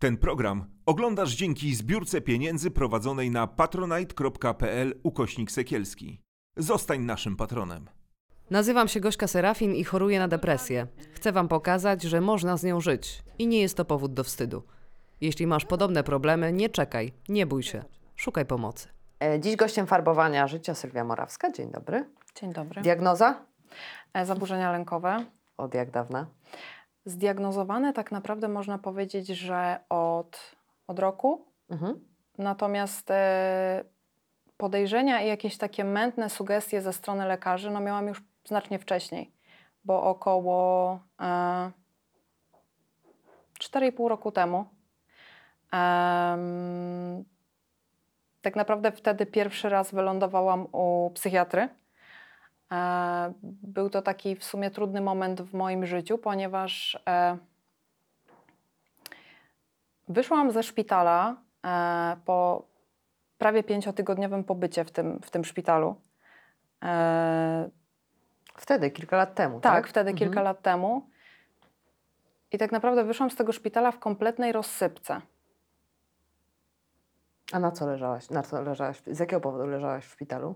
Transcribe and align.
Ten 0.00 0.16
program 0.16 0.64
oglądasz 0.86 1.30
dzięki 1.34 1.74
zbiórce 1.74 2.20
pieniędzy 2.20 2.70
prowadzonej 2.70 3.30
na 3.30 3.46
patronite.pl 3.46 5.00
ukośnik 5.02 5.50
sekielski. 5.50 6.20
Zostań 6.56 7.00
naszym 7.00 7.36
patronem. 7.36 7.90
Nazywam 8.50 8.88
się 8.88 9.00
Gośka 9.00 9.26
Serafin 9.26 9.74
i 9.74 9.84
choruję 9.84 10.18
na 10.18 10.28
depresję. 10.28 10.86
Chcę 11.14 11.32
Wam 11.32 11.48
pokazać, 11.48 12.02
że 12.02 12.20
można 12.20 12.56
z 12.56 12.64
nią 12.64 12.80
żyć 12.80 13.22
i 13.38 13.46
nie 13.46 13.60
jest 13.60 13.76
to 13.76 13.84
powód 13.84 14.14
do 14.14 14.24
wstydu. 14.24 14.62
Jeśli 15.20 15.46
masz 15.46 15.64
podobne 15.64 16.04
problemy, 16.04 16.52
nie 16.52 16.68
czekaj, 16.68 17.12
nie 17.28 17.46
bój 17.46 17.62
się, 17.62 17.84
szukaj 18.16 18.46
pomocy. 18.46 18.88
E, 19.22 19.40
Dziś 19.40 19.56
gościem 19.56 19.86
farbowania 19.86 20.46
życia 20.48 20.74
Sylwia 20.74 21.04
Morawska. 21.04 21.52
Dzień 21.52 21.70
dobry. 21.70 22.04
Dzień 22.40 22.52
dobry. 22.52 22.82
Diagnoza? 22.82 23.44
E, 24.14 24.26
Zaburzenia 24.26 24.72
lękowe. 24.72 25.24
Od 25.56 25.74
jak 25.74 25.90
dawna? 25.90 26.26
Zdiagnozowane 27.04 27.92
tak 27.92 28.12
naprawdę 28.12 28.48
można 28.48 28.78
powiedzieć, 28.78 29.26
że 29.26 29.80
od, 29.88 30.56
od 30.86 30.98
roku. 30.98 31.46
Mhm. 31.70 32.04
Natomiast 32.38 33.10
e, 33.10 33.84
podejrzenia 34.56 35.22
i 35.22 35.28
jakieś 35.28 35.56
takie 35.58 35.84
mętne 35.84 36.30
sugestie 36.30 36.80
ze 36.80 36.92
strony 36.92 37.26
lekarzy 37.26 37.70
no 37.70 37.80
miałam 37.80 38.08
już 38.08 38.22
znacznie 38.44 38.78
wcześniej, 38.78 39.32
bo 39.84 40.02
około 40.02 40.92
e, 41.20 41.70
4,5 43.60 44.08
roku 44.08 44.32
temu. 44.32 44.64
em, 45.72 47.24
tak 48.42 48.56
naprawdę 48.56 48.92
wtedy 48.92 49.26
pierwszy 49.26 49.68
raz 49.68 49.94
wylądowałam 49.94 50.66
u 50.72 51.10
psychiatry. 51.14 51.68
E, 52.72 53.32
Był 53.62 53.90
to 53.90 54.02
taki 54.02 54.36
w 54.36 54.44
sumie 54.44 54.70
trudny 54.70 55.00
moment 55.00 55.42
w 55.42 55.54
moim 55.54 55.86
życiu, 55.86 56.18
ponieważ 56.18 57.02
e, 57.08 57.38
wyszłam 60.08 60.50
ze 60.52 60.62
szpitala 60.62 61.36
e, 61.66 62.16
po 62.24 62.66
prawie 63.38 63.62
pięciotygodniowym 63.62 64.44
pobycie 64.44 64.84
w 64.84 64.90
tym, 64.90 65.20
w 65.22 65.30
tym 65.30 65.44
szpitalu. 65.44 65.94
Wtedy, 68.56 68.90
kilka 68.90 69.16
lat 69.16 69.34
temu, 69.34 69.60
tak, 69.60 69.72
tak? 69.72 69.88
wtedy 69.88 70.10
kilka 70.14 70.26
Mhm. 70.40 70.44
lat 70.44 70.62
temu. 70.62 71.10
I 72.52 72.58
tak 72.58 72.72
naprawdę 72.72 73.04
wyszłam 73.04 73.30
z 73.30 73.36
tego 73.36 73.52
szpitala 73.52 73.92
w 73.92 73.98
kompletnej 73.98 74.52
rozsypce. 74.52 75.20
A 77.52 77.58
na 77.58 77.70
co 77.70 77.86
leżałaś? 77.86 78.30
Na 78.30 78.42
co 78.42 78.62
leżałaś? 78.62 79.02
Z 79.06 79.18
jakiego 79.18 79.40
powodu 79.40 79.66
leżałaś 79.66 80.04
w 80.04 80.12
szpitalu? 80.12 80.54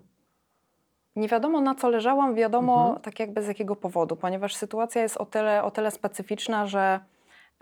Nie 1.17 1.29
wiadomo 1.29 1.61
na 1.61 1.75
co 1.75 1.89
leżałam, 1.89 2.35
wiadomo 2.35 2.85
Mhm. 2.85 3.01
tak 3.03 3.21
jakby 3.21 3.43
z 3.43 3.49
jakiego 3.49 3.77
powodu, 3.77 4.17
ponieważ 4.17 4.55
sytuacja 4.55 5.03
jest 5.03 5.17
o 5.17 5.27
tyle, 5.27 5.63
o 5.63 5.71
tyle 5.71 5.91
specyficzna, 5.91 6.67
że 6.67 7.01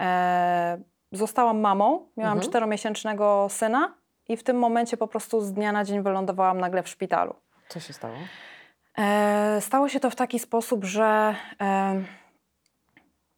e, 0.01 0.79
zostałam 1.13 1.61
mamą, 1.61 2.09
miałam 2.17 2.33
Mhm. 2.33 2.51
czteromiesięcznego 2.51 3.47
syna 3.51 3.95
i 4.29 4.37
w 4.37 4.43
tym 4.43 4.59
momencie 4.59 4.97
po 4.97 5.09
prostu 5.09 5.41
z 5.41 5.53
dnia 5.53 5.73
na 5.73 5.85
dzień 5.85 6.03
wylądowałam 6.03 6.61
nagle 6.61 6.83
w 6.83 6.89
szpitalu. 6.89 7.35
Co 7.69 7.81
się 7.81 7.93
stało? 7.93 8.15
E, 8.99 9.59
stało 9.61 9.89
się 9.89 10.01
to 10.01 10.11
w 10.11 10.17
taki 10.17 10.39
sposób, 10.39 10.85
że 10.85 11.35
e, 11.61 12.03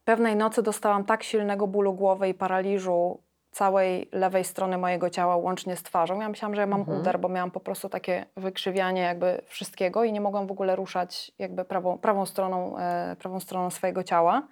pewnej 0.05 0.37
nocy 0.37 0.63
dostałam 0.63 1.05
tak 1.05 1.23
silnego 1.23 1.67
bólu 1.67 1.95
głowy 1.95 2.29
i 2.29 2.35
paraliżu 2.35 3.19
całej 3.55 4.09
lewej 4.13 4.45
strony 4.45 4.79
mojego 4.79 5.11
ciała, 5.11 5.37
łącznie 5.37 5.77
z 5.77 5.83
twarzą. 5.83 6.21
Ja 6.21 6.29
myślałam, 6.29 6.55
że 6.55 6.61
ja 6.61 6.67
mam 6.67 6.81
Mhm. 6.81 7.01
uder, 7.01 7.21
bo 7.21 7.29
miałam 7.29 7.51
po 7.51 7.61
prostu 7.61 7.89
takie 7.89 8.27
wykrzywianie 8.37 9.03
jakby 9.03 9.43
wszystkiego 9.47 10.05
i 10.05 10.13
nie 10.13 10.21
mogłam 10.21 10.47
w 10.47 10.51
ogóle 10.51 10.77
ruszać 10.77 11.33
jakby 11.39 11.65
prawą, 11.65 11.99
prawą, 11.99 12.27
stroną, 12.27 12.79
e, 12.79 13.17
prawą 13.19 13.41
stroną 13.41 13.71
swojego 13.71 14.03
ciała. 14.03 14.43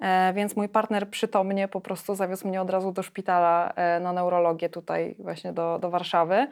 E, 0.00 0.32
więc 0.32 0.56
mój 0.56 0.68
partner 0.68 1.10
przytomnie 1.10 1.68
po 1.68 1.80
prostu 1.80 2.14
zawiózł 2.14 2.48
mnie 2.48 2.62
od 2.62 2.70
razu 2.70 2.92
do 2.92 3.02
szpitala 3.02 3.72
e, 3.76 4.00
na 4.00 4.12
neurologię 4.12 4.68
tutaj 4.68 5.16
właśnie 5.18 5.52
do, 5.52 5.78
do 5.78 5.90
Warszawy. 5.90 6.48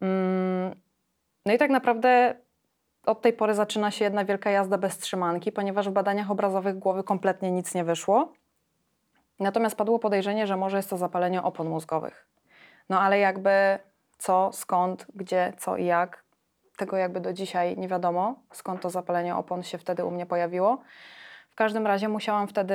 Mm, 0.00 0.74
no 1.46 1.52
i 1.52 1.58
tak 1.58 1.70
naprawdę 1.70 2.34
od 3.06 3.22
tej 3.22 3.32
pory 3.32 3.54
zaczyna 3.54 3.90
się 3.90 4.04
jedna 4.04 4.24
wielka 4.24 4.50
jazda 4.50 4.78
bez 4.78 4.98
trzymanki, 4.98 5.52
ponieważ 5.52 5.88
w 5.88 5.92
badaniach 5.92 6.30
obrazowych 6.30 6.78
głowy 6.78 7.04
kompletnie 7.04 7.50
nic 7.50 7.74
nie 7.74 7.84
wyszło. 7.84 8.32
Natomiast 9.40 9.76
padło 9.76 9.98
podejrzenie, 9.98 10.46
że 10.46 10.56
może 10.56 10.76
jest 10.76 10.90
to 10.90 10.96
zapalenie 10.96 11.42
opon 11.42 11.68
mózgowych. 11.68 12.28
No 12.88 13.00
ale 13.00 13.18
jakby 13.18 13.78
co, 14.18 14.50
skąd, 14.52 15.06
gdzie, 15.14 15.52
co 15.58 15.76
i 15.76 15.84
jak, 15.84 16.24
tego 16.76 16.96
jakby 16.96 17.20
do 17.20 17.32
dzisiaj 17.32 17.76
nie 17.76 17.88
wiadomo, 17.88 18.42
skąd 18.52 18.80
to 18.80 18.90
zapalenie 18.90 19.36
opon 19.36 19.62
się 19.62 19.78
wtedy 19.78 20.04
u 20.04 20.10
mnie 20.10 20.26
pojawiło. 20.26 20.82
W 21.50 21.54
każdym 21.54 21.86
razie 21.86 22.08
musiałam 22.08 22.48
wtedy 22.48 22.74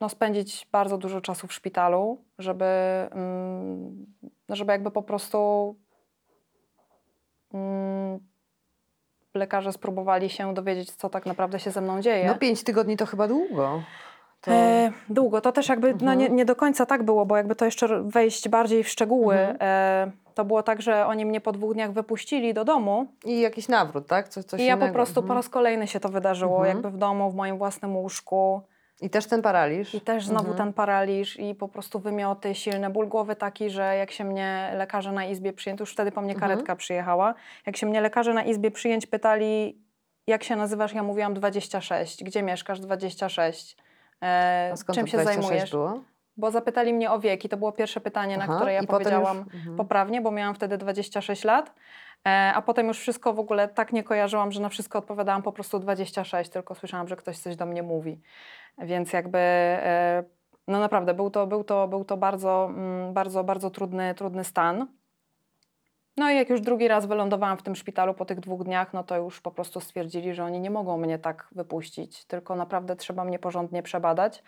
no, 0.00 0.08
spędzić 0.08 0.68
bardzo 0.72 0.98
dużo 0.98 1.20
czasu 1.20 1.46
w 1.46 1.52
szpitalu, 1.52 2.24
żeby, 2.38 2.64
mm, 3.10 4.06
żeby 4.48 4.72
jakby 4.72 4.90
po 4.90 5.02
prostu 5.02 5.76
mm, 7.54 8.20
lekarze 9.34 9.72
spróbowali 9.72 10.30
się 10.30 10.54
dowiedzieć, 10.54 10.92
co 10.92 11.08
tak 11.08 11.26
naprawdę 11.26 11.60
się 11.60 11.70
ze 11.70 11.80
mną 11.80 12.00
dzieje. 12.00 12.26
No 12.26 12.34
pięć 12.34 12.64
tygodni 12.64 12.96
to 12.96 13.06
chyba 13.06 13.28
długo. 13.28 13.82
To... 14.42 14.50
E, 14.52 14.92
długo. 15.08 15.40
To 15.40 15.52
też 15.52 15.68
jakby 15.68 15.86
no, 15.88 15.94
Mhm. 16.12 16.18
nie, 16.18 16.28
nie 16.28 16.44
do 16.44 16.56
końca 16.56 16.86
tak 16.86 17.02
było, 17.02 17.26
bo 17.26 17.36
jakby 17.36 17.56
to 17.56 17.64
jeszcze 17.64 18.02
wejść 18.02 18.48
bardziej 18.48 18.84
w 18.84 18.88
szczegóły. 18.88 19.34
Mhm. 19.34 19.56
E, 19.60 20.10
to 20.34 20.44
było 20.44 20.62
tak, 20.62 20.82
że 20.82 21.06
oni 21.06 21.26
mnie 21.26 21.40
po 21.40 21.52
dwóch 21.52 21.74
dniach 21.74 21.92
wypuścili 21.92 22.54
do 22.54 22.64
domu 22.64 23.06
I 23.24 23.40
jakiś 23.40 23.68
nawrót, 23.68 24.06
tak? 24.06 24.28
Co, 24.28 24.42
coś 24.44 24.60
i 24.60 24.64
ja 24.64 24.76
po 24.76 24.88
prostu 24.88 25.14
po 25.14 25.20
Mhm. 25.20 25.38
raz 25.38 25.48
kolejny 25.48 25.86
się 25.86 26.00
to 26.00 26.08
wydarzyło, 26.08 26.56
Mhm. 26.56 26.76
jakby 26.76 26.90
w 26.90 26.96
domu, 26.98 27.30
w 27.30 27.34
moim 27.34 27.58
własnym 27.58 27.96
łóżku. 27.96 28.60
I 29.00 29.10
też 29.10 29.26
ten 29.26 29.42
paraliż. 29.42 29.94
I 29.94 30.00
też 30.00 30.26
znowu 30.26 30.50
Mhm. 30.50 30.56
ten 30.58 30.72
paraliż 30.72 31.38
i 31.40 31.54
po 31.54 31.68
prostu 31.68 31.98
wymioty, 32.00 32.54
silny 32.54 32.90
ból 32.90 33.08
głowy 33.08 33.36
taki, 33.36 33.70
że 33.70 33.96
jak 33.96 34.10
się 34.10 34.24
mnie 34.24 34.72
lekarze 34.76 35.12
na 35.12 35.24
izbie 35.24 35.52
przyjęć, 35.52 35.80
już 35.80 35.92
wtedy 35.92 36.12
po 36.12 36.20
mnie 36.22 36.34
Mhm. 36.34 36.50
karetka 36.50 36.76
przyjechała, 36.76 37.34
jak 37.66 37.76
się 37.76 37.86
mnie 37.86 38.00
lekarze 38.00 38.34
na 38.34 38.42
izbie 38.42 38.70
przyjęć 38.70 39.06
pytali, 39.06 39.78
jak 40.26 40.44
się 40.44 40.56
nazywasz, 40.56 40.92
ja 40.94 41.02
mówiłam 41.02 41.34
26, 41.34 42.24
gdzie 42.24 42.42
mieszkasz 42.42 42.80
26, 42.80 43.76
e, 44.22 44.74
czym 44.94 45.06
się 45.06 45.16
26 45.16 45.48
zajmujesz? 45.48 45.70
było? 45.70 46.00
Bo 46.36 46.50
zapytali 46.50 46.94
mnie 46.94 47.10
o 47.10 47.20
wiek 47.20 47.44
i 47.44 47.48
to 47.48 47.56
było 47.56 47.72
pierwsze 47.72 48.00
pytanie, 48.00 48.38
na 48.38 48.44
Aha, 48.44 48.56
które 48.56 48.72
ja 48.72 48.82
powiedziałam 48.82 49.38
już- 49.38 49.54
mhm. 49.54 49.76
poprawnie, 49.76 50.20
bo 50.20 50.30
miałam 50.30 50.54
wtedy 50.54 50.78
26 50.78 51.44
lat. 51.44 51.72
E, 52.28 52.52
a 52.54 52.62
potem 52.62 52.88
już 52.88 52.98
wszystko 52.98 53.32
w 53.32 53.38
ogóle 53.38 53.68
tak 53.68 53.92
nie 53.92 54.02
kojarzyłam, 54.04 54.52
że 54.52 54.60
na 54.60 54.68
wszystko 54.68 54.98
odpowiadałam 54.98 55.42
po 55.42 55.52
prostu 55.52 55.78
26, 55.78 56.50
tylko 56.50 56.74
słyszałam, 56.74 57.08
że 57.08 57.16
ktoś 57.16 57.38
coś 57.38 57.56
do 57.56 57.66
mnie 57.66 57.82
mówi. 57.82 58.20
Więc 58.78 59.12
jakby, 59.12 59.38
e, 59.38 60.24
no 60.68 60.80
naprawdę, 60.80 61.14
był 61.14 61.30
to, 61.30 61.46
był 61.46 61.64
to, 61.64 61.88
był 61.88 62.04
to 62.04 62.16
bardzo, 62.16 62.66
mm, 62.70 63.12
bardzo, 63.14 63.44
bardzo 63.44 63.70
trudny, 63.70 64.14
trudny 64.14 64.44
stan. 64.44 64.86
No 66.16 66.30
i 66.30 66.36
jak 66.36 66.50
już 66.50 66.60
drugi 66.60 66.88
raz 66.88 67.06
wylądowałam 67.06 67.58
w 67.58 67.62
tym 67.62 67.76
szpitalu 67.76 68.14
po 68.14 68.24
tych 68.24 68.40
dwóch 68.40 68.64
dniach, 68.64 68.92
no 68.92 69.04
to 69.04 69.16
już 69.16 69.40
po 69.40 69.50
prostu 69.50 69.80
stwierdzili, 69.80 70.34
że 70.34 70.44
oni 70.44 70.60
nie 70.60 70.70
mogą 70.70 70.98
mnie 70.98 71.18
tak 71.18 71.48
wypuścić, 71.52 72.24
tylko 72.24 72.56
naprawdę 72.56 72.96
trzeba 72.96 73.24
mnie 73.24 73.38
porządnie 73.38 73.82
przebadać 73.82 74.42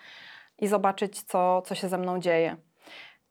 i 0.58 0.66
zobaczyć, 0.66 1.22
co, 1.22 1.62
co 1.62 1.74
się 1.74 1.88
ze 1.88 1.98
mną 1.98 2.20
dzieje. 2.20 2.56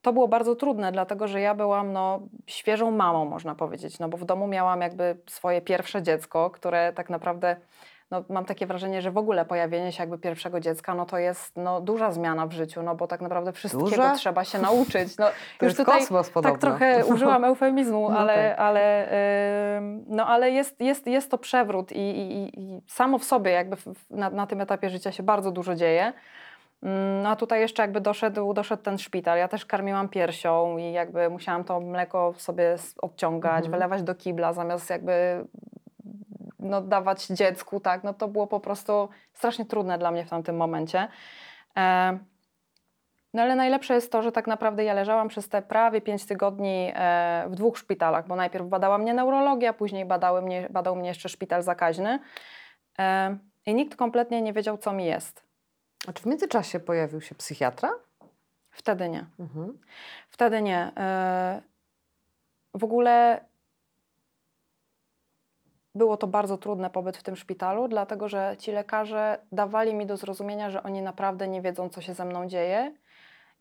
To 0.01 0.13
było 0.13 0.27
bardzo 0.27 0.55
trudne, 0.55 0.91
dlatego 0.91 1.27
że 1.27 1.41
ja 1.41 1.55
byłam 1.55 1.93
no, 1.93 2.19
świeżą 2.47 2.91
mamą, 2.91 3.25
można 3.25 3.55
powiedzieć, 3.55 3.99
no 3.99 4.09
bo 4.09 4.17
w 4.17 4.25
domu 4.25 4.47
miałam 4.47 4.81
jakby 4.81 5.17
swoje 5.27 5.61
pierwsze 5.61 6.03
dziecko, 6.03 6.49
które 6.49 6.93
tak 6.93 7.09
naprawdę, 7.09 7.55
no, 8.13 8.23
mam 8.29 8.45
takie 8.45 8.67
wrażenie, 8.67 9.01
że 9.01 9.11
w 9.11 9.17
ogóle 9.17 9.45
pojawienie 9.45 9.91
się 9.91 10.03
jakby 10.03 10.17
pierwszego 10.17 10.59
dziecka, 10.59 10.95
no 10.95 11.05
to 11.05 11.17
jest 11.17 11.57
no, 11.57 11.81
duża 11.81 12.11
zmiana 12.11 12.47
w 12.47 12.51
życiu, 12.51 12.83
no 12.83 12.95
bo 12.95 13.07
tak 13.07 13.21
naprawdę 13.21 13.51
wszystkiego 13.51 13.85
Duża? 13.89 14.15
trzeba 14.15 14.43
się 14.43 14.59
nauczyć. 14.59 15.17
No, 15.17 15.25
To 15.59 15.65
jest 15.65 15.83
kosmos 15.83 16.29
podobno. 16.29 16.51
tak 16.51 16.61
trochę 16.61 17.05
użyłam 17.13 17.43
eufemizmu, 17.45 18.09
No 18.09 18.19
ale, 18.19 18.49
tak. 18.49 18.59
ale, 18.59 19.07
ym, 19.77 20.05
no, 20.07 20.27
ale 20.27 20.51
jest, 20.51 20.81
jest, 20.81 21.07
jest 21.07 21.31
to 21.31 21.37
przewrót 21.37 21.91
i, 21.91 21.97
i, 21.99 22.59
i 22.59 22.81
samo 22.87 23.17
w 23.17 23.23
sobie 23.23 23.51
jakby 23.51 23.77
na, 24.09 24.29
na 24.29 24.47
tym 24.47 24.61
etapie 24.61 24.89
życia 24.89 25.11
się 25.11 25.23
bardzo 25.23 25.51
dużo 25.51 25.75
dzieje. 25.75 26.13
Mm, 26.83 27.21
No 27.23 27.29
a 27.29 27.35
tutaj 27.35 27.59
jeszcze 27.61 27.81
jakby 27.81 28.01
doszedł, 28.01 28.53
doszedł 28.53 28.83
ten 28.83 28.97
szpital. 28.97 29.37
Ja 29.37 29.47
też 29.47 29.65
karmiłam 29.65 30.09
piersią 30.09 30.77
i 30.77 30.91
jakby 30.91 31.29
musiałam 31.29 31.63
to 31.63 31.79
mleko 31.79 32.33
sobie 32.37 32.75
odciągać, 33.01 33.55
Mhm. 33.65 33.71
wylewać 33.71 34.03
do 34.03 34.15
kibla 34.15 34.53
zamiast 34.53 34.89
jakby 34.89 35.45
no, 36.63 36.81
dawać 36.81 37.27
dziecku, 37.27 37.79
tak, 37.79 38.03
no 38.03 38.13
to 38.13 38.27
było 38.27 38.47
po 38.47 38.59
prostu 38.59 39.09
strasznie 39.33 39.65
trudne 39.65 39.97
dla 39.97 40.11
mnie 40.11 40.25
w 40.25 40.29
tamtym 40.29 40.55
momencie. 40.55 41.07
E, 41.77 42.17
no 43.33 43.41
ale 43.41 43.55
najlepsze 43.55 43.93
jest 43.93 44.11
to, 44.11 44.21
że 44.21 44.31
tak 44.31 44.47
naprawdę 44.47 44.83
ja 44.83 44.93
leżałam 44.93 45.27
przez 45.27 45.49
te 45.49 45.61
prawie 45.61 46.01
5 46.01 46.25
tygodni 46.25 46.91
e, 46.95 47.45
w 47.49 47.55
dwóch 47.55 47.77
szpitalach, 47.77 48.27
bo 48.27 48.35
najpierw 48.35 48.67
badała 48.67 48.97
mnie 48.97 49.13
neurologia, 49.13 49.73
później 49.73 50.05
badały 50.05 50.41
mnie, 50.41 50.67
badał 50.69 50.95
mnie 50.95 51.07
jeszcze 51.09 51.29
szpital 51.29 51.63
zakaźny 51.63 52.19
e, 52.99 53.37
i 53.65 53.73
nikt 53.75 53.95
kompletnie 53.95 54.41
nie 54.41 54.53
wiedział, 54.53 54.77
co 54.77 54.93
mi 54.93 55.05
jest. 55.05 55.43
A 56.07 56.13
czy 56.13 56.23
w 56.23 56.25
międzyczasie 56.25 56.79
pojawił 56.79 57.21
się 57.21 57.35
psychiatra? 57.35 57.89
Wtedy 58.71 59.09
nie. 59.09 59.25
Mhm. 59.39 59.79
Wtedy 60.29 60.61
nie. 60.61 60.91
E, 60.97 61.61
W 62.73 62.83
ogóle 62.83 63.45
było 65.95 66.17
to 66.17 66.27
bardzo 66.27 66.57
trudny 66.57 66.89
pobyt 66.89 67.17
w 67.17 67.23
tym 67.23 67.35
szpitalu, 67.35 67.87
dlatego 67.87 68.29
że 68.29 68.55
ci 68.59 68.71
lekarze 68.71 69.37
dawali 69.51 69.95
mi 69.95 70.05
do 70.05 70.17
zrozumienia, 70.17 70.69
że 70.69 70.83
oni 70.83 71.01
naprawdę 71.01 71.47
nie 71.47 71.61
wiedzą, 71.61 71.89
co 71.89 72.01
się 72.01 72.13
ze 72.13 72.25
mną 72.25 72.47
dzieje 72.47 72.93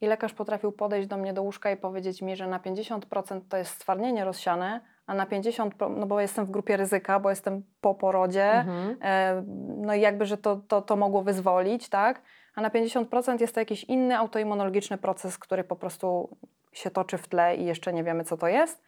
i 0.01 0.07
lekarz 0.07 0.33
potrafił 0.35 0.73
podejść 0.73 1.09
do 1.09 1.17
mnie 1.17 1.33
do 1.33 1.43
łóżka 1.43 1.71
i 1.71 1.77
powiedzieć 1.77 2.23
mi, 2.23 2.37
że 2.37 2.47
na 2.47 2.59
50% 2.59 3.41
to 3.49 3.57
jest 3.57 3.71
stwardnienie 3.75 4.25
rozsiane, 4.25 4.81
a 5.07 5.15
na 5.15 5.27
50%, 5.27 5.71
pro- 5.71 5.89
no 5.89 6.07
bo 6.07 6.21
jestem 6.21 6.45
w 6.47 6.51
grupie 6.51 6.77
ryzyka, 6.77 7.21
bo 7.21 7.31
jestem 7.31 7.63
po 7.81 7.95
porodzie, 7.95 8.45
Mhm. 8.53 8.97
e, 9.03 9.43
no 9.77 9.95
i 9.95 10.01
jakby, 10.01 10.27
że 10.27 10.37
to, 10.39 10.57
to, 10.69 10.83
to 10.83 10.97
mogło 10.97 11.23
wyzwolić, 11.23 11.89
tak? 11.89 12.23
A 12.55 12.61
na 12.61 12.71
50% 12.71 13.41
jest 13.41 13.55
to 13.55 13.61
jakiś 13.61 13.85
inny 13.85 14.19
autoimmunologiczny 14.19 14.99
proces, 14.99 15.39
który 15.39 15.65
po 15.65 15.77
prostu 15.77 16.37
się 16.73 16.91
toczy 16.91 17.19
w 17.19 17.29
tle 17.29 17.57
i 17.57 17.65
jeszcze 17.65 17.93
nie 17.93 18.05
wiemy, 18.05 18.25
co 18.25 18.37
to 18.37 18.49
jest. 18.49 18.83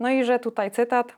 No 0.00 0.08
i 0.10 0.24
że 0.24 0.38
tutaj 0.38 0.70
cytat. 0.70 1.12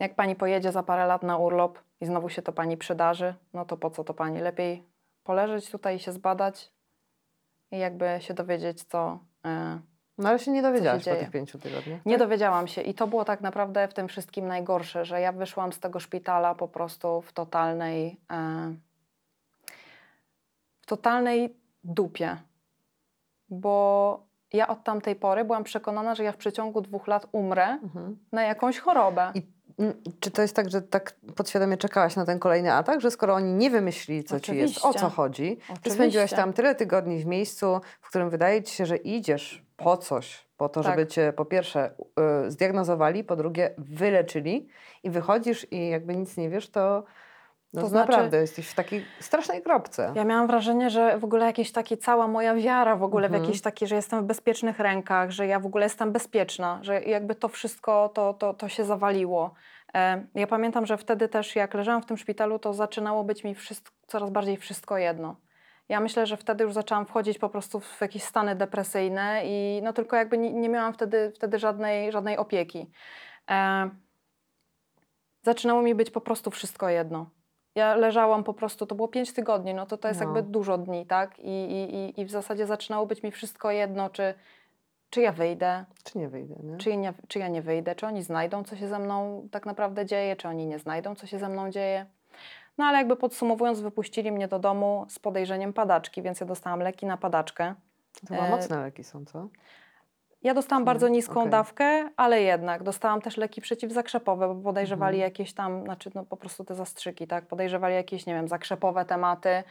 Jak 0.00 0.14
pani 0.14 0.36
pojedzie 0.36 0.72
za 0.72 0.82
parę 0.82 1.06
lat 1.06 1.22
na 1.22 1.36
urlop 1.36 1.78
i 2.00 2.06
znowu 2.06 2.28
się 2.28 2.42
to 2.42 2.52
pani 2.52 2.76
przydarzy, 2.76 3.34
no 3.52 3.64
to 3.64 3.76
po 3.76 3.90
co 3.90 4.04
to 4.04 4.14
pani? 4.14 4.40
Lepiej 4.40 4.84
poleżeć 5.24 5.70
tutaj 5.70 5.96
i 5.96 5.98
się 5.98 6.12
zbadać 6.12 6.72
i 7.70 7.78
jakby 7.78 8.16
się 8.20 8.34
dowiedzieć, 8.34 8.84
co. 8.84 9.18
e, 9.46 9.80
No 10.18 10.28
ale 10.28 10.38
się 10.38 10.50
nie 10.50 10.62
dowiedziałaś 10.62 10.98
po 10.98 11.04
dzieje? 11.04 11.16
tych 11.20 11.30
pięciu 11.30 11.58
tygodniach. 11.58 12.06
nie 12.06 12.12
tak? 12.18 12.18
dowiedziałam 12.18 12.66
się 12.68 12.80
i 12.82 12.94
to 12.94 13.06
było 13.06 13.24
tak 13.24 13.40
naprawdę 13.40 13.88
w 13.88 13.94
tym 13.94 14.08
wszystkim 14.08 14.46
najgorsze, 14.46 15.04
że 15.04 15.20
ja 15.20 15.32
wyszłam 15.32 15.72
z 15.72 15.80
tego 15.80 16.00
szpitala 16.00 16.54
po 16.54 16.68
prostu 16.68 17.20
w 17.22 17.32
totalnej, 17.32 18.20
e, 18.32 18.74
w 20.80 20.86
totalnej 20.86 21.56
dupie, 21.84 22.36
bo 23.48 24.20
ja 24.52 24.68
od 24.68 24.84
tamtej 24.84 25.16
pory 25.16 25.44
byłam 25.44 25.64
przekonana, 25.64 26.14
że 26.14 26.24
ja 26.24 26.32
w 26.32 26.36
przeciągu 26.36 26.80
dwóch 26.80 27.06
lat 27.06 27.26
umrę 27.32 27.66
Mhm. 27.66 28.18
na 28.32 28.42
jakąś 28.42 28.78
chorobę. 28.78 29.32
I 29.34 29.42
czy 30.20 30.30
to 30.30 30.42
jest 30.42 30.56
tak, 30.56 30.70
że 30.70 30.82
tak 30.82 31.14
podświadomie 31.36 31.76
czekałaś 31.76 32.16
na 32.16 32.26
ten 32.26 32.38
kolejny 32.38 32.72
atak, 32.72 33.00
że 33.00 33.10
skoro 33.10 33.34
oni 33.34 33.52
nie 33.52 33.70
wymyślili, 33.70 34.24
co 34.24 34.40
ci 34.40 34.56
jest, 34.56 34.78
o 34.78 34.80
co 34.80 34.88
Oczywiście. 34.88 35.16
chodzi, 35.16 35.56
ty 35.56 35.62
Oczywiście. 35.62 35.90
spędziłaś 35.90 36.30
tam 36.30 36.52
tyle 36.52 36.74
tygodni 36.74 37.18
w 37.22 37.26
miejscu, 37.26 37.80
w 38.00 38.08
którym 38.08 38.30
wydaje 38.30 38.62
ci 38.62 38.74
się, 38.74 38.86
że 38.86 38.96
idziesz 38.96 39.64
po 39.76 39.96
coś, 39.96 40.46
po 40.56 40.68
to, 40.68 40.82
Tak. 40.82 40.92
żeby 40.92 41.06
cię 41.06 41.32
po 41.36 41.44
pierwsze 41.44 41.90
y, 42.46 42.50
zdiagnozowali, 42.50 43.24
po 43.24 43.36
drugie 43.36 43.74
wyleczyli 43.78 44.68
i 45.02 45.10
wychodzisz 45.10 45.66
i 45.72 45.88
jakby 45.88 46.16
nic 46.16 46.36
nie 46.36 46.50
wiesz, 46.50 46.70
to, 46.70 47.04
no 47.72 47.80
To 47.82 47.88
znaczy- 47.88 48.10
naprawdę 48.10 48.40
jesteś 48.40 48.68
w 48.68 48.74
takiej 48.74 49.04
strasznej 49.20 49.62
kropce. 49.62 50.12
Ja 50.16 50.24
miałam 50.24 50.46
wrażenie, 50.46 50.90
że 50.90 51.18
w 51.18 51.24
ogóle 51.24 51.46
jakieś 51.46 51.72
takie, 51.72 51.96
cała 51.96 52.28
moja 52.28 52.54
wiara 52.54 52.96
w 52.96 53.02
ogóle 53.02 53.26
Mhm. 53.26 53.42
w 53.42 53.46
jakieś 53.46 53.62
takie, 53.62 53.86
że 53.86 53.94
jestem 53.94 54.22
w 54.22 54.26
bezpiecznych 54.26 54.78
rękach, 54.78 55.30
że 55.30 55.46
ja 55.46 55.60
w 55.60 55.66
ogóle 55.66 55.86
jestem 55.86 56.12
bezpieczna, 56.12 56.78
że 56.82 57.02
jakby 57.02 57.34
to 57.34 57.48
wszystko, 57.48 58.08
to, 58.14 58.34
to, 58.34 58.54
to 58.54 58.68
się 58.68 58.84
zawaliło. 58.84 59.54
Ja 60.34 60.46
pamiętam, 60.46 60.86
że 60.86 60.96
wtedy 60.96 61.28
też 61.28 61.56
jak 61.56 61.74
leżałam 61.74 62.02
w 62.02 62.06
tym 62.06 62.16
szpitalu, 62.16 62.58
to 62.58 62.74
zaczynało 62.74 63.24
być 63.24 63.44
mi 63.44 63.54
wszystko, 63.54 63.94
coraz 64.06 64.30
bardziej 64.30 64.56
wszystko 64.56 64.98
jedno. 64.98 65.36
Ja 65.88 66.00
myślę, 66.00 66.26
że 66.26 66.36
wtedy 66.36 66.64
już 66.64 66.72
zaczęłam 66.72 67.06
wchodzić 67.06 67.38
po 67.38 67.48
prostu 67.48 67.80
w 67.80 68.00
jakieś 68.00 68.22
stany 68.22 68.54
depresyjne 68.56 69.42
i 69.44 69.80
no 69.82 69.92
tylko 69.92 70.16
jakby 70.16 70.38
nie, 70.38 70.52
nie 70.52 70.68
miałam 70.68 70.92
wtedy, 70.92 71.32
wtedy 71.34 71.58
żadnej, 71.58 72.12
żadnej 72.12 72.36
opieki. 72.36 72.90
E, 73.50 73.90
zaczynało 75.42 75.82
mi 75.82 75.94
być 75.94 76.10
po 76.10 76.20
prostu 76.20 76.50
wszystko 76.50 76.88
jedno. 76.88 77.30
Ja 77.80 77.94
leżałam 77.96 78.44
po 78.44 78.54
prostu, 78.54 78.86
to 78.86 78.94
było 78.94 79.08
pięć 79.08 79.32
tygodni, 79.32 79.74
no 79.74 79.86
to 79.86 79.96
to 79.96 80.08
jest 80.08 80.20
No. 80.20 80.26
jakby 80.26 80.42
dużo 80.42 80.78
dni, 80.78 81.06
tak? 81.06 81.38
I, 81.38 81.48
i, 81.48 81.94
i, 81.94 82.20
I 82.20 82.24
w 82.24 82.30
zasadzie 82.30 82.66
zaczynało 82.66 83.06
być 83.06 83.22
mi 83.22 83.30
wszystko 83.30 83.70
jedno, 83.70 84.10
czy, 84.10 84.34
czy 85.10 85.20
ja 85.20 85.32
wyjdę, 85.32 85.84
Czy 86.04 86.18
nie 86.18 86.28
wyjdę, 86.28 86.54
nie? 86.62 86.76
czy, 86.76 86.96
nie, 86.96 87.12
czy 87.28 87.38
ja 87.38 87.48
nie 87.48 87.62
wyjdę, 87.62 87.94
czy 87.94 88.06
oni 88.06 88.22
znajdą, 88.22 88.64
co 88.64 88.76
się 88.76 88.88
ze 88.88 88.98
mną 88.98 89.48
tak 89.50 89.66
naprawdę 89.66 90.06
dzieje, 90.06 90.36
czy 90.36 90.48
oni 90.48 90.66
nie 90.66 90.78
znajdą, 90.78 91.14
co 91.14 91.26
się 91.26 91.38
ze 91.38 91.48
mną 91.48 91.70
dzieje. 91.70 92.06
No 92.78 92.84
ale 92.84 92.98
jakby 92.98 93.16
podsumowując, 93.16 93.80
wypuścili 93.80 94.32
mnie 94.32 94.48
do 94.48 94.58
domu 94.58 95.06
z 95.08 95.18
podejrzeniem 95.18 95.72
padaczki, 95.72 96.22
więc 96.22 96.40
ja 96.40 96.46
dostałam 96.46 96.80
leki 96.80 97.06
na 97.06 97.16
padaczkę. 97.16 97.74
To 98.20 98.34
chyba 98.34 98.46
e, 98.46 98.50
mocne 98.50 98.80
leki 98.80 99.04
są, 99.04 99.24
co? 99.24 99.48
Ja 100.42 100.54
dostałam 100.54 100.84
bardzo 100.84 101.08
niską 101.08 101.40
Okej. 101.40 101.50
dawkę, 101.50 102.10
ale 102.16 102.42
jednak 102.42 102.82
dostałam 102.82 103.20
też 103.20 103.36
leki 103.36 103.60
przeciwzakrzepowe, 103.60 104.54
bo 104.54 104.62
podejrzewali 104.62 105.16
Mhm. 105.16 105.30
jakieś 105.30 105.52
tam, 105.52 105.84
znaczy 105.84 106.10
no 106.14 106.24
po 106.24 106.36
prostu 106.36 106.64
te 106.64 106.74
zastrzyki, 106.74 107.26
tak? 107.26 107.46
Podejrzewali 107.46 107.94
jakieś, 107.94 108.26
nie 108.26 108.34
wiem, 108.34 108.48
zakrzepowe 108.48 109.04
tematy. 109.04 109.62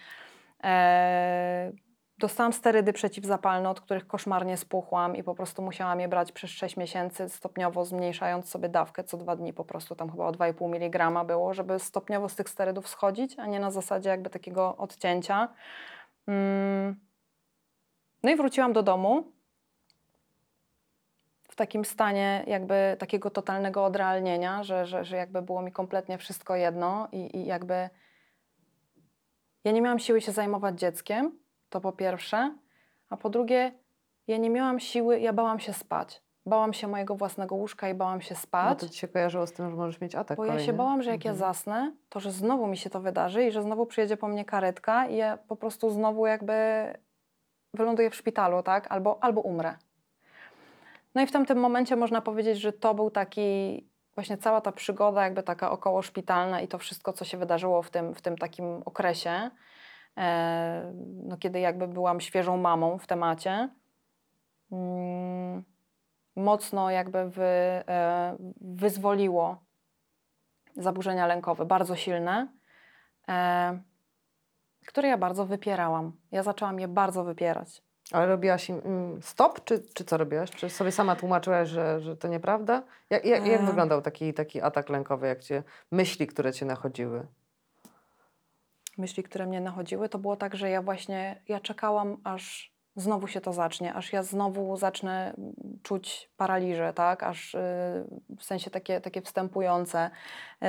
Eee, 0.63 1.71
dostałam 2.17 2.53
sterydy 2.53 2.93
przeciwzapalne, 2.93 3.69
od 3.69 3.81
których 3.81 4.07
koszmarnie 4.07 4.57
spuchłam 4.57 5.15
i 5.15 5.23
po 5.23 5.35
prostu 5.35 5.61
musiałam 5.61 5.99
je 5.99 6.07
brać 6.07 6.31
przez 6.31 6.49
6 6.49 6.77
miesięcy, 6.77 7.29
stopniowo 7.29 7.85
zmniejszając 7.85 8.49
sobie 8.49 8.69
dawkę 8.69 9.03
co 9.03 9.17
dwa 9.17 9.35
dni, 9.35 9.53
po 9.53 9.63
prostu 9.65 9.95
tam 9.95 10.11
chyba 10.11 10.25
o 10.25 10.31
2,5 10.31 10.75
mg 10.75 11.23
było, 11.25 11.53
żeby 11.53 11.79
stopniowo 11.79 12.29
z 12.29 12.35
tych 12.35 12.49
sterydów 12.49 12.87
schodzić, 12.87 13.39
a 13.39 13.45
nie 13.45 13.59
na 13.59 13.71
zasadzie 13.71 14.09
jakby 14.09 14.29
takiego 14.29 14.77
odcięcia. 14.77 15.47
Mm. 16.27 16.99
No 18.23 18.31
i 18.31 18.35
wróciłam 18.35 18.73
do 18.73 18.83
domu 18.83 19.38
takim 21.59 21.85
stanie 21.85 22.43
jakby 22.47 22.95
takiego 22.99 23.29
totalnego 23.29 23.85
odrealnienia, 23.85 24.63
że, 24.63 24.85
że, 24.85 25.03
że 25.03 25.17
jakby 25.17 25.41
było 25.41 25.61
mi 25.61 25.71
kompletnie 25.71 26.17
wszystko 26.17 26.55
jedno 26.55 27.07
i, 27.11 27.37
i 27.37 27.45
jakby 27.45 27.89
ja 29.63 29.71
nie 29.71 29.81
miałam 29.81 29.99
siły 29.99 30.21
się 30.21 30.31
zajmować 30.31 30.79
dzieckiem, 30.79 31.39
to 31.69 31.81
po 31.81 31.91
pierwsze, 31.91 32.55
a 33.09 33.17
po 33.17 33.29
drugie 33.29 33.71
ja 34.27 34.37
nie 34.37 34.49
miałam 34.49 34.79
siły, 34.79 35.19
ja 35.19 35.33
bałam 35.33 35.59
się 35.59 35.73
spać. 35.73 36.21
Bałam 36.45 36.73
się 36.73 36.87
mojego 36.87 37.15
własnego 37.15 37.55
łóżka 37.55 37.89
i 37.89 37.93
bałam 37.93 38.21
się 38.21 38.33
No 38.35 38.39
spać. 38.41 38.79
to 38.79 38.89
ci 38.89 38.99
się 38.99 39.07
kojarzyło 39.07 39.47
z 39.47 39.51
tym, 39.53 39.69
że 39.69 39.75
możesz 39.75 40.01
mieć 40.01 40.15
atak 40.15 40.37
Bo 40.37 40.45
ja 40.45 40.51
się 40.51 40.57
kolejny. 40.57 40.73
bałam, 40.73 41.01
że 41.01 41.11
jak 41.11 41.25
ja 41.25 41.31
Mhm. 41.31 41.53
zasnę, 41.53 41.91
to 42.09 42.19
że 42.19 42.31
znowu 42.31 42.67
mi 42.67 42.77
się 42.77 42.89
to 42.89 42.99
wydarzy 43.01 43.43
i 43.45 43.51
że 43.51 43.61
znowu 43.63 43.85
przyjedzie 43.85 44.17
po 44.17 44.27
mnie 44.27 44.45
karetka 44.45 45.07
i 45.07 45.15
ja 45.15 45.37
po 45.37 45.55
prostu 45.55 45.89
znowu 45.89 46.25
jakby 46.27 46.53
wyląduję 47.73 48.09
w 48.09 48.15
szpitalu, 48.15 48.63
tak? 48.63 48.91
Albo, 48.91 49.23
albo 49.23 49.41
umrę. 49.41 49.75
No 51.15 51.21
i 51.21 51.27
w 51.27 51.31
tamtym 51.31 51.59
momencie 51.59 51.95
można 51.95 52.21
powiedzieć, 52.21 52.59
że 52.59 52.73
to 52.73 52.93
był 52.93 53.11
taki 53.11 53.89
właśnie 54.15 54.37
cała 54.37 54.61
ta 54.61 54.71
przygoda 54.71 55.23
jakby 55.23 55.43
taka 55.43 55.71
około 55.71 56.01
szpitalna 56.01 56.61
i 56.61 56.67
to 56.67 56.77
wszystko, 56.77 57.13
co 57.13 57.25
się 57.25 57.37
wydarzyło 57.37 57.81
w 57.81 57.89
tym, 57.89 58.15
w 58.15 58.21
tym 58.21 58.37
takim 58.37 58.81
okresie, 58.85 59.51
e, 60.17 60.93
no 61.23 61.37
kiedy 61.37 61.59
jakby 61.59 61.87
byłam 61.87 62.21
świeżą 62.21 62.57
mamą 62.57 62.97
w 62.97 63.07
temacie. 63.07 63.69
Mm, 64.71 65.63
mocno 66.35 66.91
jakby 66.91 67.29
wy, 67.29 67.43
e, 67.43 68.37
wyzwoliło 68.61 69.63
zaburzenia 70.75 71.27
lękowe, 71.27 71.65
bardzo 71.65 71.95
silne, 71.95 72.47
e, 73.29 73.79
które 74.87 75.07
ja 75.07 75.17
bardzo 75.17 75.45
wypierałam. 75.45 76.11
Ja 76.31 76.43
zaczęłam 76.43 76.79
je 76.79 76.87
bardzo 76.87 77.23
wypierać. 77.23 77.88
Ale 78.11 78.27
robiłaś 78.27 78.69
im 78.69 78.81
mm, 78.85 79.21
stop, 79.21 79.63
czy, 79.63 79.83
czy 79.93 80.05
co 80.05 80.17
robiłaś? 80.17 80.51
Czy 80.51 80.69
sobie 80.69 80.91
sama 80.91 81.15
tłumaczyłaś, 81.15 81.69
że, 81.69 81.99
że 81.99 82.17
to 82.17 82.27
nieprawda? 82.27 82.83
Jak, 83.09 83.25
jak, 83.25 83.47
jak 83.47 83.65
wyglądał 83.65 84.01
taki, 84.01 84.33
taki 84.33 84.61
atak 84.61 84.89
lękowy, 84.89 85.27
jak 85.27 85.43
cię 85.43 85.63
myśli, 85.91 86.27
które 86.27 86.53
cię 86.53 86.65
nachodziły? 86.65 87.27
Myśli, 88.97 89.23
które 89.23 89.45
mnie 89.45 89.61
nachodziły, 89.61 90.09
to 90.09 90.19
było 90.19 90.35
tak, 90.35 90.55
że 90.55 90.69
ja 90.69 90.81
właśnie, 90.81 91.41
ja 91.47 91.59
czekałam, 91.59 92.17
aż 92.23 92.73
znowu 92.99 93.27
się 93.27 93.41
to 93.41 93.53
zacznie, 93.53 93.93
aż 93.93 94.13
ja 94.13 94.23
znowu 94.23 94.77
zacznę 94.77 95.33
czuć 95.83 96.29
paraliże, 96.37 96.93
tak? 96.93 97.23
Aż 97.23 97.55
y, 97.55 97.57
w 98.37 98.43
sensie 98.43 98.71
takie, 98.71 99.01
takie 99.01 99.21
wstępujące. 99.21 100.09
Y, 100.63 100.67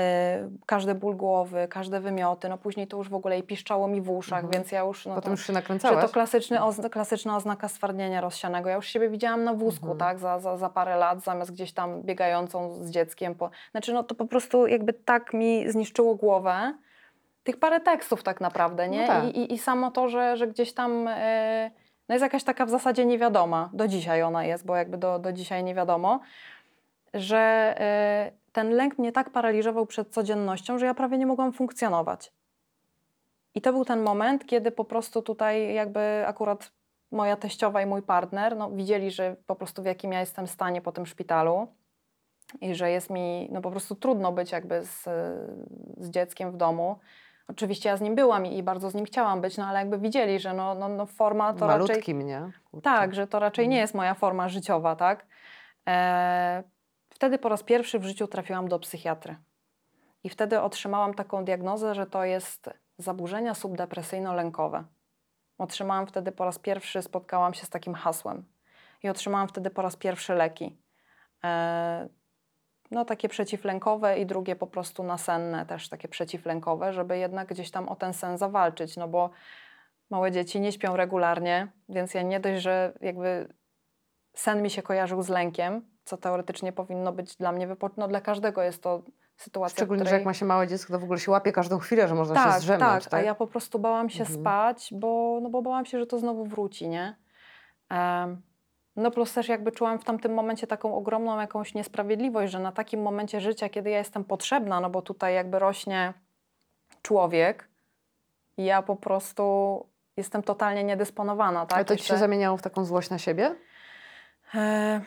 każdy 0.67 0.95
ból 0.95 1.17
głowy, 1.17 1.69
każde 1.71 2.01
wymioty, 2.01 2.49
no 2.49 2.59
później 2.59 2.87
to 2.87 2.97
już 2.97 3.09
w 3.09 3.15
ogóle 3.15 3.39
i 3.39 3.43
piszczało 3.43 3.89
mi 3.89 4.01
w 4.01 4.11
uszach, 4.11 4.39
Mhm. 4.45 4.53
więc 4.53 4.73
ja 4.73 4.81
już... 4.81 5.07
No 5.07 5.15
Potem 5.15 5.25
to, 5.29 5.31
już 5.31 5.47
się 5.47 5.53
nakręcałaś? 5.53 6.05
to 6.05 6.13
klasyczny 6.13 6.59
klasyczna 6.91 7.37
oznaka 7.37 7.69
stwardnienia 7.69 8.21
rozsianego. 8.21 8.69
Ja 8.69 8.77
już 8.77 8.87
siebie 8.87 9.09
widziałam 9.09 9.45
na 9.45 9.55
wózku, 9.55 9.91
Mhm. 9.93 9.99
tak, 9.99 10.19
za, 10.19 10.39
za, 10.39 10.57
za 10.57 10.69
parę 10.69 10.97
lat, 10.97 11.21
zamiast 11.21 11.53
gdzieś 11.53 11.73
tam 11.73 12.03
biegającą 12.03 12.85
z 12.85 12.91
dzieckiem. 12.91 13.35
Po... 13.35 13.51
Znaczy, 13.71 13.93
no 13.93 14.03
to 14.03 14.15
po 14.15 14.27
prostu 14.27 14.67
jakby 14.67 14.93
tak 14.93 15.35
mi 15.35 15.71
zniszczyło 15.71 16.15
głowę. 16.15 16.75
Tych 17.43 17.57
parę 17.59 17.81
tekstów 17.81 18.23
tak 18.23 18.41
naprawdę, 18.41 18.89
nie? 18.89 19.01
No 19.01 19.07
tak. 19.07 19.25
I, 19.25 19.39
i, 19.39 19.53
I 19.53 19.59
samo 19.59 19.91
to, 19.91 20.09
że, 20.09 20.37
że 20.37 20.47
gdzieś 20.47 20.73
tam 20.73 21.09
e, 21.09 21.71
no 22.11 22.15
jest 22.15 22.23
jakaś 22.23 22.45
taka 22.45 22.67
w 22.67 22.71
zasadzie 22.71 23.07
niewiadoma. 23.07 23.71
Do 23.73 23.89
dzisiaj 23.89 24.23
ona 24.23 24.45
jest, 24.45 24.67
bo 24.67 24.77
jakby 24.77 24.99
do, 24.99 25.19
do 25.19 25.33
dzisiaj 25.33 25.65
nie 25.65 25.75
wiadomo, 25.75 26.21
że 27.15 27.39
e, 27.79 28.33
ten 28.53 28.71
lęk 28.71 28.99
mnie 28.99 29.13
tak 29.13 29.31
paraliżował 29.31 29.87
przed 29.87 30.09
codziennością, 30.09 30.79
że 30.79 30.87
ja 30.87 30.95
prawie 30.95 31.19
nie 31.19 31.27
mogłam 31.27 31.53
funkcjonować. 31.53 32.33
I 33.55 33.61
to 33.61 33.73
był 33.73 33.85
ten 33.85 34.03
moment, 34.03 34.47
kiedy 34.47 34.71
po 34.71 34.85
prostu 34.85 35.23
tutaj 35.23 35.75
jakby 35.75 36.25
akurat 36.27 36.73
moja 37.11 37.37
teściowa 37.37 37.83
i 37.83 37.87
mój 37.87 38.03
partner 38.03 38.57
no, 38.57 38.71
widzieli, 38.71 39.11
że 39.11 39.37
po 39.47 39.57
prostu 39.57 39.83
w 39.83 39.87
jakim 39.87 40.13
ja 40.13 40.21
jestem 40.21 40.47
stanie 40.47 40.81
po 40.81 40.93
tym 40.93 41.07
szpitalu 41.07 41.69
i 42.61 42.75
że 42.75 42.91
jest 42.91 43.11
mi 43.11 43.49
no, 43.53 43.61
po 43.61 43.71
prostu 43.71 43.95
trudno 43.95 44.33
być 44.33 44.53
jakby 44.53 44.85
z, 44.85 45.05
z 45.99 46.11
dzieckiem 46.11 46.53
w 46.53 46.57
domu. 46.57 46.99
Oczywiście 47.51 47.89
ja 47.89 47.97
z 47.97 48.01
nim 48.01 48.15
byłam 48.15 48.47
i, 48.47 48.63
bardzo 48.63 48.91
z 48.91 48.95
nim 48.95 49.05
chciałam 49.05 49.41
być, 49.41 49.57
no 49.57 49.67
ale 49.67 49.79
jakby 49.79 49.99
widzieli, 49.99 50.41
że 50.41 50.53
no, 50.55 50.75
no, 50.75 50.89
no 50.89 51.07
forma 51.07 51.53
to 51.55 51.67
raczej... 51.67 51.89
Malutkim, 51.89 52.23
nie? 52.23 52.51
Kurczę. 52.71 52.83
Tak, 52.83 53.15
że 53.15 53.27
to 53.27 53.39
raczej 53.39 53.69
nie 53.69 53.77
Mhm. 53.77 53.81
jest 53.81 53.95
moja 53.95 54.15
forma 54.15 54.49
życiowa, 54.49 54.97
tak? 54.97 55.27
E, 55.89 56.63
wtedy 57.11 57.39
po 57.39 57.49
raz 57.49 57.63
pierwszy 57.63 57.99
w 57.99 58.05
życiu 58.05 58.27
trafiłam 58.27 58.69
do 58.69 58.79
psychiatry. 58.79 59.37
I 60.25 60.29
wtedy 60.29 60.61
otrzymałam 60.61 61.15
taką 61.15 61.45
diagnozę, 61.45 61.95
że 61.95 62.07
to 62.07 62.25
jest 62.25 62.71
zaburzenia 62.99 63.53
subdepresyjno-lękowe. 63.55 64.85
otrzymałam 65.59 66.07
wtedy 66.07 66.33
po 66.33 66.45
raz 66.45 66.59
pierwszy, 66.59 67.03
spotkałam 67.03 67.55
się 67.55 67.67
z 67.67 67.71
takim 67.71 67.95
hasłem 67.95 68.45
i 69.03 69.09
otrzymałam 69.09 69.49
wtedy 69.49 69.71
po 69.71 69.83
raz 69.83 69.97
pierwszy 69.97 70.35
leki. 70.35 70.79
E, 71.45 72.09
no 72.91 73.05
takie 73.05 73.29
przeciwlękowe 73.29 74.19
i 74.19 74.27
drugie 74.27 74.57
po 74.57 74.67
prostu 74.67 75.03
nasenne 75.03 75.67
też 75.67 75.89
takie 75.89 76.09
przeciwlękowe, 76.09 76.93
żeby 76.93 77.19
jednak 77.19 77.49
gdzieś 77.49 77.71
tam 77.71 77.89
o 77.89 77.97
ten 77.97 78.15
sen 78.15 78.39
zawalczyć, 78.39 78.97
no 78.97 79.09
bo 79.09 79.31
małe 80.11 80.33
dzieci 80.33 80.61
nie 80.61 80.73
śpią 80.73 80.97
regularnie, 80.97 81.69
więc 81.89 82.15
ja 82.15 82.23
nie 82.23 82.41
dość, 82.41 82.63
że 82.63 82.93
jakby 83.01 83.55
sen 84.35 84.63
mi 84.63 84.71
się 84.71 84.83
kojarzył 84.83 85.23
z 85.23 85.29
lękiem, 85.29 85.83
co 86.05 86.17
teoretycznie 86.17 86.73
powinno 86.73 87.13
być 87.13 87.37
dla 87.37 87.53
mnie 87.53 87.67
wypo... 87.67 87.91
no 87.97 88.09
dla 88.09 88.21
każdego 88.21 88.63
jest 88.63 88.83
to 88.83 89.03
sytuacja, 89.37 89.77
Szczególnie, 89.77 90.03
w 90.03 90.07
że 90.07 90.09
której... 90.09 90.21
jak 90.21 90.27
ma 90.27 90.35
się 90.35 90.45
małe 90.45 90.69
dziecko, 90.69 90.93
to 90.93 90.99
w 90.99 91.05
ogóle 91.05 91.19
się 91.19 91.31
łapie 91.31 91.53
każdą 91.53 91.79
chwilę, 91.79 92.09
że 92.09 92.15
można 92.15 92.35
się 92.37 92.51
tak, 92.51 92.61
zdrzemnąć. 92.61 93.05
tak, 93.05 93.15
a 93.15 93.23
ja 93.23 93.35
po 93.35 93.47
prostu 93.47 93.79
bałam 93.79 94.11
się 94.11 94.21
Mhm. 94.21 94.41
spać, 94.41 94.89
bo, 94.93 95.39
no 95.43 95.51
bo 95.51 95.63
bałam 95.63 95.87
się, 95.87 95.99
że 95.99 96.07
to 96.07 96.19
znowu 96.19 96.45
wróci, 96.45 96.89
nie? 96.89 97.17
Em, 97.91 98.43
no 98.97 99.11
plus 99.11 99.35
też 99.35 99.49
jakby 99.49 99.73
czułam 99.73 99.99
w 99.99 100.05
tamtym 100.05 100.35
momencie 100.35 100.67
taką 100.67 100.95
ogromną 100.95 101.41
jakąś 101.41 101.75
niesprawiedliwość, 101.75 102.53
że 102.53 102.59
na 102.59 102.73
takim 102.73 103.03
momencie 103.03 103.41
życia, 103.41 103.69
kiedy 103.69 103.91
ja 103.91 103.99
jestem 103.99 104.25
potrzebna, 104.25 104.81
no 104.81 104.91
bo 104.91 105.03
tutaj 105.03 105.35
jakby 105.35 105.59
rośnie 105.59 106.15
człowiek 107.03 107.69
ja 108.59 108.83
po 108.83 108.97
prostu 108.97 109.87
jestem 110.17 110.43
totalnie 110.43 110.85
niedysponowana, 110.85 111.67
tak? 111.67 111.77
Ale 111.77 111.85
to 111.85 111.97
ci 111.97 112.05
się 112.05 112.17
zamieniało 112.17 112.57
w 112.57 112.63
taką 112.63 112.85
złość 112.85 113.11
na 113.11 113.19
siebie? 113.19 113.55
E, 114.55 115.01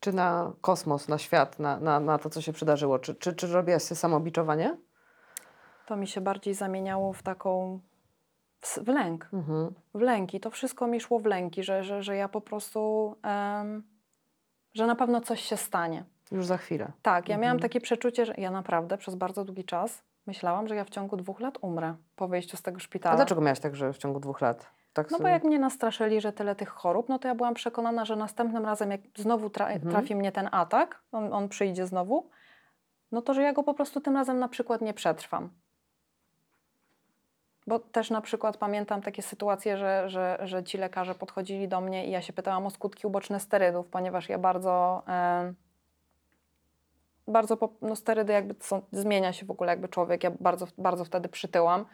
Czy 0.00 0.12
na 0.12 0.52
kosmos, 0.60 1.08
na 1.08 1.18
świat, 1.18 1.58
na, 1.58 1.80
na, 1.80 2.00
na 2.00 2.18
to, 2.18 2.30
co 2.30 2.42
się 2.42 2.52
przydarzyło? 2.52 2.98
Czy, 2.98 3.14
czy, 3.14 3.32
czy 3.32 3.46
robiłaś 3.46 3.82
sobie 3.82 3.98
samobiczowanie? 3.98 4.76
to 5.90 5.96
mi 5.96 6.06
się 6.06 6.20
bardziej 6.20 6.54
zamieniało 6.54 7.12
w 7.12 7.22
taką... 7.22 7.80
w, 8.60 8.88
lęk. 8.88 9.28
Mhm. 9.32 9.74
w 9.94 10.00
lęki. 10.00 10.40
To 10.40 10.50
wszystko 10.50 10.86
mi 10.86 11.00
szło 11.00 11.18
w 11.18 11.24
lęki, 11.26 11.62
że, 11.62 11.84
że, 11.84 12.02
że 12.02 12.16
ja 12.16 12.28
po 12.28 12.40
prostu, 12.40 13.14
em, 13.22 13.82
że 14.74 14.86
na 14.86 14.96
pewno 14.96 15.20
coś 15.20 15.40
się 15.40 15.56
stanie. 15.56 16.04
Już 16.32 16.46
za 16.46 16.56
chwilę. 16.56 16.92
Tak, 17.02 17.28
ja 17.28 17.36
miałam 17.36 17.56
Mhm. 17.56 17.62
takie 17.62 17.80
przeczucie, 17.80 18.26
że 18.26 18.34
ja 18.38 18.50
naprawdę 18.50 18.98
przez 18.98 19.14
bardzo 19.14 19.44
długi 19.44 19.64
czas 19.64 20.02
myślałam, 20.26 20.68
że 20.68 20.76
ja 20.76 20.84
w 20.84 20.90
ciągu 20.90 21.16
dwóch 21.16 21.40
lat 21.40 21.58
umrę 21.60 21.94
po 22.16 22.28
wyjściu 22.28 22.56
z 22.56 22.62
tego 22.62 22.76
A 22.76 22.80
szpitala. 22.80 23.16
dlaczego 23.16 23.40
miałaś 23.40 23.60
tak, 23.60 23.76
że 23.76 23.92
w 23.92 23.98
ciągu 23.98 24.20
dwóch 24.20 24.40
lat? 24.40 24.70
Tak 24.92 25.10
No 25.10 25.18
bo 25.18 25.22
sobie- 25.22 25.30
jak 25.30 25.44
mnie 25.44 25.58
nastraszyli, 25.58 26.20
że 26.20 26.32
tyle 26.32 26.54
tych 26.56 26.68
chorób, 26.68 27.08
no 27.08 27.18
to 27.18 27.28
ja 27.28 27.34
byłam 27.34 27.54
przekonana, 27.54 28.04
że 28.04 28.16
następnym 28.16 28.64
razem, 28.64 28.90
jak 28.90 29.00
znowu 29.16 29.48
tra- 29.48 29.70
Mhm. 29.72 29.90
trafi 29.92 30.16
mnie 30.16 30.32
ten 30.32 30.48
atak, 30.52 31.02
on, 31.12 31.32
on 31.32 31.48
przyjdzie 31.48 31.86
znowu, 31.86 32.30
no 33.12 33.22
to 33.22 33.34
że 33.34 33.42
ja 33.42 33.52
go 33.52 33.62
po 33.62 33.74
prostu 33.74 34.00
tym 34.00 34.14
razem 34.16 34.38
na 34.38 34.48
przykład 34.48 34.80
nie 34.80 34.94
przetrwam. 34.94 35.50
Bo 37.66 37.78
też 37.78 38.10
na 38.10 38.20
przykład 38.20 38.56
pamiętam 38.56 39.02
takie 39.02 39.22
sytuacje, 39.22 39.76
że, 39.76 40.10
że, 40.10 40.38
że 40.42 40.64
ci 40.64 40.78
lekarze 40.78 41.14
podchodzili 41.14 41.68
do 41.68 41.80
mnie 41.80 42.06
i 42.06 42.10
ja 42.10 42.22
się 42.22 42.32
pytałam 42.32 42.66
o 42.66 42.70
skutki 42.70 43.06
uboczne 43.06 43.40
sterydów, 43.40 43.86
ponieważ 43.86 44.28
ja 44.28 44.38
bardzo. 44.38 45.02
em, 45.06 45.54
bardzo 47.28 47.56
po, 47.56 47.68
no 47.82 47.96
sterydy 47.96 48.32
jakby 48.32 48.54
są, 48.60 48.82
zmienia 48.92 49.32
się 49.32 49.46
w 49.46 49.50
ogóle 49.50 49.70
jakby 49.70 49.88
człowiek. 49.88 50.24
Ja 50.24 50.30
bardzo, 50.40 50.66
bardzo 50.78 51.04
wtedy 51.04 51.28
przytyłam. 51.28 51.86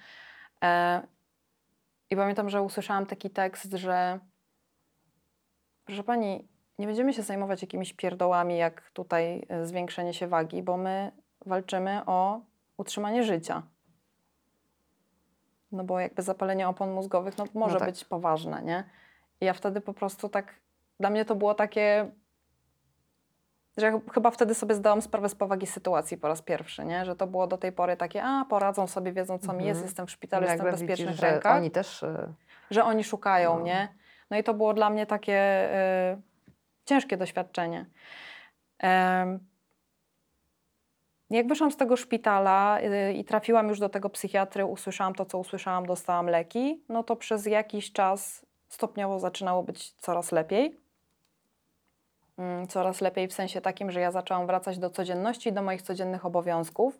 E, 0.64 1.02
I 2.10 2.16
pamiętam, 2.16 2.50
że 2.50 2.62
usłyszałam 2.62 3.06
taki 3.06 3.30
tekst, 3.30 3.72
że 3.72 4.20
proszę 5.84 6.02
pani, 6.02 6.48
nie 6.78 6.86
będziemy 6.86 7.12
się 7.12 7.22
zajmować 7.22 7.62
jakimiś 7.62 7.92
pierdołami, 7.92 8.56
jak 8.56 8.90
tutaj 8.90 9.46
e, 9.48 9.66
zwiększenie 9.66 10.14
się 10.14 10.26
wagi, 10.26 10.62
bo 10.62 10.76
my 10.76 11.12
walczymy 11.46 12.02
o 12.06 12.40
utrzymanie 12.76 13.24
życia. 13.24 13.62
No 15.76 15.84
bo 15.84 16.00
jakby 16.00 16.22
zapalenie 16.22 16.68
opon 16.68 16.90
mózgowych 16.92 17.38
no, 17.38 17.44
może 17.54 17.78
tak. 17.78 17.88
być 17.88 18.04
poważne, 18.04 18.62
nie? 18.62 18.84
I 19.40 19.44
ja 19.44 19.52
wtedy 19.52 19.80
po 19.80 19.94
prostu 19.94 20.28
tak, 20.28 20.54
dla 21.00 21.10
mnie 21.10 21.24
to 21.24 21.34
było 21.34 21.54
takie, 21.54 22.10
że 23.76 23.86
ja 23.86 23.92
ch- 23.92 24.12
chyba 24.14 24.30
wtedy 24.30 24.54
sobie 24.54 24.74
zdałam 24.74 25.02
sprawę 25.02 25.28
z 25.28 25.34
powagi 25.34 25.66
sytuacji 25.66 26.16
po 26.18 26.28
raz 26.28 26.42
pierwszy, 26.42 26.84
nie? 26.84 27.04
Że 27.04 27.16
to 27.16 27.26
było 27.26 27.46
do 27.46 27.58
tej 27.58 27.72
pory 27.72 27.96
takie, 27.96 28.22
a 28.24 28.44
poradzą 28.44 28.86
sobie, 28.86 29.12
wiedzą 29.12 29.38
co 29.38 29.52
mi 29.52 29.64
jest, 29.64 29.78
Mhm. 29.78 29.84
jestem 29.86 30.06
w 30.06 30.10
szpitalu, 30.10 30.46
jestem 30.46 30.66
w 30.66 30.70
bezpiecznych 30.70 31.08
widzisz, 31.08 31.20
że 31.20 31.30
rękach 31.30 31.56
oni 31.56 31.70
też... 31.70 32.02
e, 32.02 32.32
że 32.70 32.84
oni 32.84 33.04
szukają, 33.04 33.58
No. 33.58 33.64
nie? 33.64 33.88
No 34.30 34.36
i 34.36 34.44
to 34.44 34.54
było 34.54 34.74
dla 34.74 34.90
mnie 34.90 35.06
takie 35.06 35.68
y, 36.12 36.22
ciężkie 36.84 37.16
doświadczenie. 37.16 37.86
Em, 38.78 39.38
jak 41.30 41.48
wyszłam 41.48 41.70
z 41.70 41.76
tego 41.76 41.96
szpitala 41.96 42.78
y, 42.80 43.12
i 43.12 43.24
trafiłam 43.24 43.68
już 43.68 43.78
do 43.78 43.88
tego 43.88 44.10
psychiatry, 44.10 44.64
usłyszałam 44.64 45.14
to, 45.14 45.24
co 45.24 45.38
usłyszałam, 45.38 45.86
dostałam 45.86 46.26
leki, 46.26 46.84
no 46.88 47.02
to 47.02 47.16
przez 47.16 47.46
jakiś 47.46 47.92
czas 47.92 48.46
stopniowo 48.68 49.18
zaczynało 49.18 49.62
być 49.62 49.92
coraz 49.92 50.32
lepiej. 50.32 50.80
Mm, 52.38 52.66
Coraz 52.66 53.00
lepiej 53.00 53.28
w 53.28 53.32
sensie 53.32 53.60
takim, 53.60 53.90
że 53.90 54.00
ja 54.00 54.10
zaczęłam 54.10 54.46
wracać 54.46 54.78
do 54.78 54.90
codzienności, 54.90 55.52
do 55.52 55.62
moich 55.62 55.82
codziennych 55.82 56.26
obowiązków. 56.26 56.98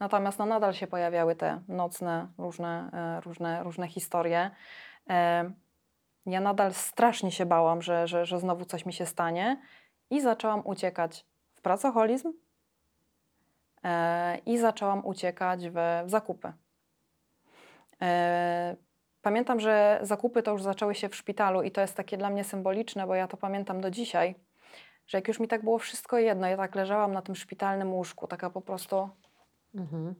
Natomiast 0.00 0.38
no, 0.38 0.46
nadal 0.46 0.72
się 0.74 0.86
pojawiały 0.86 1.36
te 1.36 1.60
nocne, 1.68 2.28
różne, 2.38 2.90
e, 2.92 3.20
różne, 3.20 3.62
różne 3.62 3.88
historie. 3.88 4.50
E, 5.10 5.52
Ja 6.26 6.40
nadal 6.40 6.74
strasznie 6.74 7.32
się 7.32 7.46
bałam, 7.46 7.82
że, 7.82 8.06
że, 8.06 8.26
że 8.26 8.40
znowu 8.40 8.64
coś 8.64 8.86
mi 8.86 8.92
się 8.92 9.06
stanie 9.06 9.60
i 10.10 10.20
zaczęłam 10.20 10.62
uciekać 10.66 11.26
w 11.54 11.60
pracoholizm 11.60 12.32
i 14.46 14.58
zaczęłam 14.58 15.06
uciekać 15.06 15.68
w, 15.68 16.02
zakupy. 16.06 16.52
E, 18.02 18.76
Pamiętam, 19.22 19.60
że 19.60 19.98
zakupy 20.02 20.42
to 20.42 20.50
już 20.50 20.62
zaczęły 20.62 20.94
się 20.94 21.08
w 21.08 21.16
szpitalu 21.16 21.62
i 21.62 21.70
to 21.70 21.80
jest 21.80 21.96
takie 21.96 22.16
dla 22.16 22.30
mnie 22.30 22.44
symboliczne, 22.44 23.06
bo 23.06 23.14
ja 23.14 23.28
to 23.28 23.36
pamiętam 23.36 23.80
do 23.80 23.90
dzisiaj, 23.90 24.34
że 25.06 25.18
jak 25.18 25.28
już 25.28 25.40
mi 25.40 25.48
tak 25.48 25.64
było 25.64 25.78
wszystko 25.78 26.18
jedno, 26.18 26.46
ja 26.46 26.56
tak 26.56 26.74
leżałam 26.74 27.12
na 27.12 27.22
tym 27.22 27.34
szpitalnym 27.34 27.92
łóżku, 27.92 28.26
taka 28.26 28.50
po 28.50 28.60
prostu 28.60 29.08
Mhm. 29.74 30.14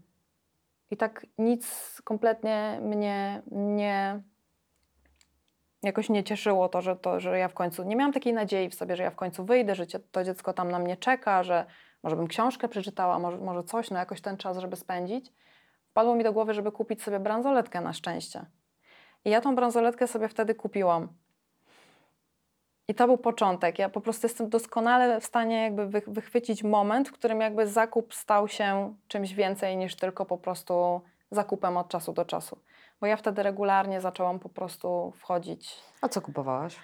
i 0.90 0.96
tak 0.96 1.26
nic 1.38 2.00
kompletnie 2.04 2.78
mnie 2.82 3.42
nie. 3.50 4.22
Jakoś 5.82 6.08
nie 6.08 6.24
cieszyło 6.24 6.68
to, 6.68 6.80
że, 6.80 6.96
to, 6.96 7.20
że 7.20 7.38
ja 7.38 7.48
w 7.48 7.54
końcu. 7.54 7.84
Nie 7.84 7.96
miałam 7.96 8.12
takiej 8.12 8.32
nadziei 8.32 8.68
w 8.68 8.74
sobie, 8.74 8.96
że 8.96 9.02
ja 9.02 9.10
w 9.10 9.16
końcu 9.16 9.44
wyjdę, 9.44 9.74
że 9.74 9.86
to 9.86 10.24
dziecko 10.24 10.52
tam 10.52 10.70
na 10.70 10.78
mnie 10.78 10.96
czeka, 10.96 11.42
że 11.42 11.66
może 12.02 12.16
bym 12.16 12.26
książkę 12.26 12.68
przeczytała, 12.68 13.18
może, 13.18 13.38
może 13.38 13.64
coś, 13.64 13.90
no 13.90 13.98
jakoś 13.98 14.20
ten 14.20 14.36
czas, 14.36 14.58
żeby 14.58 14.76
spędzić. 14.76 15.32
Wpadło 15.90 16.14
mi 16.14 16.24
do 16.24 16.32
głowy, 16.32 16.54
żeby 16.54 16.72
kupić 16.72 17.02
sobie 17.02 17.20
bransoletkę 17.20 17.80
na 17.80 17.92
szczęście. 17.92 18.46
I 19.24 19.30
ja 19.30 19.40
tą 19.40 19.54
bransoletkę 19.54 20.06
sobie 20.06 20.28
wtedy 20.28 20.54
kupiłam. 20.54 21.08
I 22.88 22.94
to 22.94 23.06
był 23.06 23.18
początek. 23.18 23.78
Ja 23.78 23.88
po 23.88 24.00
prostu 24.00 24.26
jestem 24.26 24.48
doskonale 24.48 25.20
w 25.20 25.24
stanie 25.24 25.62
jakby 25.62 25.86
wych- 25.86 26.08
wychwycić 26.08 26.62
moment, 26.62 27.08
w 27.08 27.12
którym 27.12 27.40
jakby 27.40 27.66
zakup 27.66 28.14
stał 28.14 28.48
się 28.48 28.94
czymś 29.08 29.34
więcej 29.34 29.76
niż 29.76 29.96
tylko 29.96 30.26
po 30.26 30.38
prostu 30.38 31.00
zakupem 31.30 31.76
od 31.76 31.88
czasu 31.88 32.12
do 32.12 32.24
czasu. 32.24 32.58
Bo 33.00 33.06
ja 33.06 33.16
wtedy 33.16 33.42
regularnie 33.42 34.00
zaczęłam 34.00 34.38
po 34.38 34.48
prostu 34.48 35.12
wchodzić. 35.16 35.74
A 36.00 36.08
co 36.08 36.20
kupowałaś? 36.20 36.76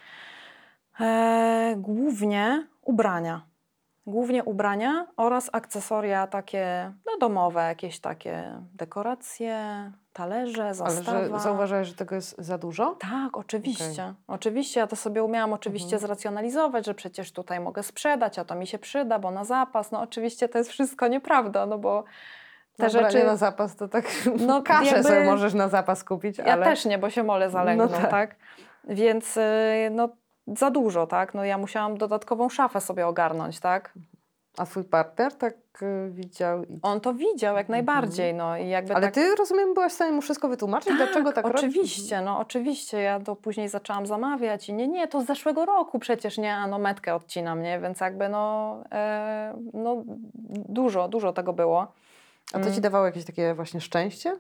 E, 1.01 1.75
głównie 1.77 2.67
ubrania. 2.83 3.48
Głównie 4.09 4.45
ubrania 4.45 5.07
oraz 5.17 5.51
akcesoria 5.53 6.27
takie 6.27 6.93
no, 7.07 7.13
domowe, 7.21 7.63
jakieś 7.63 8.01
takie 8.01 8.61
dekoracje, 8.75 9.59
talerze, 10.13 10.63
Ale 10.65 10.75
zastawa. 10.75 11.25
że 11.25 11.39
zauważyłaś, 11.41 11.89
że 11.89 11.95
tego 11.95 12.15
jest 12.15 12.35
za 12.39 12.59
dużo? 12.59 12.97
Tak, 13.01 13.37
oczywiście. 13.37 14.15
Oczywiście, 14.29 14.81
ja 14.81 14.87
to 14.87 14.97
sobie 14.97 15.25
umiałam 15.25 15.53
oczywiście 15.53 15.97
Mhm. 15.97 16.01
zracjonalizować, 16.01 16.87
że 16.87 16.95
przecież 16.95 17.33
tutaj 17.33 17.61
mogę 17.61 17.83
sprzedać, 17.83 18.39
a 18.39 18.45
to 18.45 18.55
mi 18.55 18.67
się 18.67 18.79
przyda, 18.79 19.19
bo 19.19 19.31
na 19.31 19.45
zapas. 19.45 19.93
No 19.93 20.01
oczywiście 20.01 20.49
to 20.49 20.59
jest 20.59 20.71
wszystko 20.71 21.09
nieprawda, 21.09 21.67
no 21.67 21.79
bo 21.79 22.05
te 22.77 22.83
Te 22.85 22.91
rzeczy... 22.91 23.25
na 23.25 23.37
zapas 23.37 23.77
to 23.77 23.89
tak, 23.89 24.05
No, 24.41 24.47
no 24.47 24.63
kaszę 24.63 24.87
jakby- 24.87 25.03
sobie 25.09 25.25
możesz 25.25 25.55
na 25.55 25.69
zapas 25.69 26.05
kupić, 26.05 26.39
Ja 26.39 26.45
ale... 26.45 26.65
też 26.65 26.85
nie, 26.85 26.99
bo 26.99 27.11
się 27.11 27.23
mole 27.23 27.51
zalęgną, 27.51 27.85
No 27.85 27.99
tak. 27.99 28.11
tak. 28.11 28.37
Więc 28.85 29.37
y, 29.37 29.43
no 29.91 30.09
za 30.57 30.71
dużo, 30.71 31.07
tak? 31.07 31.35
No 31.35 31.45
ja 31.45 31.59
musiałam 31.59 31.99
dodatkową 31.99 32.49
szafę 32.49 32.81
sobie 32.81 33.07
ogarnąć, 33.07 33.61
tak? 33.61 33.93
A 34.59 34.67
twój 34.67 34.85
partner 34.85 35.35
tak 35.35 35.55
y, 35.83 36.11
widział 36.11 36.65
i... 36.65 36.79
On 36.83 37.01
to 37.01 37.15
widział 37.15 37.57
jak 37.57 37.69
najbardziej, 37.69 38.35
no 38.35 38.57
i 38.57 38.69
jakby 38.69 38.95
Ale 38.95 39.07
tak... 39.07 39.15
ty, 39.15 39.35
rozumiem, 39.35 39.75
byłaś 39.75 39.93
w 39.93 39.95
stanie 39.95 40.13
mu 40.13 40.21
wszystko 40.21 40.49
wytłumaczyć, 40.49 40.97
dlaczego 40.97 41.33
tak? 41.33 41.47
Oczywiście, 41.47 42.21
no 42.21 42.39
oczywiście. 42.39 43.01
Ja 43.01 43.21
to 43.21 43.37
później 43.37 43.69
zaczęłam 43.69 44.07
zamawiać 44.07 44.69
i 44.69 44.75
nie, 44.75 44.89
nie, 44.89 45.09
to 45.09 45.23
z 45.23 45.27
zeszłego 45.27 45.67
roku 45.67 45.99
przecież, 45.99 46.39
nie, 46.39 46.55
a 46.55 46.67
no 46.67 46.79
metkę 46.79 47.15
odcinam, 47.15 47.63
nie? 47.63 47.81
Więc 47.81 48.01
jakby 48.01 48.29
no, 48.29 48.77
e, 48.93 49.55
no 49.75 50.03
dużo, 50.69 51.09
dużo 51.09 51.33
tego 51.33 51.53
było. 51.53 51.87
A 52.53 52.59
to 52.59 52.65
ci 52.65 52.69
Mm. 52.69 52.81
dawało 52.81 53.07
jakieś 53.07 53.25
takie 53.25 53.55
właśnie 53.55 53.81
szczęście? 53.81 54.37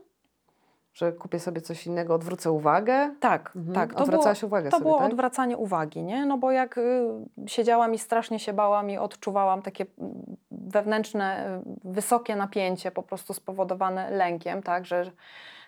Że 0.95 1.13
kupię 1.13 1.41
sobie 1.41 1.61
coś 1.61 1.87
innego, 1.87 2.15
odwrócę 2.15 2.51
uwagę? 2.53 3.15
Tak, 3.21 3.53
Mhm. 3.57 3.75
tak. 3.75 3.89
To 3.91 3.95
było, 3.95 4.05
Odwracałaś 4.05 4.43
uwagę 4.43 4.71
to 4.71 4.77
sobie, 4.77 4.87
było 4.89 4.99
tak? 4.99 5.07
odwracanie 5.13 5.57
uwagi, 5.57 6.03
nie? 6.03 6.27
No 6.27 6.39
bo 6.39 6.51
jak 6.51 6.79
y, 6.79 7.09
siedziałam 7.47 7.95
i 7.95 7.99
strasznie 7.99 8.39
się 8.39 8.53
bałam 8.53 8.91
i 8.91 8.99
odczuwałam 8.99 9.63
takie 9.63 9.87
mm, 9.99 10.37
wewnętrzne, 10.51 11.59
y, 11.59 11.91
wysokie 11.91 12.37
napięcie 12.37 12.91
po 12.91 13.03
prostu 13.03 13.35
spowodowane 13.35 14.11
lękiem, 14.11 14.63
tak? 14.63 14.87
Że 14.87 15.11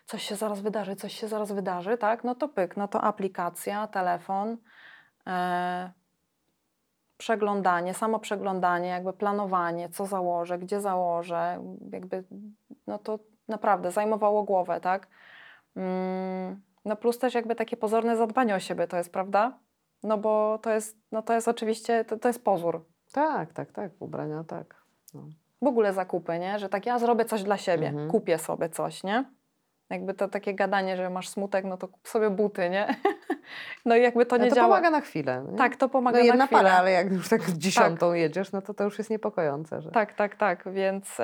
coś 0.07 0.23
się 0.23 0.37
zaraz 0.37 0.61
wydarzy, 0.61 0.97
coś 0.97 1.12
się 1.15 1.29
zaraz 1.29 1.53
wydarzy, 1.53 1.99
tak? 1.99 2.25
No 2.25 2.35
to 2.35 2.49
pyk, 2.49 2.77
no 2.77 2.89
to 2.89 3.00
aplikacja, 3.03 3.87
telefon, 3.87 4.57
e, 5.27 5.91
przeglądanie, 7.17 7.95
samo 7.95 8.19
przeglądanie, 8.19 8.89
jakby 8.89 9.12
planowanie, 9.12 9.89
co 9.89 10.07
założę, 10.07 10.59
gdzie 10.59 10.81
założę, 10.81 11.62
jakby, 11.93 12.25
no 12.87 12.99
to 12.99 13.19
naprawdę 13.50 13.90
zajmowało 13.90 14.42
głowę, 14.45 14.80
tak? 14.80 15.07
Mm, 15.76 16.61
no 16.85 16.97
plus 16.97 17.19
też 17.19 17.35
jakby 17.35 17.54
takie 17.54 17.76
pozorne 17.76 18.16
zadbanie 18.16 18.54
o 18.54 18.61
siebie 18.61 18.87
to 18.87 18.97
jest, 18.97 19.12
prawda? 19.12 19.59
No 20.02 20.19
bo 20.19 20.59
to 20.62 20.71
jest, 20.71 20.99
no 21.12 21.23
to 21.23 21.33
jest 21.35 21.49
oczywiście, 21.49 22.04
to, 22.04 22.19
to 22.19 22.28
jest 22.28 22.45
pozór. 22.45 22.85
Tak, 23.12 23.52
tak, 23.52 23.73
tak, 23.73 23.90
ubrania 23.99 24.45
tak. 24.45 24.75
No. 25.14 25.23
W 25.62 25.66
ogóle 25.66 25.92
zakupy, 25.92 26.38
nie? 26.38 26.59
Że 26.59 26.69
tak 26.69 26.87
ja 26.87 26.99
zrobię 26.99 27.25
coś 27.25 27.42
dla 27.42 27.57
siebie, 27.57 27.88
Mhm. 27.88 28.11
kupię 28.11 28.38
sobie 28.38 28.69
coś, 28.69 29.02
nie? 29.04 29.25
Jakby 29.90 30.14
to 30.14 30.28
takie 30.28 30.54
gadanie, 30.54 30.97
że 30.97 31.11
masz 31.11 31.28
smutek, 31.28 31.64
no 31.64 31.76
to 31.76 31.88
kup 31.88 32.09
sobie 32.09 32.30
buty, 32.30 32.71
nie? 32.71 32.95
no 33.87 33.97
i 33.97 34.02
jakby 34.02 34.26
to 34.26 34.38
No 34.38 34.45
nie 34.45 34.50
to 34.50 34.57
działa. 34.57 34.69
pomaga 34.69 34.90
na 34.90 35.00
chwilę. 35.00 35.45
Nie? 35.52 35.59
Tak, 35.59 35.76
to 35.76 35.88
pomaga 35.88 36.19
no 36.19 36.25
jedna 36.25 36.38
na 36.38 36.47
chwilę. 36.47 36.62
para, 36.62 36.75
ale 36.78 36.90
jak 36.92 37.12
już 37.12 37.28
tak 37.28 37.50
dziesiątą 37.64 38.12
jedziesz, 38.12 38.52
no 38.52 38.62
to 38.62 38.75
to 38.75 38.85
już 38.85 38.99
jest 38.99 39.11
niepokojące. 39.11 39.83
Że... 39.83 39.90
Tak, 39.90 40.12
tak, 40.14 40.37
tak, 40.37 40.73
więc, 40.73 41.21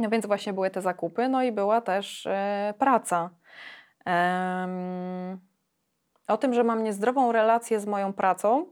no 0.00 0.08
więc 0.10 0.26
właśnie 0.26 0.52
były 0.52 0.70
te 0.70 0.80
zakupy, 0.82 1.28
no 1.28 1.42
i 1.42 1.52
była 1.52 1.80
też 1.80 2.26
e, 2.26 2.74
praca. 2.78 3.30
Em, 4.04 5.40
o 6.28 6.36
tym, 6.36 6.54
że 6.54 6.64
mam 6.64 6.82
niezdrową 6.84 7.32
relację 7.32 7.80
z 7.80 7.86
moją 7.86 8.12
pracą, 8.12 8.66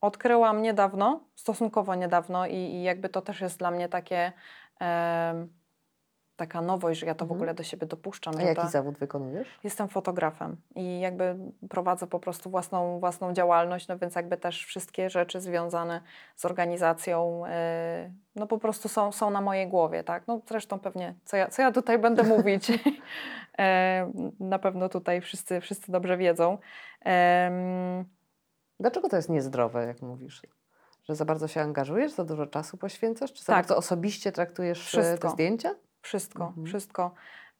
odkryłam 0.00 0.62
niedawno, 0.62 1.20
stosunkowo 1.34 1.94
niedawno 1.94 2.46
i, 2.46 2.54
i 2.54 2.82
jakby 2.82 3.08
to 3.08 3.22
też 3.22 3.40
jest 3.40 3.58
dla 3.58 3.70
mnie 3.70 3.88
takie 3.88 4.32
em, 4.80 5.48
taka 6.36 6.60
nowość, 6.62 7.00
że 7.00 7.06
ja 7.06 7.14
to 7.14 7.24
w 7.24 7.28
Mhm. 7.28 7.38
ogóle 7.38 7.54
do 7.54 7.62
siebie 7.62 7.86
dopuszczam. 7.86 8.34
A 8.38 8.42
jaki 8.42 8.68
zawód 8.68 8.98
wykonujesz? 8.98 9.48
Jestem 9.64 9.88
fotografem 9.88 10.56
i 10.76 11.00
jakby 11.00 11.36
prowadzę 11.68 12.06
po 12.06 12.20
prostu 12.20 12.50
własną, 12.50 13.00
własną 13.00 13.32
działalność, 13.32 13.88
no 13.88 13.98
więc 13.98 14.14
jakby 14.14 14.36
też 14.36 14.64
wszystkie 14.66 15.10
rzeczy 15.10 15.40
związane 15.40 16.00
z 16.36 16.44
organizacją, 16.44 17.42
yy, 17.46 17.52
no 18.40 18.46
po 18.46 18.58
prostu 18.58 18.88
są, 18.88 19.12
są 19.12 19.30
na 19.30 19.40
mojej 19.40 19.68
głowie, 19.68 20.04
tak? 20.04 20.26
No 20.26 20.40
zresztą 20.48 20.78
pewnie, 20.78 21.14
co 21.24 21.36
ja, 21.36 21.48
co 21.48 21.62
ja 21.62 21.72
tutaj 21.72 21.98
będę 21.98 22.22
mówić, 22.36 22.72
E, 23.58 24.10
na 24.40 24.58
pewno 24.58 24.88
tutaj 24.88 25.20
wszyscy, 25.20 25.60
wszyscy 25.60 25.92
dobrze 25.92 26.16
wiedzą. 26.16 26.58
Dlaczego 28.80 29.08
to 29.08 29.16
jest 29.16 29.28
niezdrowe, 29.28 29.86
jak 29.86 30.02
mówisz? 30.02 30.42
Że 31.04 31.14
za 31.14 31.24
bardzo 31.24 31.48
się 31.48 31.60
angażujesz, 31.60 32.12
za 32.12 32.24
dużo 32.24 32.46
czasu 32.46 32.76
poświęcasz? 32.76 33.32
Czy 33.32 33.44
za 33.44 33.46
Tak. 33.46 33.56
bardzo 33.56 33.76
osobiście 33.76 34.32
traktujesz 34.32 34.80
e, 34.80 34.82
Wszystko. 35.02 35.28
te 35.28 35.34
zdjęcia? 35.34 35.74
Wszystko, 36.02 36.44
Mhm. 36.46 36.66
wszystko. 36.66 37.14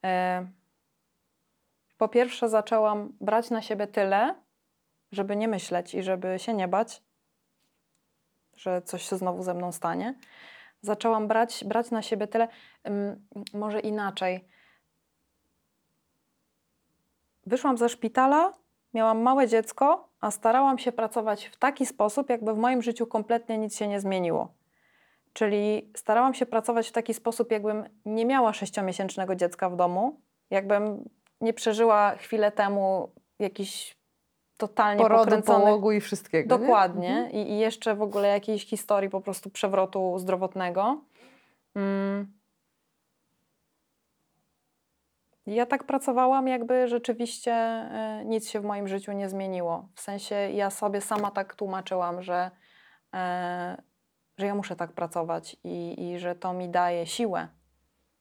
E, 0.05 0.47
po 1.99 2.09
pierwsze, 2.09 2.49
zaczęłam 2.49 3.13
brać 3.21 3.51
na 3.51 3.63
siebie 3.63 3.87
tyle, 3.87 4.35
żeby 5.13 5.37
nie 5.37 5.49
myśleć 5.49 5.95
i 5.95 6.03
żeby 6.03 6.39
się 6.39 6.55
nie 6.55 6.69
bać, 6.69 7.03
że 8.57 8.83
coś 8.83 9.09
się 9.09 9.17
znowu 9.17 9.43
ze 9.43 9.55
mną 9.55 9.73
stanie. 9.73 10.15
Zaczęłam 10.83 11.29
brać, 11.29 11.65
brać 11.65 11.91
na 11.91 12.03
siebie 12.03 12.27
tyle, 12.27 12.49
ym, 12.89 13.27
może 13.55 13.81
inaczej. 13.81 14.49
Wyszłam 17.47 17.79
ze 17.79 17.89
szpitala, 17.89 18.53
miałam 18.95 19.23
małe 19.23 19.49
dziecko, 19.49 20.09
a 20.21 20.31
starałam 20.31 20.79
się 20.79 20.93
pracować 20.93 21.47
w 21.47 21.57
taki 21.57 21.87
sposób, 21.87 22.31
jakby 22.31 22.55
w 22.55 22.59
moim 22.59 22.83
życiu 22.83 23.07
kompletnie 23.07 23.59
nic 23.59 23.77
się 23.77 23.89
nie 23.89 24.01
zmieniło. 24.01 24.55
Czyli 25.33 25.93
starałam 25.97 26.35
się 26.35 26.47
pracować 26.47 26.89
w 26.89 26.93
taki 26.93 27.15
sposób, 27.15 27.51
jakbym 27.51 27.85
nie 28.05 28.27
miała 28.27 28.53
sześciomiesięcznego 28.53 29.35
dziecka 29.35 29.71
w 29.71 29.77
domu, 29.77 30.21
jakbym 30.51 31.09
nie 31.41 31.53
przeżyła 31.53 32.17
chwilę 32.17 32.53
temu 32.53 33.13
jakiś 33.39 34.00
totalnie 34.61 35.03
Porodu, 35.03 35.25
pokręcony... 35.25 35.65
połogu 35.65 35.93
i 35.93 36.01
wszystkiego. 36.01 36.59
nie? 36.59 36.61
Dokładnie. 36.61 37.09
Mhm. 37.09 37.31
I, 37.31 37.51
I 37.51 37.59
jeszcze 37.59 37.95
w 37.95 38.03
ogóle 38.03 38.29
jakiejś 38.29 38.67
historii 38.67 39.11
po 39.11 39.21
prostu 39.21 39.51
przewrotu 39.51 40.19
zdrowotnego. 40.19 41.01
Mm. 41.75 42.41
Ja 45.47 45.67
tak 45.67 45.85
pracowałam, 45.85 46.49
jakby 46.49 46.89
rzeczywiście 46.89 47.53
e, 47.53 48.23
nic 48.25 48.49
się 48.49 48.61
w 48.61 48.65
moim 48.65 48.89
życiu 48.89 49.13
nie 49.13 49.29
zmieniło. 49.29 49.89
W 49.95 50.01
sensie 50.01 50.35
ja 50.35 50.71
sobie 50.71 51.01
sama 51.01 51.31
tak 51.31 51.55
tłumaczyłam, 51.55 52.23
że, 52.23 52.51
e, 53.15 53.83
że 54.39 54.47
ja 54.47 54.55
muszę 54.55 54.77
tak 54.77 54.93
pracować 54.93 55.57
i, 55.65 56.11
i 56.11 56.19
że 56.19 56.35
to 56.35 56.53
mi 56.53 56.69
daje 56.69 57.07
siłę. 57.07 57.49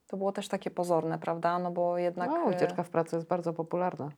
To 0.07 0.17
było 0.17 0.31
też 0.31 0.47
takie 0.47 0.71
pozorne, 0.71 1.19
prawda? 1.19 1.59
No 1.59 1.71
bo 1.71 1.97
jednak. 1.97 2.29
No, 2.29 2.43
ucieczka 2.43 2.83
w 2.83 2.89
pracy 2.89 3.15
jest 3.15 3.27
bardzo 3.27 3.53
popularna. 3.53 4.11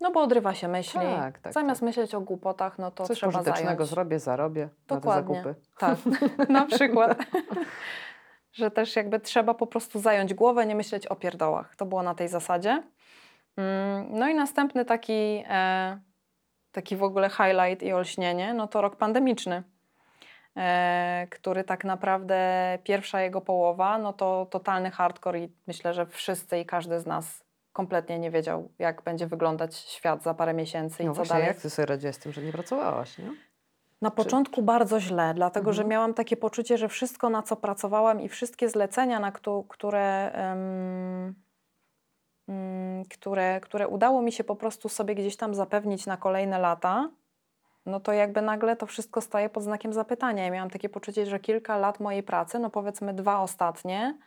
No 0.00 0.10
bo 0.12 0.20
odrywa 0.22 0.54
się 0.54 0.68
myśli. 0.68 1.00
Tak, 1.00 1.38
tak, 1.38 1.52
Zamiast 1.52 1.80
tak. 1.80 1.86
myśleć 1.86 2.14
o 2.14 2.20
głupotach, 2.20 2.78
no 2.78 2.90
to 2.90 3.04
Coś 3.06 3.16
trzeba 3.16 3.32
pożytecznego 3.32 3.76
zająć. 3.76 3.90
zrobię, 3.90 4.18
zarobię 4.18 4.68
Dokładnie. 4.88 5.36
na 5.36 5.42
te 5.42 5.48
zakupy. 5.54 5.68
Tak, 5.78 5.98
na 6.48 6.66
przykład. 6.66 7.18
że 8.52 8.70
też 8.70 8.96
jakby 8.96 9.20
trzeba 9.20 9.54
po 9.54 9.66
prostu 9.66 9.98
zająć 10.00 10.34
głowę, 10.34 10.66
nie 10.66 10.74
myśleć 10.74 11.06
o 11.06 11.16
pierdołach. 11.16 11.76
To 11.76 11.86
było 11.86 12.02
na 12.02 12.14
tej 12.14 12.28
zasadzie. 12.28 12.82
Mm, 13.56 14.06
No 14.10 14.28
i 14.28 14.34
następny 14.34 14.84
taki, 14.84 15.44
e, 15.48 15.98
taki 16.72 16.96
w 16.96 17.02
ogóle 17.02 17.30
highlight 17.30 17.82
i 17.82 17.92
olśnienie, 17.92 18.54
no 18.54 18.66
to 18.68 18.80
rok 18.80 18.96
pandemiczny, 18.96 19.62
e, 20.56 21.26
który 21.30 21.64
tak 21.64 21.84
naprawdę 21.84 22.38
pierwsza 22.84 23.20
jego 23.20 23.40
połowa, 23.40 23.98
no 23.98 24.12
to 24.12 24.46
totalny 24.50 24.90
hardcore 24.90 25.38
i 25.40 25.52
myślę, 25.66 25.94
że 25.94 26.06
wszyscy 26.06 26.58
i 26.58 26.66
każdy 26.66 27.00
z 27.00 27.06
nas 27.06 27.44
kompletnie 27.78 28.18
nie 28.18 28.30
wiedział, 28.30 28.68
jak 28.78 29.02
będzie 29.02 29.26
wyglądać 29.26 29.76
świat 29.76 30.22
za 30.22 30.34
parę 30.34 30.54
miesięcy 30.54 31.02
i 31.02 31.06
No 31.06 31.12
co 31.12 31.16
właśnie, 31.16 31.32
dalej. 31.34 31.48
jak 31.48 31.56
ty 31.56 31.70
sobie 31.70 31.86
radziłaś 31.86 32.14
z 32.14 32.18
tym, 32.18 32.32
że 32.32 32.42
nie 32.42 32.52
pracowałaś, 32.52 33.18
nie? 33.18 33.32
Na 34.02 34.10
początku 34.10 34.62
bardzo 34.62 35.00
źle, 35.00 35.32
dlatego 35.34 35.72
że 35.72 35.82
Mhm. 35.82 35.90
miałam 35.90 36.14
takie 36.14 36.36
poczucie, 36.36 36.78
że 36.78 36.88
wszystko, 36.88 37.30
na 37.30 37.42
co 37.42 37.56
pracowałam 37.56 38.20
i 38.20 38.28
wszystkie 38.28 38.68
zlecenia, 38.68 39.20
na 39.20 39.32
któ- 39.32 39.64
które, 39.68 40.32
mm, 40.32 41.34
które, 43.10 43.60
które 43.60 43.88
udało 43.88 44.22
mi 44.22 44.32
się 44.32 44.44
po 44.44 44.56
prostu 44.56 44.88
sobie 44.88 45.14
gdzieś 45.14 45.36
tam 45.36 45.54
zapewnić 45.54 46.06
na 46.06 46.16
kolejne 46.16 46.58
lata, 46.58 47.10
no 47.86 48.00
to 48.00 48.12
jakby 48.12 48.42
nagle 48.42 48.76
to 48.76 48.86
wszystko 48.86 49.20
staje 49.20 49.48
pod 49.50 49.62
znakiem 49.62 49.92
zapytania. 49.92 50.44
Ja 50.44 50.50
miałam 50.50 50.70
takie 50.70 50.88
poczucie, 50.88 51.26
że 51.26 51.40
kilka 51.40 51.78
lat 51.78 52.00
mojej 52.00 52.22
pracy, 52.22 52.58
no 52.58 52.70
powiedzmy 52.70 53.14
dwa 53.14 53.40
ostatnie, 53.40 54.18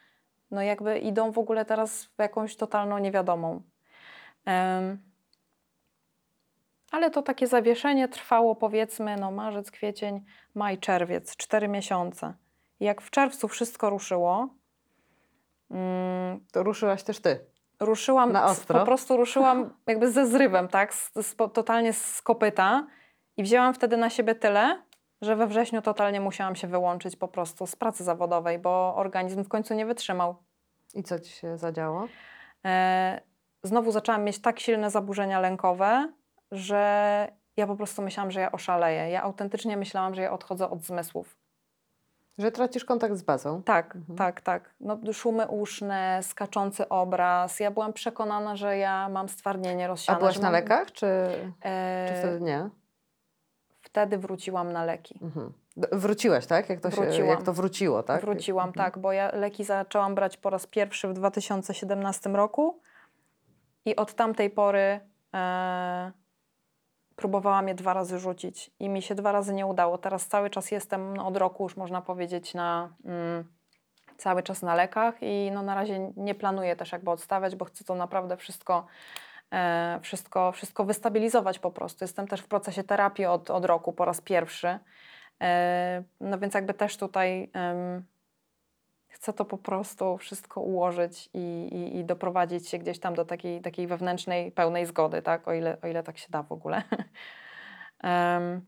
no 0.51 0.61
jakby 0.61 0.99
idą 0.99 1.31
w 1.31 1.37
ogóle 1.37 1.65
teraz 1.65 2.05
w 2.05 2.19
jakąś 2.19 2.55
totalną 2.55 2.97
niewiadomą. 2.97 3.61
Ale 6.91 7.11
to 7.11 7.21
takie 7.21 7.47
zawieszenie 7.47 8.07
trwało 8.07 8.55
powiedzmy 8.55 9.15
no 9.17 9.31
marzec, 9.31 9.71
kwiecień, 9.71 10.25
maj, 10.55 10.77
czerwiec, 10.77 11.35
cztery 11.35 11.67
miesiące. 11.67 12.33
Jak 12.79 13.01
w 13.01 13.09
czerwcu 13.09 13.47
wszystko 13.47 13.89
ruszyło, 13.89 14.49
mm, 15.71 16.45
To 16.51 16.63
ruszyłaś 16.63 17.03
też 17.03 17.19
ty. 17.19 17.45
ruszyłam, 17.79 18.31
Na 18.31 18.45
ostro? 18.45 18.79
po 18.79 18.85
prostu 18.85 19.17
ruszyłam 19.17 19.73
jakby 19.87 20.11
ze 20.11 20.27
zrywem, 20.27 20.67
tak, 20.67 20.93
z, 20.93 21.11
z, 21.15 21.35
totalnie 21.53 21.93
z 21.93 22.21
kopyta 22.21 22.87
i 23.37 23.43
wzięłam 23.43 23.73
wtedy 23.73 23.97
na 23.97 24.09
siebie 24.09 24.35
tyle, 24.35 24.81
że 25.21 25.35
we 25.35 25.47
wrześniu 25.47 25.81
totalnie 25.81 26.21
musiałam 26.21 26.55
się 26.55 26.67
wyłączyć 26.67 27.15
po 27.15 27.27
prostu 27.27 27.67
z 27.67 27.75
pracy 27.75 28.03
zawodowej, 28.03 28.59
bo 28.59 28.95
organizm 28.95 29.43
w 29.43 29.49
końcu 29.49 29.73
nie 29.73 29.85
wytrzymał. 29.85 30.35
I 30.93 31.03
co 31.03 31.19
ci 31.19 31.31
się 31.31 31.57
zadziało? 31.57 32.07
E, 32.65 33.21
znowu 33.63 33.91
zaczęłam 33.91 34.23
mieć 34.23 34.41
tak 34.41 34.59
silne 34.59 34.89
zaburzenia 34.91 35.39
lękowe, 35.39 36.11
że 36.51 37.27
ja 37.57 37.67
po 37.67 37.75
prostu 37.75 38.01
myślałam, 38.01 38.31
że 38.31 38.39
ja 38.41 38.51
oszaleję. 38.51 39.09
Ja 39.09 39.23
autentycznie 39.23 39.77
myślałam, 39.77 40.15
że 40.15 40.21
ja 40.21 40.31
odchodzę 40.31 40.69
od 40.69 40.83
zmysłów. 40.83 41.37
Że 42.37 42.51
tracisz 42.51 42.85
kontakt 42.85 43.15
z 43.15 43.21
bazą. 43.23 43.63
Tak, 43.63 43.95
Mhm. 43.95 44.17
tak, 44.17 44.41
tak. 44.41 44.75
No, 44.79 44.97
szumy 45.13 45.47
uszne, 45.47 46.19
skaczący 46.23 46.89
obraz. 46.89 47.59
Ja 47.59 47.71
byłam 47.71 47.93
przekonana, 47.93 48.55
że 48.55 48.77
ja 48.77 49.09
mam 49.09 49.29
stwardnienie 49.29 49.85
A 49.85 49.87
rozsiane. 49.87 50.19
byłaś 50.19 50.35
że 50.35 50.41
na 50.41 50.47
mam- 50.47 50.53
lekach, 50.53 50.91
czy, 50.91 51.07
E, 51.61 52.05
czy 52.13 52.19
wtedy 52.19 52.41
nie? 52.41 52.69
Wtedy 53.97 54.17
wróciłam 54.17 54.71
na 54.73 54.85
leki. 54.85 55.19
Mhm. 55.21 55.53
Wróciłaś, 55.91 56.45
tak? 56.45 56.69
Jak 56.69 56.79
to, 56.79 56.91
się, 56.91 57.01
Wróciłam. 57.01 57.29
jak 57.29 57.43
to 57.43 57.53
wróciło, 57.53 58.03
tak? 58.03 58.21
Wróciłam, 58.21 58.67
Mhm. 58.69 58.85
tak, 58.85 58.97
bo 59.01 59.11
ja 59.11 59.31
leki 59.35 59.63
zaczęłam 59.63 60.15
brać 60.15 60.37
po 60.37 60.49
raz 60.49 60.67
pierwszy 60.67 61.07
w 61.07 61.13
2017 61.13 62.29
roku 62.29 62.79
i 63.85 63.95
od 63.95 64.13
tamtej 64.13 64.49
pory 64.49 64.99
e, 65.33 66.11
próbowałam 67.15 67.67
je 67.67 67.75
dwa 67.75 67.93
razy 67.93 68.19
rzucić 68.19 68.71
i 68.79 68.89
mi 68.89 69.01
się 69.01 69.15
dwa 69.15 69.31
razy 69.31 69.53
nie 69.53 69.65
udało. 69.65 69.97
Teraz 69.97 70.27
cały 70.27 70.49
czas 70.49 70.71
jestem, 70.71 71.17
no, 71.17 71.27
od 71.27 71.37
roku 71.37 71.63
już 71.63 71.77
można 71.77 72.01
powiedzieć, 72.01 72.53
na 72.53 72.89
mm, 73.05 73.43
cały 74.17 74.43
czas 74.43 74.61
na 74.61 74.75
lekach 74.75 75.15
i 75.21 75.51
no, 75.53 75.61
na 75.61 75.75
razie 75.75 76.11
nie 76.17 76.35
planuję 76.35 76.75
też 76.75 76.91
jakby 76.91 77.11
odstawiać, 77.11 77.55
bo 77.55 77.65
chcę 77.65 77.83
to 77.83 77.95
naprawdę 77.95 78.37
wszystko, 78.37 78.85
wszystko, 80.01 80.51
wszystko 80.51 80.85
wystabilizować 80.85 81.59
po 81.59 81.71
prostu. 81.71 82.03
Jestem 82.03 82.27
też 82.27 82.41
w 82.41 82.47
procesie 82.47 82.83
terapii 82.83 83.25
od, 83.25 83.51
od 83.51 83.65
roku 83.65 83.93
po 83.93 84.05
raz 84.05 84.21
pierwszy. 84.21 84.79
E, 85.41 86.03
No 86.19 86.39
więc 86.39 86.53
jakby 86.53 86.73
też 86.73 86.97
tutaj 86.97 87.49
em, 87.53 88.03
chcę 89.07 89.33
to 89.33 89.45
po 89.45 89.57
prostu 89.57 90.17
wszystko 90.17 90.61
ułożyć 90.61 91.29
i, 91.33 91.67
i, 91.71 91.97
i 91.97 92.05
doprowadzić 92.05 92.69
się 92.69 92.77
gdzieś 92.77 92.99
tam 92.99 93.15
do 93.15 93.25
takiej, 93.25 93.61
takiej 93.61 93.87
wewnętrznej, 93.87 94.51
pełnej 94.51 94.85
zgody, 94.85 95.21
tak? 95.21 95.47
O 95.47 95.53
ile, 95.53 95.77
o 95.81 95.87
ile 95.87 96.03
tak 96.03 96.17
się 96.17 96.27
da 96.29 96.43
w 96.43 96.51
ogóle. 96.51 96.83
Em, 98.03 98.61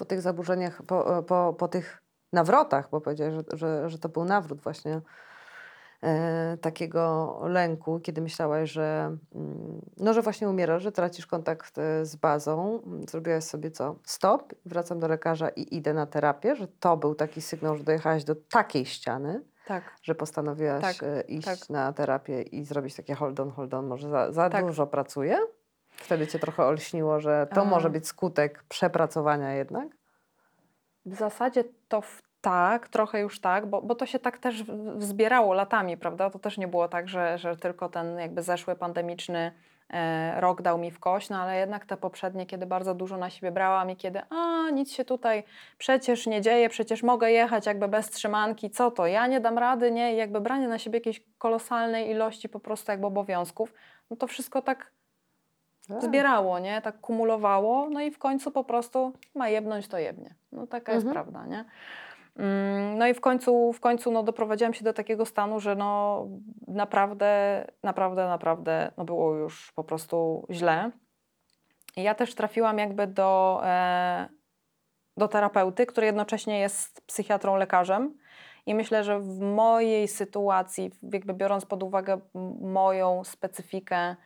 Po 0.00 0.04
tych 0.04 0.20
zaburzeniach, 0.20 0.82
po, 0.82 1.22
po, 1.22 1.54
po 1.58 1.68
tych 1.68 2.02
nawrotach, 2.32 2.90
bo 2.90 3.00
powiedziałeś, 3.00 3.34
że, 3.34 3.56
że, 3.56 3.90
że 3.90 3.98
to 3.98 4.08
był 4.08 4.24
nawrót 4.24 4.60
właśnie 4.60 4.92
e, 4.92 5.02
takiego 6.60 7.38
lęku, 7.42 8.00
kiedy 8.00 8.20
myślałaś, 8.20 8.70
że, 8.70 9.16
mm, 9.34 9.80
no, 9.96 10.14
że 10.14 10.22
właśnie 10.22 10.48
umierasz, 10.48 10.82
że 10.82 10.92
tracisz 10.92 11.26
kontakt 11.26 11.78
e, 11.78 12.04
z 12.04 12.16
bazą. 12.16 12.82
Mm, 12.86 13.08
Zrobiłaś 13.08 13.44
sobie 13.44 13.70
co? 13.70 13.96
Stop, 14.04 14.54
wracam 14.66 15.00
do 15.00 15.08
lekarza 15.08 15.48
i 15.48 15.76
idę 15.76 15.94
na 15.94 16.06
terapię, 16.06 16.56
że 16.56 16.68
to 16.68 16.96
był 16.96 17.14
taki 17.14 17.42
sygnał, 17.42 17.76
że 17.76 17.84
dojechałaś 17.84 18.24
do 18.24 18.34
takiej 18.34 18.86
ściany, 18.86 19.44
tak. 19.66 19.82
że 20.02 20.14
postanowiłaś 20.14 20.82
Tak, 20.82 21.02
e, 21.02 21.20
iść 21.20 21.44
tak. 21.60 21.70
na 21.70 21.92
terapię 21.92 22.42
i 22.42 22.64
zrobić 22.64 22.94
takie 22.94 23.14
hold 23.14 23.40
on, 23.40 23.50
hold 23.50 23.74
on, 23.74 23.86
może 23.86 24.08
za, 24.08 24.32
za 24.32 24.50
Tak. 24.50 24.66
dużo 24.66 24.86
pracuję? 24.86 25.38
Wtedy 25.90 26.26
cię 26.26 26.38
trochę 26.38 26.64
olśniło, 26.64 27.20
że 27.20 27.46
to 27.54 27.64
może 27.64 27.90
być 27.90 28.06
skutek 28.06 28.64
przepracowania 28.68 29.52
jednak? 29.54 29.88
W 31.06 31.14
zasadzie 31.14 31.64
to 31.88 32.00
w, 32.00 32.22
tak, 32.40 32.88
trochę 32.88 33.20
już 33.20 33.40
tak, 33.40 33.66
bo, 33.66 33.82
bo 33.82 33.94
to 33.94 34.06
się 34.06 34.18
tak 34.18 34.38
też 34.38 34.62
wzbierało 34.94 35.54
latami, 35.54 35.96
prawda? 35.96 36.30
To 36.30 36.38
też 36.38 36.58
nie 36.58 36.68
było 36.68 36.88
tak, 36.88 37.08
że, 37.08 37.38
że 37.38 37.56
tylko 37.56 37.88
ten 37.88 38.18
jakby 38.18 38.42
zeszły 38.42 38.76
pandemiczny 38.76 39.52
e, 39.90 40.40
rok 40.40 40.62
dał 40.62 40.78
mi 40.78 40.90
w 40.90 41.00
kość, 41.00 41.30
no 41.30 41.38
ale 41.42 41.56
jednak 41.56 41.86
te 41.86 41.96
poprzednie, 41.96 42.46
kiedy 42.46 42.66
bardzo 42.66 42.94
dużo 42.94 43.16
na 43.16 43.30
siebie 43.30 43.52
brałam 43.52 43.90
i 43.90 43.96
kiedy 43.96 44.20
a 44.30 44.70
nic 44.70 44.92
się 44.92 45.04
tutaj 45.04 45.42
przecież 45.78 46.26
nie 46.26 46.40
dzieje, 46.40 46.68
przecież 46.68 47.02
mogę 47.02 47.30
jechać 47.32 47.66
jakby 47.66 47.88
bez 47.88 48.10
trzymanki, 48.10 48.70
co 48.70 48.90
to, 48.90 49.06
ja 49.06 49.26
nie 49.26 49.40
dam 49.40 49.58
rady, 49.58 49.90
nie? 49.90 50.14
I 50.14 50.16
jakby 50.16 50.40
branie 50.40 50.68
na 50.68 50.78
siebie 50.78 50.96
jakiejś 50.98 51.22
kolosalnej 51.38 52.10
ilości 52.10 52.48
po 52.48 52.60
prostu 52.60 52.92
jakby 52.92 53.06
obowiązków, 53.06 53.72
no 54.10 54.16
to 54.16 54.26
wszystko 54.26 54.62
tak 54.62 54.90
Tak. 55.88 56.02
zbierało, 56.02 56.58
nie? 56.58 56.82
Tak 56.82 57.00
kumulowało, 57.00 57.90
no 57.90 58.00
i 58.00 58.10
w 58.10 58.18
końcu 58.18 58.50
po 58.50 58.64
prostu 58.64 59.12
ma 59.34 59.48
jebnąć, 59.48 59.88
to 59.88 59.98
jebnie. 59.98 60.34
No 60.52 60.66
taka 60.66 60.92
jest 60.92 61.06
Mhm. 61.06 61.24
prawda, 61.24 61.46
nie? 61.46 61.64
Mm, 62.36 62.98
No 62.98 63.06
i 63.06 63.14
w 63.14 63.20
końcu, 63.20 63.72
w 63.72 63.80
końcu 63.80 64.10
no, 64.10 64.22
doprowadziłam 64.22 64.74
się 64.74 64.84
do 64.84 64.92
takiego 64.92 65.26
stanu, 65.26 65.60
że 65.60 65.76
no 65.76 66.26
naprawdę, 66.68 67.66
naprawdę, 67.82 68.28
naprawdę 68.28 68.92
no, 68.96 69.04
było 69.04 69.34
już 69.34 69.72
po 69.72 69.84
prostu 69.84 70.46
źle. 70.50 70.90
I 71.96 72.02
ja 72.02 72.14
też 72.14 72.34
trafiłam 72.34 72.78
jakby 72.78 73.06
do, 73.06 73.60
e, 73.64 74.28
do 75.16 75.28
terapeuty, 75.28 75.86
który 75.86 76.06
jednocześnie 76.06 76.60
jest 76.60 77.06
psychiatrą, 77.06 77.56
lekarzem. 77.56 78.18
I 78.66 78.74
myślę, 78.74 79.04
że 79.04 79.20
w 79.20 79.40
mojej 79.40 80.08
sytuacji, 80.08 80.90
jakby 81.12 81.34
biorąc 81.34 81.66
pod 81.66 81.82
uwagę 81.82 82.20
moją 82.60 83.24
specyfikę, 83.24 84.16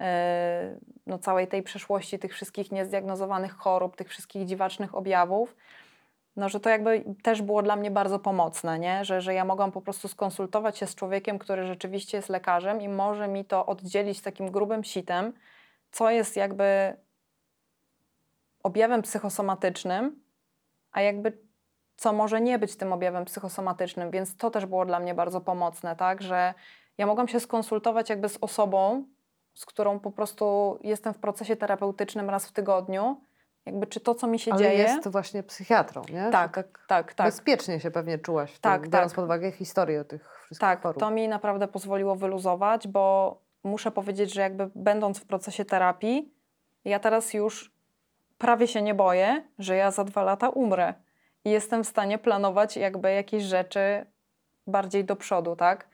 e, 0.00 0.78
no, 1.06 1.18
całej 1.18 1.48
tej 1.48 1.62
przeszłości, 1.62 2.18
tych 2.18 2.32
wszystkich 2.32 2.72
niezdiagnozowanych 2.72 3.56
chorób, 3.56 3.96
tych 3.96 4.08
wszystkich 4.08 4.46
dziwacznych 4.46 4.94
objawów, 4.94 5.56
no, 6.36 6.48
że 6.48 6.60
to 6.60 6.70
jakby 6.70 7.04
też 7.22 7.42
było 7.42 7.62
dla 7.62 7.76
mnie 7.76 7.90
bardzo 7.90 8.18
pomocne, 8.18 8.78
nie? 8.78 9.04
Że, 9.04 9.20
że 9.20 9.34
ja 9.34 9.44
mogłam 9.44 9.72
po 9.72 9.80
prostu 9.80 10.08
skonsultować 10.08 10.78
się 10.78 10.86
z 10.86 10.94
człowiekiem, 10.94 11.38
który 11.38 11.66
rzeczywiście 11.66 12.16
jest 12.16 12.28
lekarzem 12.28 12.82
i 12.82 12.88
może 12.88 13.28
mi 13.28 13.44
to 13.44 13.66
oddzielić 13.66 14.20
takim 14.20 14.50
grubym 14.50 14.84
sitem, 14.84 15.32
co 15.90 16.10
jest 16.10 16.36
jakby 16.36 16.96
objawem 18.62 19.02
psychosomatycznym, 19.02 20.22
a 20.92 21.00
jakby 21.00 21.38
co 21.96 22.12
może 22.12 22.40
nie 22.40 22.58
być 22.58 22.76
tym 22.76 22.92
objawem 22.92 23.24
psychosomatycznym, 23.24 24.10
więc 24.10 24.36
to 24.36 24.50
też 24.50 24.66
było 24.66 24.86
dla 24.86 25.00
mnie 25.00 25.14
bardzo 25.14 25.40
pomocne, 25.40 25.96
tak, 25.96 26.22
że 26.22 26.54
ja 26.98 27.06
mogłam 27.06 27.28
się 27.28 27.40
skonsultować 27.40 28.10
jakby 28.10 28.28
z 28.28 28.38
osobą, 28.40 29.04
z 29.54 29.66
którą 29.66 30.00
po 30.00 30.10
prostu 30.10 30.78
jestem 30.82 31.14
w 31.14 31.18
procesie 31.18 31.56
terapeutycznym 31.56 32.30
raz 32.30 32.46
w 32.46 32.52
tygodniu, 32.52 33.20
jakby 33.66 33.86
czy 33.86 34.00
to, 34.00 34.14
co 34.14 34.26
mi 34.26 34.38
się 34.38 34.52
Ale 34.52 34.60
dzieje... 34.60 34.78
jest 34.78 35.08
właśnie 35.08 35.42
psychiatrą, 35.42 36.02
nie? 36.12 36.28
Tak, 36.30 36.54
tak 36.54 36.80
tak, 36.88 37.14
tak. 37.14 37.26
bezpiecznie 37.26 37.80
się 37.80 37.90
pewnie 37.90 38.18
czułaś 38.18 38.52
w 38.52 38.60
Tak, 38.60 38.82
tym, 38.82 38.90
tak. 38.90 38.98
biorąc 39.00 39.14
pod 39.14 39.24
uwagę 39.24 39.52
historię 39.52 40.04
tych 40.04 40.32
wszystkich 40.36 40.58
Tak, 40.58 40.82
chorób. 40.82 41.00
to 41.00 41.10
mi 41.10 41.28
naprawdę 41.28 41.68
pozwoliło 41.68 42.16
wyluzować, 42.16 42.88
bo 42.88 43.36
muszę 43.64 43.90
powiedzieć, 43.90 44.34
że 44.34 44.40
jakby 44.40 44.70
będąc 44.74 45.18
w 45.18 45.26
procesie 45.26 45.64
terapii, 45.64 46.34
ja 46.84 46.98
teraz 46.98 47.34
już 47.34 47.72
prawie 48.38 48.66
się 48.68 48.82
nie 48.82 48.94
boję, 48.94 49.42
że 49.58 49.76
ja 49.76 49.90
za 49.90 50.04
dwa 50.04 50.22
lata 50.22 50.48
umrę 50.48 50.94
i 51.44 51.50
jestem 51.50 51.84
w 51.84 51.88
stanie 51.88 52.18
planować 52.18 52.76
jakby 52.76 53.12
jakieś 53.12 53.42
rzeczy 53.42 54.06
bardziej 54.66 55.04
do 55.04 55.16
przodu, 55.16 55.56
tak? 55.56 55.88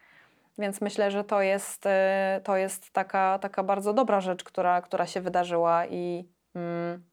Więc 0.58 0.80
myślę, 0.80 1.10
że 1.10 1.24
to 1.24 1.42
jest, 1.42 1.86
e, 1.86 2.40
to 2.44 2.56
jest 2.56 2.90
taka, 2.90 3.38
taka 3.38 3.62
bardzo 3.62 3.92
dobra 3.92 4.20
rzecz, 4.20 4.44
która, 4.44 4.82
która 4.82 5.06
się 5.06 5.20
wydarzyła 5.20 5.86
i 5.86 6.28
mm, 6.54 7.04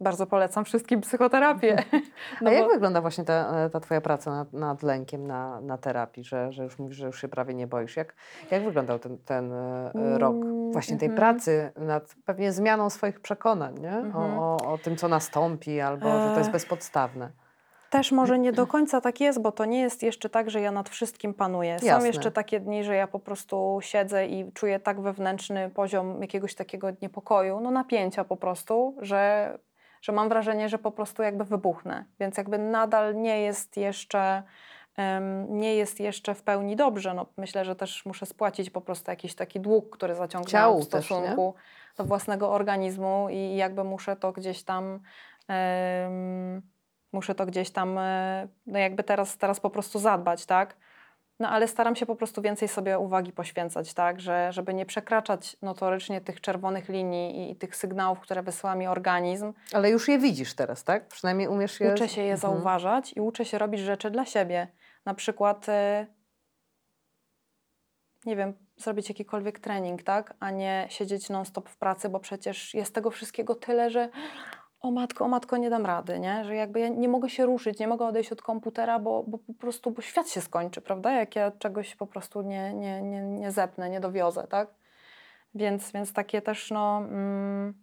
bardzo 0.00 0.26
polecam 0.26 0.64
wszystkim 0.64 1.00
psychoterapię. 1.00 1.76
No 2.40 2.50
A 2.50 2.52
jak 2.52 2.64
bo- 2.64 2.70
wygląda 2.70 3.00
właśnie 3.00 3.24
ta, 3.24 3.70
ta 3.70 3.80
twoja 3.80 4.00
praca 4.00 4.30
nad, 4.30 4.52
nad 4.52 4.82
lękiem 4.82 5.26
na, 5.26 5.60
na 5.60 5.78
terapii, 5.78 6.24
że, 6.24 6.52
że 6.52 6.64
już 6.64 6.78
mówisz, 6.78 6.96
że 6.96 7.06
już 7.06 7.20
się 7.20 7.28
prawie 7.28 7.54
nie 7.54 7.66
boisz? 7.66 7.96
Jak, 7.96 8.14
jak 8.50 8.64
wyglądał 8.64 8.98
ten, 8.98 9.18
ten 9.18 9.52
e, 9.52 9.90
e, 9.94 10.18
rok 10.18 10.36
Mm, 10.36 10.72
właśnie 10.72 10.96
tej 10.96 11.08
mhm. 11.08 11.16
pracy 11.16 11.72
nad 11.76 12.14
pewnie 12.24 12.52
zmianą 12.52 12.90
swoich 12.90 13.20
przekonań, 13.20 13.74
nie? 13.80 13.92
Mhm. 13.96 14.38
O, 14.38 14.56
o, 14.56 14.72
o 14.72 14.78
tym, 14.78 14.96
co 14.96 15.08
nastąpi, 15.08 15.80
albo 15.80 16.06
że 16.22 16.30
to 16.30 16.38
jest 16.38 16.50
E, 16.50 16.52
bezpodstawne. 16.52 17.30
Też 17.90 18.12
może 18.12 18.38
nie 18.38 18.52
do 18.52 18.66
końca 18.66 19.00
tak 19.00 19.20
jest, 19.20 19.42
bo 19.42 19.52
to 19.52 19.64
nie 19.64 19.80
jest 19.80 20.02
jeszcze 20.02 20.28
tak, 20.30 20.50
że 20.50 20.60
ja 20.60 20.72
nad 20.72 20.88
wszystkim 20.88 21.34
panuję. 21.34 21.78
Są 21.78 21.86
Jasne. 21.86 22.06
jeszcze 22.06 22.30
takie 22.30 22.60
dni, 22.60 22.84
że 22.84 22.94
ja 22.94 23.06
po 23.06 23.18
prostu 23.18 23.78
siedzę 23.82 24.26
i 24.26 24.52
czuję 24.52 24.80
tak 24.80 25.00
wewnętrzny 25.00 25.70
poziom 25.70 26.22
jakiegoś 26.22 26.54
takiego 26.54 26.88
niepokoju, 27.02 27.60
no 27.60 27.70
napięcia 27.70 28.24
po 28.24 28.36
prostu, 28.36 28.96
że, 29.00 29.52
że 30.06 30.12
mam 30.12 30.28
wrażenie, 30.28 30.68
że 30.68 30.78
po 30.78 30.90
prostu 30.90 31.22
jakby 31.22 31.44
wybuchnę. 31.44 32.04
Więc 32.20 32.36
jakby 32.36 32.58
nadal 32.58 33.16
nie 33.16 33.40
jest 33.40 33.76
jeszcze, 33.76 34.42
nie 35.48 35.74
jest 35.74 36.00
jeszcze 36.00 36.34
w 36.34 36.42
pełni 36.42 36.76
dobrze. 36.76 37.14
No, 37.14 37.26
myślę, 37.36 37.64
że 37.64 37.76
też 37.76 38.06
muszę 38.06 38.26
spłacić 38.26 38.70
po 38.70 38.80
prostu 38.80 39.10
jakiś 39.10 39.34
taki 39.34 39.60
dług, 39.60 39.96
który 39.96 40.14
zaciągnęłam 40.14 40.50
Ciału 40.50 40.82
w 40.82 40.88
też, 40.88 41.04
stosunku 41.04 41.54
do 41.96 42.04
własnego 42.04 42.52
organizmu 42.52 43.28
i 43.30 43.56
jakby 43.56 43.84
muszę 43.84 44.16
to 44.16 44.32
gdzieś 44.32 44.62
tam... 44.62 45.00
em, 45.48 46.62
muszę 47.12 47.34
to 47.34 47.46
gdzieś 47.46 47.70
tam, 47.70 47.98
e, 47.98 48.48
no 48.66 48.78
jakby 48.78 49.04
teraz, 49.04 49.38
teraz 49.38 49.60
po 49.60 49.70
prostu 49.70 49.98
zadbać, 49.98 50.46
tak? 50.46 50.76
No 51.40 51.48
ale 51.48 51.68
staram 51.68 51.96
się 51.96 52.06
po 52.06 52.16
prostu 52.16 52.42
więcej 52.42 52.68
sobie 52.68 52.98
uwagi 52.98 53.32
poświęcać, 53.32 53.94
tak? 53.94 54.20
Że, 54.20 54.52
żeby 54.52 54.74
nie 54.74 54.86
przekraczać 54.86 55.56
notorycznie 55.62 56.20
tych 56.20 56.40
czerwonych 56.40 56.88
linii 56.88 57.48
i, 57.48 57.50
i 57.52 57.56
tych 57.56 57.76
sygnałów, 57.76 58.20
które 58.20 58.42
wysyła 58.42 58.74
mi 58.74 58.86
organizm. 58.86 59.52
Ale 59.72 59.90
już 59.90 60.08
je 60.08 60.18
widzisz 60.18 60.54
teraz, 60.54 60.84
tak? 60.84 61.08
Przynajmniej 61.08 61.48
umiesz 61.48 61.80
je... 61.80 61.92
Uczę 61.94 62.08
się 62.08 62.20
je 62.22 62.32
Mhm. 62.32 62.40
zauważać 62.40 63.12
i 63.16 63.20
uczę 63.20 63.44
się 63.44 63.58
robić 63.58 63.80
rzeczy 63.80 64.10
dla 64.10 64.24
siebie. 64.24 64.68
Na 65.04 65.14
przykład, 65.14 65.68
e, 65.68 66.06
nie 68.24 68.36
wiem, 68.36 68.54
zrobić 68.76 69.08
jakikolwiek 69.08 69.58
trening, 69.58 70.02
tak? 70.02 70.34
A 70.40 70.50
nie 70.50 70.86
siedzieć 70.90 71.30
non-stop 71.30 71.68
w 71.68 71.76
pracy, 71.76 72.08
bo 72.08 72.20
przecież 72.20 72.74
jest 72.74 72.94
tego 72.94 73.10
wszystkiego 73.10 73.54
tyle, 73.54 73.90
że 73.90 74.08
o 74.86 74.90
matko, 74.90 75.24
o 75.24 75.28
matko, 75.28 75.56
nie 75.56 75.70
dam 75.70 75.86
rady, 75.86 76.18
nie? 76.18 76.44
Że 76.44 76.54
jakby 76.54 76.80
ja 76.80 76.88
nie 76.88 77.08
mogę 77.08 77.30
się 77.30 77.46
ruszyć, 77.46 77.78
nie 77.78 77.88
mogę 77.88 78.06
odejść 78.06 78.32
od 78.32 78.42
komputera, 78.42 78.98
bo, 78.98 79.22
bo 79.22 79.38
po 79.38 79.54
prostu, 79.54 79.90
bo 79.90 80.02
świat 80.02 80.28
się 80.28 80.40
skończy, 80.40 80.80
prawda? 80.80 81.12
Jak 81.12 81.36
ja 81.36 81.50
czegoś 81.50 81.96
po 81.96 82.06
prostu 82.06 82.42
nie, 82.42 82.74
nie, 82.74 83.02
nie, 83.02 83.22
nie 83.22 83.50
zepnę, 83.50 83.90
nie 83.90 84.00
dowiozę, 84.00 84.46
tak? 84.50 84.68
Więc, 85.54 85.92
więc 85.92 86.12
takie 86.12 86.42
też, 86.42 86.70
no... 86.70 86.98
Mm, 86.98 87.74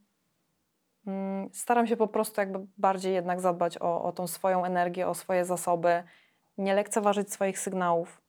mm, 1.07 1.49
staram 1.53 1.87
się 1.87 1.97
po 1.97 2.07
prostu 2.07 2.41
jakby 2.41 2.59
bardziej 2.77 3.13
jednak 3.13 3.41
zadbać 3.41 3.77
o, 3.77 4.03
o 4.03 4.11
tą 4.11 4.27
swoją 4.27 4.65
energię, 4.65 5.07
o 5.07 5.13
swoje 5.13 5.45
zasoby, 5.45 6.03
nie 6.57 6.73
lekceważyć 6.73 7.33
swoich 7.33 7.59
sygnałów 7.59 8.21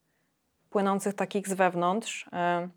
płynących 0.70 1.14
takich 1.14 1.48
z 1.48 1.52
wewnątrz. 1.54 2.28
e, 2.32 2.68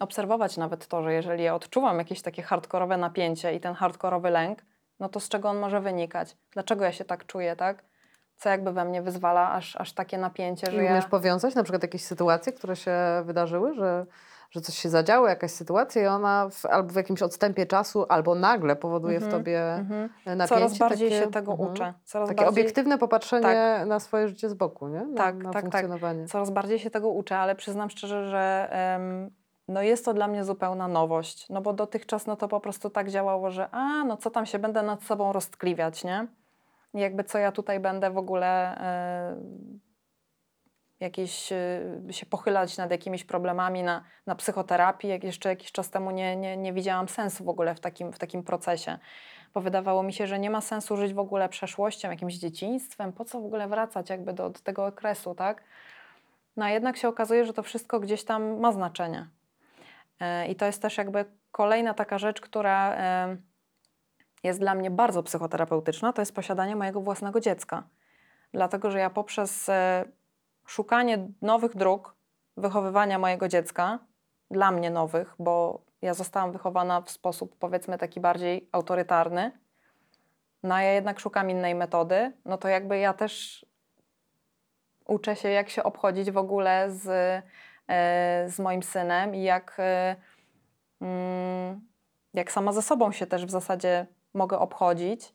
obserwować 0.00 0.56
nawet 0.56 0.86
to, 0.86 1.02
że 1.02 1.14
jeżeli 1.14 1.44
ja 1.44 1.54
odczuwam 1.54 1.98
jakieś 1.98 2.22
takie 2.22 2.42
hardkorowe 2.42 2.96
napięcie 2.96 3.54
i 3.54 3.60
ten 3.60 3.74
hardkorowy 3.74 4.30
lęk, 4.30 4.64
no 5.00 5.08
to 5.08 5.20
z 5.20 5.28
czego 5.28 5.48
on 5.48 5.58
może 5.58 5.80
wynikać? 5.80 6.36
Dlaczego 6.52 6.84
ja 6.84 6.92
się 6.92 7.04
tak 7.04 7.26
czuję, 7.26 7.56
tak? 7.56 7.84
Co 8.36 8.48
jakby 8.48 8.72
we 8.72 8.84
mnie 8.84 9.02
wyzwala 9.02 9.52
aż, 9.52 9.76
aż 9.76 9.92
takie 9.92 10.18
napięcie, 10.18 10.66
I 10.66 10.70
że 10.70 10.84
ja... 10.84 10.92
umiesz 10.92 11.06
powiązać 11.06 11.54
na 11.54 11.62
przykład 11.62 11.82
jakieś 11.82 12.04
sytuacje, 12.04 12.52
które 12.52 12.76
się 12.76 12.92
wydarzyły, 13.24 13.74
że, 13.74 14.06
że 14.50 14.60
coś 14.60 14.74
się 14.78 14.88
zadziało, 14.88 15.28
jakaś 15.28 15.50
sytuacja 15.50 16.02
i 16.02 16.06
ona 16.06 16.48
w, 16.50 16.66
albo 16.66 16.92
w 16.92 16.96
jakimś 16.96 17.22
odstępie 17.22 17.66
czasu, 17.66 18.06
albo 18.08 18.34
nagle 18.34 18.76
powoduje 18.76 19.16
Mhm, 19.16 19.32
w 19.32 19.34
tobie 19.34 19.74
Mhm. 19.74 20.08
napięcie. 20.26 20.48
Coraz 20.48 20.78
bardziej 20.78 21.10
takie, 21.10 21.24
się 21.24 21.30
tego 21.30 21.52
mhm, 21.52 21.70
uczę. 21.70 21.94
Coraz 22.04 22.28
Takie 22.28 22.44
bardziej... 22.44 22.62
obiektywne 22.62 22.98
popatrzenie 22.98 23.42
Tak. 23.42 23.86
na 23.88 24.00
swoje 24.00 24.28
życie 24.28 24.48
z 24.48 24.54
boku, 24.54 24.88
nie? 24.88 25.06
Na, 25.06 25.16
Tak, 25.16 25.36
na 25.36 25.42
tak, 25.44 25.52
tak. 25.52 25.62
funkcjonowanie. 25.62 26.26
Coraz 26.26 26.50
bardziej 26.50 26.78
się 26.78 26.90
tego 26.90 27.08
uczę, 27.08 27.38
ale 27.38 27.54
przyznam 27.54 27.90
szczerze, 27.90 28.30
że 28.30 28.68
em, 28.70 29.30
no 29.70 29.82
jest 29.82 30.04
to 30.04 30.14
dla 30.14 30.28
mnie 30.28 30.44
zupełna 30.44 30.88
nowość. 30.88 31.48
No 31.48 31.60
bo 31.60 31.72
dotychczas 31.72 32.26
no 32.26 32.36
to 32.36 32.48
po 32.48 32.60
prostu 32.60 32.90
tak 32.90 33.10
działało, 33.10 33.50
że 33.50 33.68
a, 33.70 34.04
no 34.04 34.16
co 34.16 34.30
tam 34.30 34.46
się 34.46 34.58
będę 34.58 34.82
nad 34.82 35.02
sobą 35.02 35.32
roztkliwiać, 35.32 36.04
nie? 36.04 36.26
jakby 36.94 37.24
co 37.24 37.38
ja 37.38 37.52
tutaj 37.52 37.80
będę 37.80 38.10
w 38.10 38.18
ogóle 38.18 38.78
e, 38.80 39.36
jakieś 41.00 41.52
e, 41.52 41.80
się 42.10 42.26
pochylać 42.26 42.76
nad 42.76 42.90
jakimiś 42.90 43.24
problemami 43.24 43.82
na, 43.82 44.04
na 44.26 44.34
psychoterapii. 44.34 45.10
Jak 45.10 45.24
jeszcze 45.24 45.48
jakiś 45.48 45.72
czas 45.72 45.90
temu 45.90 46.10
nie, 46.10 46.36
nie, 46.36 46.56
nie 46.56 46.72
widziałam 46.72 47.08
sensu 47.08 47.44
w 47.44 47.48
ogóle 47.48 47.74
w 47.74 47.80
takim, 47.80 48.12
w 48.12 48.18
takim 48.18 48.42
procesie, 48.42 48.98
bo 49.54 49.60
wydawało 49.60 50.02
mi 50.02 50.12
się, 50.12 50.26
że 50.26 50.38
nie 50.38 50.50
ma 50.50 50.60
sensu 50.60 50.96
żyć 50.96 51.14
w 51.14 51.18
ogóle 51.18 51.48
przeszłością, 51.48 52.10
jakimś 52.10 52.34
dzieciństwem, 52.34 53.12
po 53.12 53.24
co 53.24 53.40
w 53.40 53.44
ogóle 53.44 53.68
wracać 53.68 54.10
jakby 54.10 54.32
do, 54.32 54.50
do 54.50 54.60
tego 54.60 54.86
okresu, 54.86 55.34
tak? 55.34 55.62
No 56.56 56.64
a 56.64 56.70
jednak 56.70 56.96
się 56.96 57.08
okazuje, 57.08 57.44
że 57.44 57.52
to 57.52 57.62
wszystko 57.62 58.00
gdzieś 58.00 58.24
tam 58.24 58.60
ma 58.60 58.72
znaczenie. 58.72 59.28
E, 60.20 60.46
I 60.46 60.56
to 60.56 60.66
jest 60.66 60.82
też 60.82 60.98
jakby 60.98 61.24
kolejna 61.52 61.94
taka 61.94 62.18
rzecz, 62.18 62.40
która 62.40 62.96
jest 64.42 64.60
dla 64.60 64.74
mnie 64.74 64.90
bardzo 64.90 65.22
psychoterapeutyczna, 65.22 66.12
to 66.12 66.22
jest 66.22 66.34
posiadanie 66.34 66.76
mojego 66.76 67.00
własnego 67.00 67.40
dziecka. 67.40 67.82
Dlatego, 68.52 68.90
że 68.90 68.98
ja 68.98 69.10
poprzez 69.10 69.68
e, 69.68 70.04
szukanie 70.66 71.28
nowych 71.42 71.76
dróg 71.76 72.16
wychowywania 72.56 73.18
mojego 73.18 73.48
dziecka, 73.48 73.98
dla 74.50 74.70
mnie 74.70 74.90
nowych, 74.90 75.34
bo 75.38 75.84
ja 76.02 76.14
zostałam 76.14 76.52
wychowana 76.52 77.00
w 77.00 77.10
sposób 77.10 77.56
powiedzmy 77.58 77.98
taki 77.98 78.20
bardziej 78.20 78.68
autorytarny, 78.72 79.52
no 80.62 80.74
a 80.74 80.82
ja 80.82 80.92
jednak 80.92 81.20
szukam 81.20 81.50
innej 81.50 81.74
metody, 81.74 82.32
no 82.44 82.58
to 82.58 82.68
jakby 82.68 82.98
ja 82.98 83.12
też 83.12 83.66
uczę 85.06 85.36
się, 85.36 85.48
jak 85.48 85.68
się 85.68 85.82
obchodzić 85.82 86.30
w 86.30 86.36
ogóle 86.36 86.90
z, 86.90 87.08
z 88.48 88.58
moim 88.58 88.82
synem 88.82 89.34
i 89.34 89.42
jak, 89.42 89.76
e, 89.78 90.16
mm, 91.00 91.80
jak 92.34 92.52
sama 92.52 92.72
ze 92.72 92.82
sobą 92.82 93.12
się 93.12 93.26
też 93.26 93.46
w 93.46 93.50
zasadzie 93.50 94.06
mogę 94.34 94.58
obchodzić. 94.58 95.34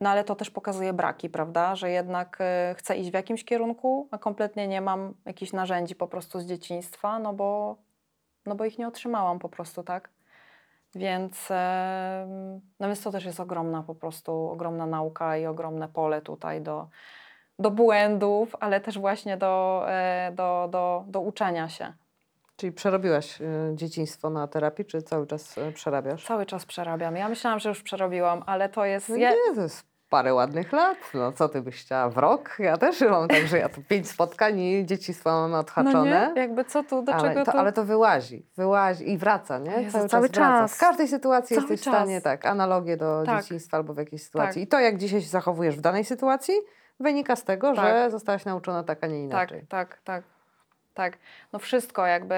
No 0.00 0.10
ale 0.10 0.24
to 0.24 0.34
też 0.34 0.50
pokazuje 0.50 0.92
braki, 0.92 1.30
prawda? 1.30 1.74
Że 1.74 1.90
jednak 1.90 2.38
e, 2.40 2.74
chcę 2.78 2.96
iść 2.96 3.10
w 3.10 3.14
jakimś 3.14 3.44
kierunku, 3.44 4.08
a 4.10 4.18
kompletnie 4.18 4.68
nie 4.68 4.80
mam 4.80 5.14
jakichś 5.24 5.52
narzędzi 5.52 5.94
po 5.94 6.08
prostu 6.08 6.40
z 6.40 6.46
dzieciństwa, 6.46 7.18
no 7.18 7.32
bo, 7.32 7.76
no 8.46 8.54
bo 8.54 8.64
ich 8.64 8.78
nie 8.78 8.88
otrzymałam 8.88 9.38
po 9.38 9.48
prostu, 9.48 9.82
tak? 9.82 10.10
Więc, 10.94 11.48
no 12.80 12.86
więc 12.86 13.02
to 13.02 13.12
też 13.12 13.24
jest 13.24 13.40
ogromna 13.40 13.82
po 13.82 13.94
prostu, 13.94 14.50
ogromna 14.50 14.86
nauka 14.86 15.36
i 15.36 15.46
ogromne 15.46 15.88
pole 15.88 16.22
tutaj 16.22 16.62
do, 16.62 16.88
do 17.58 17.70
błędów, 17.70 18.56
ale 18.60 18.80
też 18.80 18.98
właśnie 18.98 19.36
do, 19.36 19.84
e, 19.88 20.32
do, 20.34 20.68
do, 20.70 21.04
do 21.06 21.20
uczenia 21.20 21.68
się. 21.68 21.92
Czyli 22.56 22.72
przerobiłaś 22.72 23.40
y, 23.40 23.44
dzieciństwo 23.74 24.30
na 24.30 24.48
terapii, 24.48 24.84
czy 24.84 25.02
cały 25.02 25.26
czas 25.26 25.58
y, 25.58 25.72
przerabiasz? 25.72 26.26
Cały 26.26 26.46
czas 26.46 26.66
przerabiam. 26.66 27.16
Ja 27.16 27.28
myślałam, 27.28 27.58
że 27.58 27.68
już 27.68 27.82
przerobiłam, 27.82 28.42
ale 28.46 28.68
to 28.68 28.84
jest... 28.84 29.08
No 29.08 29.16
nie, 29.16 29.34
to 29.54 29.60
jest 29.60 29.86
parę 30.10 30.34
ładnych 30.34 30.72
lat. 30.72 30.96
No 31.14 31.32
co 31.32 31.48
ty 31.48 31.62
byś 31.62 31.76
chciała 31.82 32.08
w 32.08 32.18
rok? 32.18 32.56
Ja 32.58 32.76
też 32.76 33.00
mam 33.00 33.28
tak, 33.28 33.46
że 33.46 33.58
ja 33.58 33.68
tu 33.68 33.82
pięć 33.88 34.08
spotkań 34.08 34.60
i 34.60 34.86
dzieciństwo 34.86 35.30
mam 35.30 35.50
no 35.50 35.58
odhaczone. 35.58 36.32
nie? 36.34 36.40
Jakby 36.40 36.64
co 36.64 36.82
tu, 36.82 37.02
do 37.02 37.14
ale, 37.14 37.28
czego 37.28 37.44
to, 37.44 37.52
tu... 37.52 37.58
ale 37.58 37.72
to 37.72 37.84
wyłazi, 37.84 38.46
wyłazi 38.56 39.10
i 39.10 39.18
wraca, 39.18 39.58
nie? 39.58 39.70
Jezu, 39.70 39.98
cały, 39.98 40.08
cały 40.08 40.28
czas 40.28 40.60
czas. 40.70 40.76
W 40.76 40.80
każdej 40.80 41.08
sytuacji 41.08 41.56
Cały 41.56 41.68
jesteś 41.68 41.80
w 41.80 41.94
stanie, 41.94 42.20
tak, 42.20 42.46
analogię 42.46 42.96
do 42.96 43.22
Tak. 43.26 43.42
dzieciństwa 43.42 43.76
albo 43.76 43.94
w 43.94 43.98
jakiejś 43.98 44.22
sytuacji. 44.22 44.62
Tak. 44.62 44.66
I 44.66 44.66
to, 44.66 44.80
jak 44.80 44.98
dzisiaj 44.98 45.22
się 45.22 45.28
zachowujesz 45.28 45.76
w 45.76 45.80
danej 45.80 46.04
sytuacji, 46.04 46.54
wynika 47.00 47.36
z 47.36 47.44
tego, 47.44 47.74
że 47.74 47.82
Tak. 47.82 48.10
zostałaś 48.10 48.44
nauczona 48.44 48.82
tak, 48.82 49.04
a 49.04 49.06
nie 49.06 49.28
Tak, 49.28 49.50
inaczej. 49.50 49.66
tak, 49.68 50.00
tak. 50.04 50.24
Tak, 50.94 51.18
no 51.52 51.58
wszystko 51.58 52.06
jakby 52.06 52.34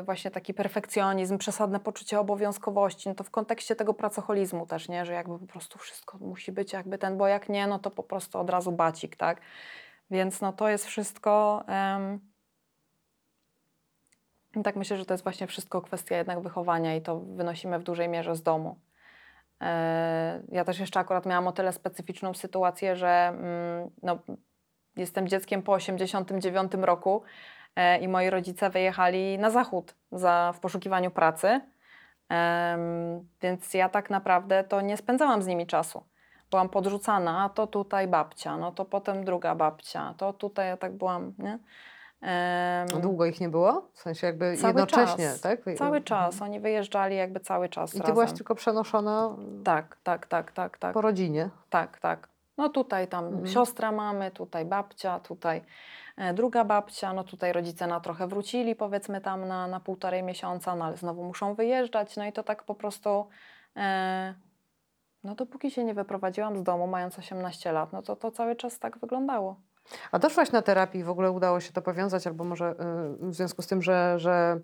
y, 0.00 0.02
właśnie 0.02 0.30
taki 0.30 0.54
perfekcjonizm, 0.54 1.38
przesadne 1.38 1.80
poczucie 1.80 2.20
obowiązkowości, 2.20 3.08
no 3.08 3.14
to 3.14 3.24
w 3.24 3.30
kontekście 3.30 3.76
tego 3.76 3.94
pracoholizmu 3.94 4.66
też, 4.66 4.88
nie, 4.88 5.04
że 5.04 5.12
jakby 5.12 5.38
po 5.38 5.46
prostu 5.46 5.78
wszystko 5.78 6.18
musi 6.18 6.52
być 6.52 6.72
jakby 6.72 6.98
ten, 6.98 7.18
bo 7.18 7.26
jak 7.26 7.48
nie, 7.48 7.66
no 7.66 7.78
to 7.78 7.90
po 7.90 8.02
prostu 8.02 8.38
od 8.38 8.50
razu 8.50 8.72
bacik, 8.72 9.16
tak, 9.16 9.40
więc 10.10 10.40
no 10.40 10.52
to 10.52 10.68
jest 10.68 10.86
wszystko, 10.86 11.64
i 14.56 14.62
tak 14.62 14.76
myślę, 14.76 14.96
że 14.96 15.06
to 15.06 15.14
jest 15.14 15.24
właśnie 15.24 15.46
wszystko 15.46 15.82
kwestia 15.82 16.16
jednak 16.16 16.40
wychowania 16.40 16.96
i 16.96 17.02
to 17.02 17.20
wynosimy 17.20 17.78
w 17.78 17.82
dużej 17.82 18.08
mierze 18.08 18.36
z 18.36 18.42
domu. 18.42 18.78
E, 19.62 20.42
Ja 20.48 20.64
też 20.64 20.78
jeszcze 20.78 21.00
akurat 21.00 21.26
miałam 21.26 21.46
o 21.46 21.52
tyle 21.52 21.72
specyficzną 21.72 22.34
sytuację, 22.34 22.96
że 22.96 23.08
mm, 23.08 23.90
no, 24.02 24.18
jestem 24.96 25.28
dzieckiem 25.28 25.62
po 25.62 25.72
89 25.72 26.72
roku 26.74 27.22
e, 27.76 27.98
i 27.98 28.08
moi 28.08 28.30
rodzice 28.30 28.70
wyjechali 28.70 29.38
na 29.38 29.50
zachód 29.50 29.94
za, 30.12 30.52
w 30.56 30.60
poszukiwaniu 30.60 31.10
pracy. 31.10 31.60
Więc 33.42 33.74
ja 33.74 33.88
tak 33.88 34.10
naprawdę 34.10 34.64
to 34.64 34.80
nie 34.80 34.96
spędzałam 34.96 35.42
z 35.42 35.46
nimi 35.46 35.66
czasu. 35.66 36.04
Byłam 36.50 36.68
podrzucana, 36.68 37.44
a 37.44 37.48
to 37.48 37.66
tutaj 37.66 38.08
babcia, 38.08 38.56
no 38.56 38.72
to 38.72 38.84
potem 38.84 39.24
druga 39.24 39.54
babcia, 39.54 40.14
to 40.16 40.32
tutaj 40.32 40.68
ja 40.68 40.76
tak 40.76 40.92
byłam, 40.92 41.34
nie? 41.38 41.58
A 42.22 42.84
Długo 43.00 43.26
ich 43.26 43.40
nie 43.40 43.48
było? 43.48 43.88
W 43.92 43.98
sensie 43.98 44.26
jakby 44.26 44.56
Cały 44.56 44.68
jednocześnie, 44.68 45.24
czas. 45.24 45.40
tak? 45.40 45.60
Cały 45.78 46.00
czas. 46.02 46.42
Oni 46.42 46.60
wyjeżdżali 46.60 47.16
jakby 47.16 47.40
cały 47.40 47.68
czas 47.68 47.90
I 47.90 47.92
ty 47.92 47.98
razem. 47.98 48.14
byłaś 48.14 48.32
tylko 48.32 48.54
przenoszona 48.54 49.36
Tak, 49.64 49.96
tak, 50.02 50.26
tak, 50.26 50.52
tak, 50.52 50.78
tak. 50.78 50.94
po 50.94 51.00
rodzinie. 51.00 51.50
Tak, 51.70 51.98
tak. 51.98 52.28
No 52.58 52.68
tutaj 52.68 53.08
tam 53.08 53.24
Mhm. 53.24 53.46
siostra 53.46 53.92
mamy, 53.92 54.30
tutaj 54.30 54.64
babcia, 54.64 55.20
tutaj 55.20 55.62
e, 56.16 56.34
druga 56.34 56.64
babcia, 56.64 57.12
no 57.12 57.24
tutaj 57.24 57.52
rodzice 57.52 57.86
na 57.86 58.00
trochę 58.00 58.26
wrócili, 58.26 58.74
powiedzmy 58.76 59.20
tam 59.20 59.48
na, 59.48 59.66
na 59.66 59.80
półtorej 59.80 60.22
miesiąca, 60.22 60.76
no 60.76 60.84
ale 60.84 60.96
znowu 60.96 61.24
muszą 61.24 61.54
wyjeżdżać, 61.54 62.16
no 62.16 62.24
i 62.24 62.32
to 62.32 62.42
tak 62.42 62.62
po 62.64 62.74
prostu, 62.74 63.26
e, 63.76 64.34
no 65.24 65.34
dopóki 65.34 65.70
się 65.70 65.84
nie 65.84 65.94
wyprowadziłam 65.94 66.58
z 66.58 66.62
domu, 66.62 66.86
mając 66.86 67.18
18 67.18 67.72
lat, 67.72 67.92
no 67.92 68.02
to 68.02 68.16
to 68.16 68.30
cały 68.30 68.56
czas 68.56 68.78
tak 68.78 68.98
wyglądało. 68.98 69.56
A 70.12 70.18
doszłaś 70.18 70.52
na 70.52 70.62
terapii, 70.62 71.04
w 71.04 71.10
ogóle 71.10 71.30
udało 71.30 71.60
się 71.60 71.72
to 71.72 71.82
powiązać, 71.82 72.26
albo 72.26 72.44
może 72.44 72.70
y, 72.70 72.74
w 73.30 73.34
związku 73.34 73.62
z 73.62 73.66
tym, 73.66 73.82
że, 73.82 74.14
że 74.18 74.60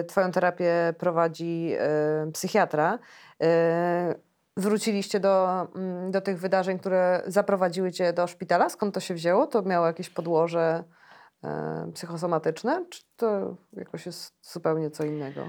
y, 0.00 0.04
Twoją 0.04 0.30
terapię 0.30 0.94
prowadzi 0.98 1.74
y, 2.28 2.32
psychiatra, 2.32 2.98
wróciliście 4.56 5.20
do, 5.20 5.66
mm, 5.74 6.10
do 6.10 6.20
tych 6.20 6.38
wydarzeń, 6.38 6.78
które 6.78 7.22
zaprowadziły 7.26 7.92
Cię 7.92 8.12
do 8.12 8.26
szpitala? 8.26 8.68
Skąd 8.68 8.94
to 8.94 9.00
się 9.00 9.14
wzięło? 9.14 9.46
To 9.46 9.62
miało 9.62 9.86
jakieś 9.86 10.10
podłoże 10.10 10.84
psychosomatyczne, 11.94 12.84
czy 12.90 13.02
to 13.16 13.56
jakoś 13.72 14.06
jest 14.06 14.34
zupełnie 14.42 14.90
co 14.90 15.04
innego? 15.04 15.46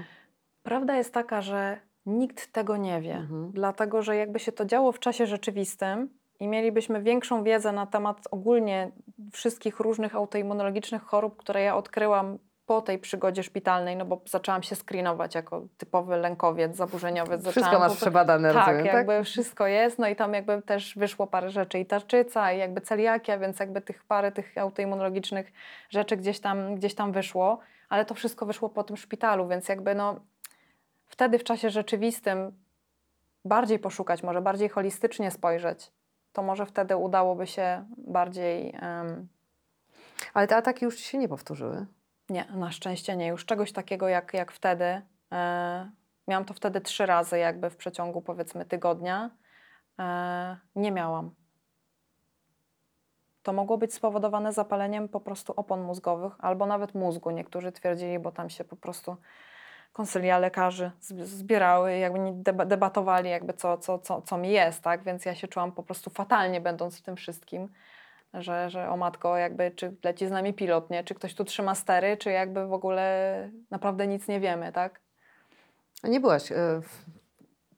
Prawda 0.62 0.96
jest 0.96 1.14
taka, 1.14 1.42
że 1.42 1.80
nikt 2.06 2.52
tego 2.52 2.76
nie 2.76 3.00
wie, 3.00 3.14
Mhm. 3.14 3.52
dlatego 3.52 4.02
że 4.02 4.16
jakby 4.16 4.38
się 4.38 4.52
to 4.52 4.64
działo 4.64 4.92
w 4.92 4.98
czasie 4.98 5.26
rzeczywistym 5.26 6.15
i 6.40 6.48
mielibyśmy 6.48 7.02
większą 7.02 7.44
wiedzę 7.44 7.72
na 7.72 7.86
temat 7.86 8.28
ogólnie 8.30 8.90
wszystkich 9.32 9.80
różnych 9.80 10.14
autoimmunologicznych 10.14 11.02
chorób, 11.02 11.36
które 11.36 11.62
ja 11.62 11.76
odkryłam 11.76 12.38
po 12.66 12.82
tej 12.82 12.98
przygodzie 12.98 13.42
szpitalnej, 13.42 13.96
no 13.96 14.04
bo 14.04 14.20
zaczęłam 14.24 14.62
się 14.62 14.76
screenować 14.76 15.34
jako 15.34 15.62
typowy 15.78 16.16
lękowiec, 16.16 16.76
zaburzeniowiec. 16.76 17.40
Wszystko 17.40 17.60
Zaczęłam 17.60 17.82
masz 17.82 17.92
po- 17.92 18.00
przebadane, 18.00 18.54
tak, 18.54 18.66
rozumiem, 18.66 18.86
tak? 18.86 18.94
jakby 18.94 19.24
wszystko 19.24 19.66
jest, 19.66 19.98
no 19.98 20.08
i 20.08 20.16
tam 20.16 20.34
jakby 20.34 20.62
też 20.62 20.94
wyszło 20.98 21.26
parę 21.26 21.50
rzeczy 21.50 21.78
i 21.78 21.86
tarczyca 21.86 22.52
i 22.52 22.58
jakby 22.58 22.80
celiakia, 22.80 23.38
więc 23.38 23.60
jakby 23.60 23.80
tych 23.80 24.04
parę 24.04 24.32
tych 24.32 24.58
autoimmunologicznych 24.58 25.52
rzeczy 25.90 26.16
gdzieś 26.16 26.40
tam, 26.40 26.74
gdzieś 26.74 26.94
tam 26.94 27.12
wyszło, 27.12 27.58
ale 27.88 28.04
to 28.04 28.14
wszystko 28.14 28.46
wyszło 28.46 28.68
po 28.68 28.84
tym 28.84 28.96
szpitalu, 28.96 29.48
więc 29.48 29.68
jakby 29.68 29.94
no 29.94 30.20
wtedy 31.06 31.38
w 31.38 31.44
czasie 31.44 31.70
rzeczywistym 31.70 32.52
bardziej 33.44 33.78
poszukać, 33.78 34.22
może 34.22 34.42
bardziej 34.42 34.68
holistycznie 34.68 35.30
spojrzeć, 35.30 35.92
to 36.36 36.42
może 36.42 36.66
wtedy 36.66 36.96
udałoby 36.96 37.46
się 37.46 37.84
bardziej... 37.98 38.74
em, 38.80 39.28
Ale 40.34 40.46
te 40.46 40.56
ataki 40.56 40.84
już 40.84 40.98
się 40.98 41.18
nie 41.18 41.28
powtórzyły. 41.28 41.86
nie, 42.28 42.44
na 42.44 42.70
szczęście 42.72 43.16
nie. 43.16 43.26
Już 43.26 43.46
czegoś 43.46 43.72
takiego 43.72 44.08
jak, 44.08 44.34
jak 44.34 44.52
wtedy. 44.52 45.02
E, 45.32 45.90
miałam 46.28 46.44
to 46.44 46.54
wtedy 46.54 46.80
trzy 46.80 47.06
razy, 47.06 47.38
jakby 47.38 47.70
w 47.70 47.76
przeciągu 47.76 48.22
powiedzmy 48.22 48.64
tygodnia. 48.64 49.30
E, 49.98 50.56
nie 50.74 50.92
miałam. 50.92 51.34
To 53.42 53.52
mogło 53.52 53.78
być 53.78 53.94
spowodowane 53.94 54.52
zapaleniem 54.52 55.08
po 55.08 55.20
prostu 55.20 55.52
opon 55.56 55.80
mózgowych 55.82 56.32
albo 56.38 56.66
nawet 56.66 56.94
mózgu. 56.94 57.30
Niektórzy 57.30 57.72
twierdzili, 57.72 58.18
bo 58.18 58.32
tam 58.32 58.50
się 58.50 58.64
po 58.64 58.76
prostu 58.76 59.16
konsylia 59.96 60.38
lekarzy 60.38 60.90
zb- 61.02 61.24
zbierały, 61.24 61.98
jakby 61.98 62.18
debatowali, 62.66 63.30
jakby 63.30 63.52
co, 63.52 63.78
co, 63.78 63.98
co, 63.98 64.22
co 64.22 64.38
mi 64.38 64.50
jest, 64.50 64.82
tak? 64.82 65.02
Więc 65.02 65.24
ja 65.24 65.34
się 65.34 65.48
czułam 65.48 65.72
po 65.72 65.82
prostu 65.82 66.10
fatalnie, 66.10 66.60
będąc 66.60 66.98
w 66.98 67.02
tym 67.02 67.16
wszystkim 67.16 67.68
że, 68.34 68.70
że 68.70 68.90
o 68.90 68.96
matko, 68.96 69.36
jakby 69.36 69.70
czy 69.70 69.96
leci 70.04 70.26
z 70.26 70.30
nami 70.30 70.54
pilot, 70.54 70.90
nie? 70.90 71.04
Czy 71.04 71.14
ktoś 71.14 71.34
tu 71.34 71.44
trzyma 71.44 71.74
stery, 71.74 72.16
czy 72.16 72.30
jakby 72.30 72.66
w 72.66 72.72
ogóle 72.72 73.50
naprawdę 73.70 74.06
nic 74.06 74.28
nie 74.28 74.40
wiemy, 74.40 74.72
tak? 74.72 75.00
A 76.02 76.08
nie 76.08 76.20
byłaś, 76.20 76.52
w- 76.82 77.25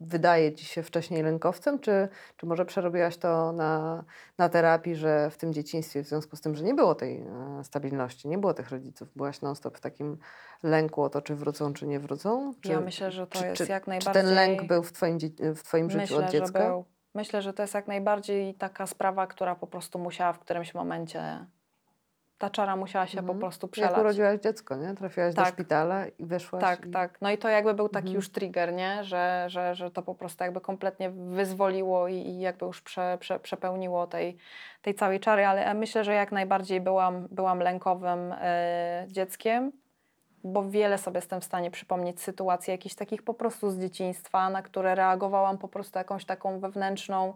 wydaje 0.00 0.54
ci 0.54 0.64
się, 0.64 0.82
wcześniej 0.82 1.22
lękowcem, 1.22 1.78
czy, 1.78 2.08
czy 2.36 2.46
może 2.46 2.64
przerobiłaś 2.64 3.16
to 3.16 3.52
na, 3.52 4.04
na 4.38 4.48
terapii, 4.48 4.94
że 4.94 5.30
w 5.30 5.36
tym 5.36 5.52
dzieciństwie, 5.52 6.02
w 6.02 6.06
związku 6.06 6.36
z 6.36 6.40
tym, 6.40 6.54
że 6.54 6.64
nie 6.64 6.74
było 6.74 6.94
tej 6.94 7.20
e, 7.20 7.64
stabilności, 7.64 8.28
nie 8.28 8.38
było 8.38 8.54
tych 8.54 8.70
rodziców, 8.70 9.08
byłaś 9.16 9.42
non-stop 9.42 9.78
w 9.78 9.80
takim 9.80 10.18
lęku 10.62 11.02
o 11.02 11.10
to, 11.10 11.22
czy 11.22 11.34
wrócą, 11.34 11.72
czy 11.72 11.86
nie 11.86 12.00
wrócą? 12.00 12.54
Czy, 12.60 12.72
ja 12.72 12.80
myślę, 12.80 13.10
że 13.10 13.26
to 13.26 13.38
czy, 13.38 13.46
jest 13.46 13.56
czy, 13.56 13.72
jak 13.72 13.84
Czy 13.84 13.90
najbardziej... 13.90 14.22
ten 14.22 14.34
lęk 14.34 14.62
był 14.62 14.82
w 14.82 14.92
twoim, 14.92 15.18
w 15.54 15.62
twoim 15.62 15.90
życiu 15.90 16.00
myślę, 16.00 16.26
od 16.26 16.30
dziecka? 16.30 16.62
Że 16.62 16.68
był. 16.68 16.84
Myślę, 17.14 17.42
że 17.42 17.52
to 17.52 17.62
jest 17.62 17.74
jak 17.74 17.88
najbardziej 17.88 18.54
taka 18.54 18.86
sprawa, 18.86 19.26
która 19.26 19.54
po 19.54 19.66
prostu 19.66 19.98
musiała 19.98 20.32
w 20.32 20.38
którymś 20.38 20.74
momencie, 20.74 21.46
ta 22.38 22.50
czara 22.50 22.76
musiała 22.76 23.06
się 23.06 23.18
Mhm. 23.18 23.36
po 23.38 23.40
prostu 23.40 23.66
Jak 23.66 23.72
przelać. 23.72 23.98
urodziłaś 23.98 24.40
dziecko, 24.40 24.76
nie? 24.76 24.94
Trafiłaś 24.94 25.34
do 25.34 25.42
Tak. 25.42 25.54
szpitala 25.54 26.06
i 26.06 26.26
wyszłaś. 26.26 26.60
Tak, 26.62 26.86
i... 26.86 26.90
tak. 26.90 27.18
No 27.20 27.30
i 27.30 27.38
to 27.38 27.48
jakby 27.48 27.74
był 27.74 27.88
taki 27.88 28.06
Mhm. 28.06 28.14
już 28.16 28.30
trigger, 28.30 28.72
nie? 28.72 29.04
Że, 29.04 29.44
że, 29.46 29.74
że 29.74 29.90
to 29.90 30.02
po 30.02 30.14
prostu 30.14 30.44
jakby 30.44 30.60
kompletnie 30.60 31.10
wyzwoliło 31.10 32.08
i, 32.08 32.14
i 32.14 32.40
jakby 32.40 32.66
już 32.66 32.82
prze, 32.82 33.16
prze, 33.20 33.40
przepełniło 33.40 34.06
tej, 34.06 34.36
tej 34.82 34.94
całej 34.94 35.20
czary, 35.20 35.46
ale 35.46 35.74
myślę, 35.74 36.04
że 36.04 36.14
jak 36.14 36.32
najbardziej 36.32 36.80
byłam, 36.80 37.28
byłam 37.30 37.58
lękowym 37.60 38.34
e, 38.40 39.04
dzieckiem, 39.08 39.72
bo 40.44 40.70
wiele 40.70 40.98
sobie 40.98 41.18
jestem 41.18 41.40
w 41.40 41.44
stanie 41.44 41.70
przypomnieć 41.70 42.20
sytuacji 42.22 42.70
jakichś 42.70 42.94
takich 42.94 43.22
po 43.22 43.34
prostu 43.34 43.70
z 43.70 43.78
dzieciństwa, 43.78 44.50
na 44.50 44.62
które 44.62 44.94
reagowałam 44.94 45.58
po 45.58 45.68
prostu 45.68 45.98
jakąś 45.98 46.24
taką 46.24 46.60
wewnętrzną 46.60 47.34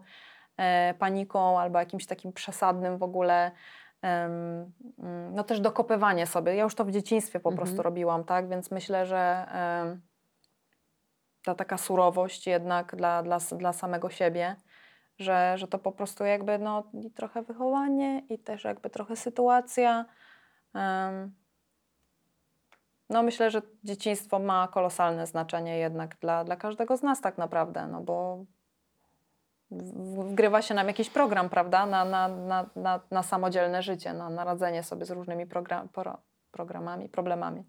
e, 0.57 0.93
paniką 0.93 1.59
albo 1.59 1.79
jakimś 1.79 2.05
takim 2.05 2.33
przesadnym 2.33 2.97
w 2.97 3.03
ogóle 3.03 3.51
no 5.31 5.43
też 5.43 5.59
dokopywanie 5.59 6.27
sobie. 6.27 6.55
Ja 6.55 6.63
już 6.63 6.75
to 6.75 6.85
w 6.85 6.91
dzieciństwie 6.91 7.39
po 7.39 7.49
Mhm. 7.49 7.65
prostu 7.65 7.83
robiłam, 7.83 8.23
tak? 8.23 8.49
Więc 8.49 8.71
myślę, 8.71 9.05
że 9.05 9.45
ta 11.43 11.55
taka 11.55 11.77
surowość 11.77 12.47
jednak 12.47 12.95
dla, 12.95 13.23
dla, 13.23 13.37
dla 13.57 13.73
samego 13.73 14.09
siebie, 14.09 14.55
że, 15.19 15.53
że 15.57 15.67
to 15.67 15.79
po 15.79 15.91
prostu 15.91 16.23
jakby 16.23 16.59
no 16.59 16.83
i 16.93 17.11
trochę 17.11 17.41
wychowanie 17.41 18.19
i 18.29 18.39
też 18.39 18.63
jakby 18.63 18.89
trochę 18.89 19.15
sytuacja. 19.15 20.05
no 23.09 23.23
myślę, 23.23 23.51
że 23.51 23.61
dzieciństwo 23.83 24.39
ma 24.39 24.67
kolosalne 24.67 25.27
znaczenie 25.27 25.77
jednak 25.77 26.17
dla, 26.19 26.43
dla 26.43 26.55
każdego 26.55 26.97
z 26.97 27.03
nas 27.03 27.21
tak 27.21 27.37
naprawdę, 27.37 27.87
no 27.87 28.01
bo 28.01 28.45
wgrywa 30.29 30.61
się 30.61 30.73
nam 30.73 30.87
jakiś 30.87 31.09
program, 31.09 31.49
prawda, 31.49 31.85
na, 31.85 32.05
na, 32.05 32.27
na, 32.27 32.69
na, 32.75 32.99
na 33.11 33.23
samodzielne 33.23 33.81
życie, 33.81 34.13
na, 34.13 34.29
na 34.29 34.43
radzenie 34.43 34.83
sobie 34.83 35.05
z 35.05 35.11
różnymi 35.11 35.45
program, 35.45 35.89
pro, 35.89 36.17
programami, 36.51 37.09
problemami. 37.09 37.63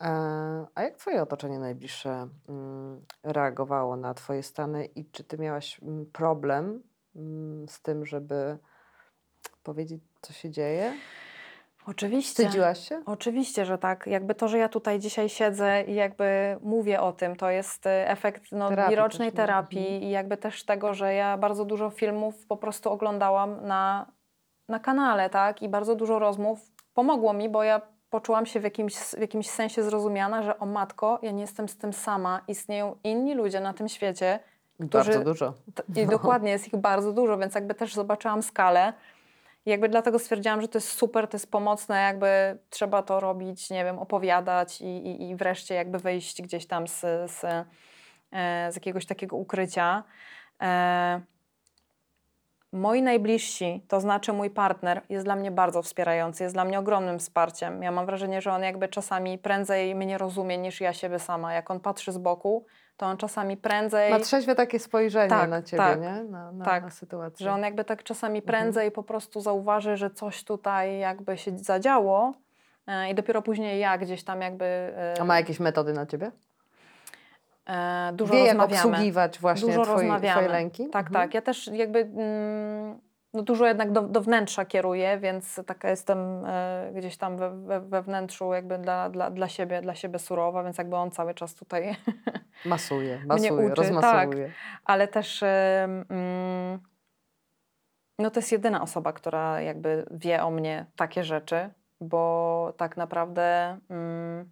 E, 0.00 0.66
A 0.74 0.82
jak 0.82 0.96
twoje 0.96 1.22
otoczenie 1.22 1.58
najbliższe 1.58 2.28
mm, 2.48 3.04
reagowało 3.22 3.96
na 3.96 4.14
twoje 4.14 4.42
stany 4.42 4.84
i 4.84 5.10
czy 5.10 5.24
ty 5.24 5.38
miałaś 5.38 5.80
mm, 5.82 6.06
problem 6.06 6.82
mm, 7.16 7.68
z 7.68 7.82
tym, 7.82 8.06
żeby 8.06 8.58
powiedzieć, 9.62 10.02
co 10.20 10.32
się 10.32 10.50
dzieje? 10.50 10.92
Oczywiście. 11.86 12.42
Wstydziłaś 12.44 12.88
się? 12.88 13.02
Oczywiście, 13.06 13.64
że 13.66 13.78
tak. 13.78 14.06
Jakby 14.06 14.34
to, 14.34 14.48
że 14.48 14.58
ja 14.58 14.68
tutaj 14.68 14.98
dzisiaj 14.98 15.28
siedzę 15.28 15.82
i 15.82 15.94
jakby 15.94 16.56
mówię 16.62 17.00
o 17.00 17.12
tym, 17.12 17.36
to 17.36 17.50
jest 17.50 17.86
e, 17.86 18.10
efekt 18.10 18.42
no, 18.52 18.68
Terapii 18.68 18.92
i 18.92 18.96
rocznej 18.96 19.28
też, 19.28 19.36
terapii 19.36 19.78
Mhm. 19.86 20.02
i 20.02 20.10
jakby 20.10 20.36
też 20.36 20.64
tego, 20.64 20.94
że 20.94 21.14
ja 21.14 21.38
bardzo 21.38 21.64
dużo 21.64 21.90
filmów 21.90 22.46
po 22.46 22.56
prostu 22.56 22.90
oglądałam 22.90 23.66
na, 23.66 24.06
na 24.68 24.78
kanale, 24.80 25.30
tak? 25.30 25.62
I 25.62 25.68
bardzo 25.68 25.94
dużo 25.94 26.18
rozmów 26.18 26.60
pomogło 26.94 27.32
mi, 27.32 27.48
bo 27.48 27.62
ja 27.62 27.80
poczułam 28.10 28.46
się 28.46 28.60
w 28.60 28.64
jakimś, 28.64 28.94
w 28.96 29.20
jakimś 29.20 29.50
sensie 29.50 29.82
zrozumiana, 29.82 30.42
że 30.42 30.58
o 30.58 30.66
matko, 30.66 31.18
ja 31.22 31.30
nie 31.30 31.40
jestem 31.40 31.68
z 31.68 31.76
tym 31.78 31.92
sama. 31.92 32.40
Istnieją 32.48 32.96
inni 33.04 33.34
ludzie 33.34 33.60
na 33.60 33.72
tym 33.72 33.88
świecie, 33.88 34.38
Którzy- 34.76 35.10
Bardzo 35.10 35.24
dużo. 35.24 35.54
I 35.96 36.06
dokładnie 36.06 36.50
jest 36.50 36.66
ich 36.66 36.76
bardzo 36.76 37.12
dużo, 37.12 37.38
więc 37.38 37.54
jakby 37.54 37.74
też 37.74 37.94
zobaczyłam 37.94 38.42
skalę. 38.42 38.92
I 39.66 39.70
jakby 39.70 39.88
dlatego 39.88 40.18
stwierdziłam, 40.18 40.60
że 40.60 40.68
to 40.68 40.78
jest 40.78 40.88
super, 40.88 41.28
to 41.28 41.36
jest 41.36 41.50
pomocne, 41.50 42.02
jakby 42.02 42.58
trzeba 42.70 43.02
to 43.02 43.20
robić, 43.20 43.70
nie 43.70 43.84
wiem, 43.84 43.98
opowiadać 43.98 44.80
i, 44.80 44.84
i, 44.84 45.30
i 45.30 45.36
wreszcie 45.36 45.74
jakby 45.74 45.98
wyjść 45.98 46.42
gdzieś 46.42 46.66
tam 46.66 46.88
z, 46.88 47.00
z, 47.30 47.44
e, 48.32 48.72
z 48.72 48.74
jakiegoś 48.74 49.06
takiego 49.06 49.36
ukrycia. 49.36 50.04
E, 50.62 51.20
moi 52.72 53.02
najbliżsi, 53.02 53.84
to 53.88 54.00
znaczy 54.00 54.32
mój 54.32 54.50
partner, 54.50 55.02
jest 55.08 55.24
dla 55.24 55.36
mnie 55.36 55.50
bardzo 55.50 55.82
wspierający, 55.82 56.42
jest 56.42 56.54
dla 56.56 56.64
mnie 56.64 56.78
ogromnym 56.78 57.18
wsparciem. 57.18 57.82
Ja 57.82 57.92
mam 57.92 58.06
wrażenie, 58.06 58.40
że 58.40 58.52
on 58.52 58.62
jakby 58.62 58.88
czasami 58.88 59.38
prędzej 59.38 59.94
mnie 59.94 60.18
rozumie 60.18 60.58
niż 60.58 60.80
ja 60.80 60.92
siebie 60.92 61.18
sama. 61.18 61.54
Jak 61.54 61.70
on 61.70 61.80
patrzy 61.80 62.12
z 62.12 62.18
boku, 62.18 62.66
to 62.96 63.06
on 63.06 63.16
czasami 63.16 63.56
prędzej... 63.56 64.10
Ma 64.10 64.20
trzeźwe 64.20 64.54
takie 64.54 64.78
spojrzenie 64.78 65.28
Tak, 65.30 65.50
na 65.50 65.62
ciebie, 65.62 65.82
tak, 65.82 66.00
nie? 66.00 66.24
Na, 66.24 66.52
na, 66.52 66.64
tak. 66.64 66.82
na 66.84 66.90
sytuację. 66.90 67.44
Że 67.44 67.52
on 67.52 67.62
jakby 67.62 67.84
tak 67.84 68.02
czasami 68.02 68.38
Mhm. 68.38 68.46
prędzej 68.46 68.90
po 68.90 69.02
prostu 69.02 69.40
zauważy, 69.40 69.96
że 69.96 70.10
coś 70.10 70.44
tutaj 70.44 70.98
jakby 70.98 71.38
się 71.38 71.58
zadziało 71.58 72.32
e, 72.86 73.10
i 73.10 73.14
dopiero 73.14 73.42
później 73.42 73.80
ja 73.80 73.98
gdzieś 73.98 74.24
tam 74.24 74.40
jakby 74.40 74.64
e, 74.64 75.14
A 75.20 75.24
ma 75.24 75.36
jakieś 75.36 75.60
metody 75.60 75.92
na 75.92 76.06
ciebie? 76.06 76.30
e, 77.66 78.10
dużo 78.14 78.32
Wie, 78.34 78.38
jak 78.44 78.56
rozmawiamy. 78.56 78.88
obsługiwać 78.90 79.38
właśnie 79.38 79.66
Dużo 79.68 79.82
twoje, 79.82 79.96
rozmawiamy. 79.96 80.32
twoje 80.42 80.48
lęki? 80.48 80.88
Tak, 80.90 81.06
Mhm. 81.06 81.24
tak. 81.24 81.34
Ja 81.34 81.42
też 81.42 81.66
jakby 81.72 81.98
mm, 82.00 82.98
no 83.36 83.42
dużo 83.42 83.66
jednak 83.66 83.92
do, 83.92 84.02
do 84.02 84.20
wnętrza 84.20 84.64
kieruję, 84.64 85.18
więc 85.18 85.60
taka 85.66 85.90
jestem 85.90 86.44
e, 86.46 86.90
gdzieś 86.94 87.16
tam 87.16 87.36
we, 87.36 87.50
we, 87.50 87.80
we 87.80 88.02
wnętrzu 88.02 88.52
jakby 88.52 88.78
dla, 88.78 89.10
dla, 89.10 89.30
dla, 89.30 89.48
siebie, 89.48 89.82
dla 89.82 89.94
siebie 89.94 90.18
surowa, 90.18 90.62
więc 90.64 90.78
jakby 90.78 90.96
on 90.96 91.10
cały 91.10 91.34
czas 91.34 91.54
tutaj 91.54 91.96
Masuje, 92.64 93.20
masuje, 93.26 93.52
uczy, 93.52 93.68
tak. 93.68 93.76
rozmasowuje. 93.76 94.52
ale 94.84 95.08
też 95.08 95.42
em, 95.42 96.04
mm, 96.10 96.80
no 98.18 98.30
to 98.30 98.40
jest 98.40 98.52
jedyna 98.52 98.82
osoba, 98.82 99.12
która 99.12 99.60
jakby 99.60 100.06
wie 100.10 100.42
o 100.42 100.50
mnie 100.50 100.86
takie 100.96 101.24
rzeczy, 101.24 101.70
bo 102.00 102.72
tak 102.76 102.96
naprawdę 102.96 103.78
mm, 103.90 104.50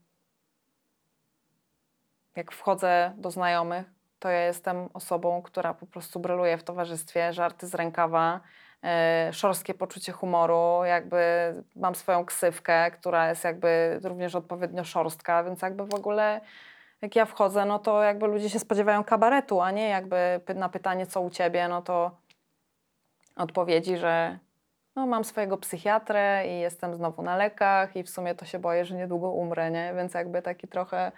jak 2.37 2.53
wchodzę 2.53 3.13
do 3.17 3.31
znajomych, 3.31 3.87
to 4.19 4.29
ja 4.29 4.41
jestem 4.41 4.89
osobą, 4.95 5.43
która 5.43 5.75
po 5.75 5.87
prostu 5.87 6.21
bryluje 6.21 6.59
w 6.59 6.65
towarzystwie, 6.65 7.33
żarty 7.33 7.67
z 7.67 7.75
rękawa, 7.75 8.41
e, 8.85 9.29
szorstkie 9.33 9.75
poczucie 9.75 10.13
humoru, 10.13 10.85
jakby 10.85 11.19
mam 11.77 11.95
swoją 11.95 12.25
ksywkę, 12.25 12.91
która 12.91 13.29
jest 13.29 13.45
jakby 13.45 14.01
również 14.05 14.35
odpowiednio 14.35 14.85
szorstka, 14.85 15.45
więc 15.45 15.63
jakby 15.63 15.87
w 15.87 15.95
ogóle 15.95 16.41
jak 17.03 17.17
ja 17.17 17.25
wchodzę, 17.25 17.65
no 17.65 17.79
to 17.79 18.03
jakby 18.03 18.27
ludzie 18.27 18.51
się 18.51 18.59
spodziewają 18.59 19.05
kabaretu, 19.05 19.61
a 19.61 19.71
nie 19.71 19.89
jakby 19.89 20.41
na 20.55 20.69
pytanie, 20.69 21.07
co 21.07 21.21
u 21.21 21.31
ciebie, 21.31 21.69
no 21.69 21.83
to 21.83 22.11
odpowiedzi, 23.37 23.97
że 23.97 24.39
no, 24.97 25.07
mam 25.07 25.25
swojego 25.25 25.57
psychiatrę 25.57 26.45
i 26.49 26.61
jestem 26.61 26.95
znowu 26.95 27.23
na 27.23 27.37
lekach 27.37 27.97
i 27.97 28.03
w 28.03 28.11
sumie 28.11 28.35
to 28.35 28.45
się 28.45 28.59
boję, 28.59 28.85
że 28.85 28.95
niedługo 28.95 29.31
umrę, 29.31 29.71
nie? 29.71 29.93
Więc 29.97 30.15
jakby 30.15 30.43
taki 30.43 30.69
trochę, 30.69 31.13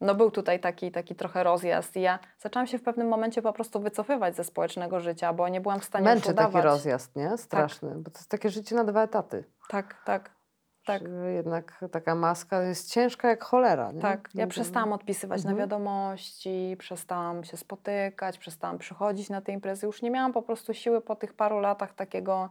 no 0.00 0.14
był 0.14 0.30
tutaj 0.30 0.60
taki, 0.60 0.90
taki 0.90 1.14
trochę 1.14 1.44
rozjazd 1.44 1.96
i 1.96 2.00
ja 2.00 2.18
zaczęłam 2.38 2.66
się 2.66 2.78
w 2.78 2.82
pewnym 2.82 3.08
momencie 3.08 3.42
po 3.42 3.52
prostu 3.52 3.80
wycofywać 3.80 4.36
ze 4.36 4.44
społecznego 4.44 5.00
życia, 5.00 5.32
bo 5.32 5.48
nie 5.48 5.60
byłam 5.60 5.80
w 5.80 5.84
stanie 5.84 6.04
Męczy 6.04 6.34
taki 6.34 6.60
rozjazd, 6.60 7.16
nie? 7.16 7.38
Straszny, 7.38 7.94
bo 7.94 8.10
to 8.10 8.18
jest 8.18 8.30
takie 8.30 8.50
życie 8.50 8.74
na 8.74 8.84
dwa 8.84 9.02
etaty. 9.02 9.44
Tak, 9.68 10.02
tak, 10.04 10.30
tak. 10.86 11.02
Jednak 11.34 11.84
taka 11.92 12.14
maska 12.14 12.62
jest 12.62 12.92
ciężka 12.92 13.28
jak 13.28 13.44
cholera, 13.44 13.92
nie? 13.92 14.00
Tak, 14.00 14.28
ja 14.34 14.46
przestałam 14.46 14.92
odpisywać 14.92 15.38
Mhm. 15.38 15.56
na 15.56 15.60
wiadomości, 15.60 16.76
przestałam 16.78 17.44
się 17.44 17.56
spotykać, 17.56 18.38
przestałam 18.38 18.78
przychodzić 18.78 19.30
na 19.30 19.40
te 19.40 19.52
imprezy. 19.52 19.86
Już 19.86 20.02
nie 20.02 20.10
miałam 20.10 20.32
po 20.32 20.42
prostu 20.42 20.74
siły 20.74 21.00
po 21.00 21.16
tych 21.16 21.34
paru 21.34 21.60
latach 21.60 21.94
takiego 21.94 22.50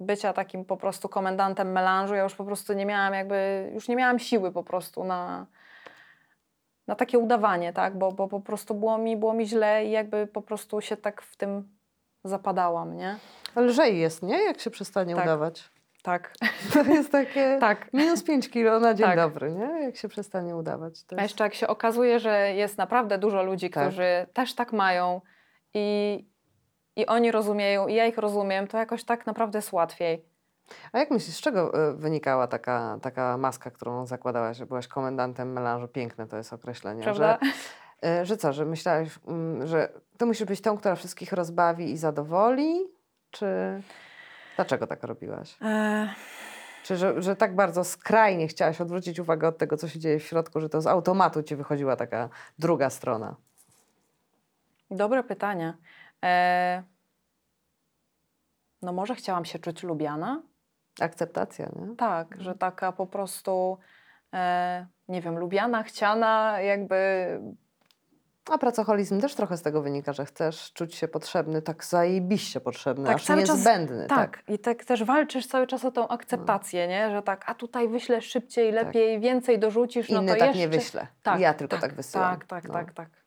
bycia 0.00 0.32
takim 0.32 0.64
po 0.64 0.76
prostu 0.76 1.08
komendantem 1.08 1.72
melanżu. 1.72 2.14
Ja 2.14 2.22
już 2.22 2.34
po 2.34 2.44
prostu 2.44 2.72
nie 2.72 2.86
miałam 2.86 3.14
jakby, 3.14 3.70
już 3.74 3.88
nie 3.88 3.96
miałam 3.96 4.18
siły 4.18 4.52
po 4.52 4.62
prostu 4.64 5.04
na, 5.04 5.46
na 6.86 6.94
takie 6.94 7.18
udawanie, 7.18 7.72
tak? 7.72 7.98
Bo, 7.98 8.12
bo 8.12 8.28
po 8.28 8.40
prostu 8.40 8.74
było 8.74 8.98
mi, 8.98 9.16
było 9.16 9.34
mi 9.34 9.46
źle 9.46 9.86
i 9.86 9.90
jakby 9.90 10.26
po 10.26 10.42
prostu 10.42 10.80
się 10.80 10.96
tak 10.96 11.22
w 11.22 11.36
tym 11.36 11.68
zapadałam, 12.24 12.96
nie? 12.96 13.16
Lżej 13.56 13.98
jest, 13.98 14.22
nie? 14.22 14.44
Jak 14.44 14.60
się 14.60 14.70
przestanie 14.70 15.14
Tak. 15.14 15.24
udawać. 15.24 15.70
Tak, 16.02 16.34
To 16.74 16.82
jest 16.82 17.12
takie 17.12 17.56
tak. 17.60 17.92
minus 17.92 18.22
5 18.22 18.50
kilo 18.50 18.80
na 18.80 18.94
dzień 18.94 19.06
Tak. 19.06 19.16
dobry, 19.16 19.52
nie? 19.52 19.82
Jak 19.82 19.96
się 19.96 20.08
przestanie 20.08 20.56
udawać. 20.56 21.04
To 21.04 21.16
A 21.16 21.22
jest... 21.22 21.30
jeszcze 21.32 21.44
jak 21.44 21.54
się 21.54 21.66
okazuje, 21.68 22.20
że 22.20 22.52
jest 22.54 22.78
naprawdę 22.78 23.18
dużo 23.18 23.42
ludzi, 23.42 23.70
Tak. 23.70 23.82
którzy 23.88 24.26
też 24.32 24.54
tak 24.54 24.72
mają 24.72 25.20
i, 25.74 26.24
i 26.96 27.06
oni 27.06 27.32
rozumieją, 27.32 27.86
i 27.86 27.94
ja 27.94 28.06
ich 28.06 28.18
rozumiem, 28.18 28.66
to 28.66 28.78
jakoś 28.78 29.04
tak 29.04 29.26
naprawdę 29.26 29.58
jest 29.58 29.72
łatwiej. 29.72 30.24
A 30.92 30.98
jak 30.98 31.10
myślisz, 31.10 31.36
z 31.36 31.40
czego 31.40 31.88
e, 31.88 31.92
wynikała 31.92 32.46
taka, 32.46 32.98
taka 33.02 33.36
maska, 33.36 33.70
którą 33.70 34.06
zakładałaś, 34.06 34.56
że 34.56 34.66
byłaś 34.66 34.88
komendantem 34.88 35.52
melanżu? 35.52 35.88
Piękne 35.88 36.26
to 36.26 36.36
jest 36.36 36.52
określenie. 36.52 37.02
Prawda? 37.02 37.38
Że, 38.02 38.08
e, 38.08 38.26
że 38.26 38.36
co, 38.36 38.52
że 38.52 38.64
myślałaś, 38.64 39.08
że 39.64 39.92
ty 40.18 40.26
musisz 40.26 40.46
być 40.46 40.60
tą, 40.60 40.78
która 40.78 40.94
wszystkich 40.94 41.32
rozbawi 41.32 41.90
i 41.90 41.96
zadowoli? 41.96 42.80
Czy 43.30 43.46
dlaczego 44.56 44.86
tak 44.86 45.02
robiłaś? 45.02 45.56
E, 45.62 46.08
Czy 46.82 46.96
że, 46.96 47.22
że 47.22 47.36
tak 47.36 47.54
bardzo 47.54 47.84
skrajnie 47.84 48.48
chciałaś 48.48 48.80
odwrócić 48.80 49.18
uwagę 49.18 49.48
od 49.48 49.58
tego, 49.58 49.76
co 49.76 49.88
się 49.88 49.98
dzieje 49.98 50.18
w 50.18 50.22
środku, 50.22 50.60
że 50.60 50.68
to 50.68 50.80
z 50.80 50.86
automatu 50.86 51.42
ci 51.42 51.56
wychodziła 51.56 51.96
taka 51.96 52.28
druga 52.58 52.90
strona? 52.90 53.36
dobre 54.90 55.24
pytanie. 55.24 55.74
E, 56.24 56.82
no 58.82 58.92
może 58.92 59.14
chciałam 59.14 59.44
się 59.44 59.58
czuć 59.58 59.82
lubiana? 59.82 60.42
Akceptacja, 61.00 61.68
nie? 61.76 61.96
Tak, 61.96 62.34
że 62.40 62.54
taka 62.54 62.92
po 62.92 63.06
prostu, 63.06 63.78
e, 64.34 64.86
nie 65.08 65.20
wiem, 65.22 65.38
lubiana, 65.38 65.82
chciana, 65.82 66.60
jakby 66.60 66.96
A 68.50 68.58
pracoholizm 68.58 69.20
też 69.20 69.34
trochę 69.34 69.56
z 69.56 69.62
tego 69.62 69.82
wynika, 69.82 70.12
że 70.12 70.24
chcesz 70.26 70.72
czuć 70.72 70.94
się 70.94 71.08
potrzebny, 71.08 71.62
tak 71.62 71.84
zajebiście 71.84 72.60
potrzebny, 72.60 73.06
Tak, 73.06 73.16
aż 73.16 73.24
cały 73.24 73.42
czas- 73.42 73.56
niezbędny. 73.56 74.06
Tak, 74.06 74.42
i 74.48 74.58
tak 74.58 74.84
też 74.84 75.04
walczysz 75.04 75.46
cały 75.46 75.66
czas 75.66 75.84
o 75.84 75.90
tą 75.90 76.08
akceptację, 76.08 76.88
nie? 76.88 77.10
Że 77.10 77.22
tak, 77.22 77.44
a 77.46 77.54
tutaj 77.54 77.88
wyślesz 77.88 78.24
szybciej, 78.24 78.72
lepiej, 78.72 79.20
więcej 79.20 79.58
dorzucisz, 79.58 80.08
no 80.08 80.14
Tak. 80.16 80.22
Inny 80.22 80.32
to 80.32 80.38
tak 80.38 80.48
jeszcze... 80.48 80.60
nie 80.60 80.68
wyślę. 80.68 81.06
Ja 81.38 81.54
tylko 81.54 81.78
tak 81.78 81.94
wysyłam. 81.94 82.30
Tak, 82.38 82.46
tak, 82.46 82.64
No. 82.64 82.72
tak, 82.74 82.92
tak. 82.92 83.21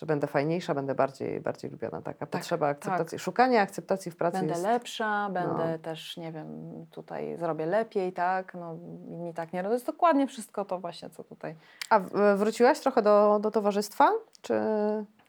Że 0.00 0.06
będę 0.06 0.26
fajniejsza, 0.26 0.74
będę 0.74 0.94
bardziej, 0.94 1.40
bardziej 1.40 1.70
lubiana. 1.70 2.02
Taka 2.02 2.26
potrzeba 2.26 2.66
tak. 2.66 2.76
akceptacji. 2.76 3.18
Szukanie 3.18 3.60
akceptacji 3.60 4.10
w 4.12 4.16
pracy 4.16 4.36
Będę 4.38 4.52
jest... 4.52 4.64
lepsza, 4.64 5.28
będę 5.32 5.72
no. 5.72 5.78
też, 5.78 6.16
nie 6.16 6.32
wiem, 6.32 6.46
tutaj 6.90 7.36
zrobię 7.36 7.66
lepiej, 7.66 8.12
tak? 8.12 8.54
No 8.54 8.76
inni 9.08 9.34
tak 9.34 9.52
nie 9.52 9.62
robią. 9.62 9.68
To 9.70 9.74
jest 9.74 9.86
dokładnie 9.86 10.26
wszystko 10.26 10.64
to 10.64 10.78
właśnie, 10.78 11.10
co 11.10 11.24
tutaj 11.24 11.54
A 11.90 12.00
wróciłaś 12.36 12.80
trochę 12.80 13.02
do, 13.02 13.38
do 13.42 13.50
towarzystwa? 13.50 14.10
Czy... 14.42 14.54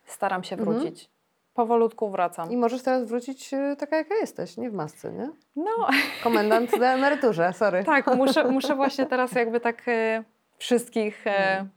staram 0.05 0.43
się 0.43 0.55
Mhm. 0.55 0.77
wrócić. 0.79 1.09
Powolutku 1.53 2.09
wracam. 2.09 2.51
I 2.51 2.57
możesz 2.57 2.81
teraz 2.83 3.05
wrócić 3.07 3.53
e, 3.53 3.75
taka, 3.79 3.97
jaka 3.97 4.15
jesteś, 4.15 4.57
nie 4.57 4.69
w 4.69 4.73
masce, 4.73 5.11
nie? 5.11 5.29
No, 5.55 5.87
Komendant 6.23 6.79
na 6.79 6.93
emeryturze, 6.93 7.53
sorry. 7.53 7.83
tak, 7.83 8.15
muszę, 8.15 8.43
muszę 8.51 8.75
właśnie 8.81 9.05
teraz 9.05 9.31
jakby 9.31 9.59
tak 9.59 9.83
e, 9.87 10.23
wszystkich 10.57 11.27
Mhm. 11.27 11.69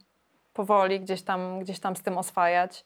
Powoli 0.55 0.99
gdzieś 0.99 1.21
tam, 1.21 1.59
gdzieś 1.59 1.79
tam 1.79 1.95
z 1.95 2.03
tym 2.03 2.17
oswajać. 2.17 2.85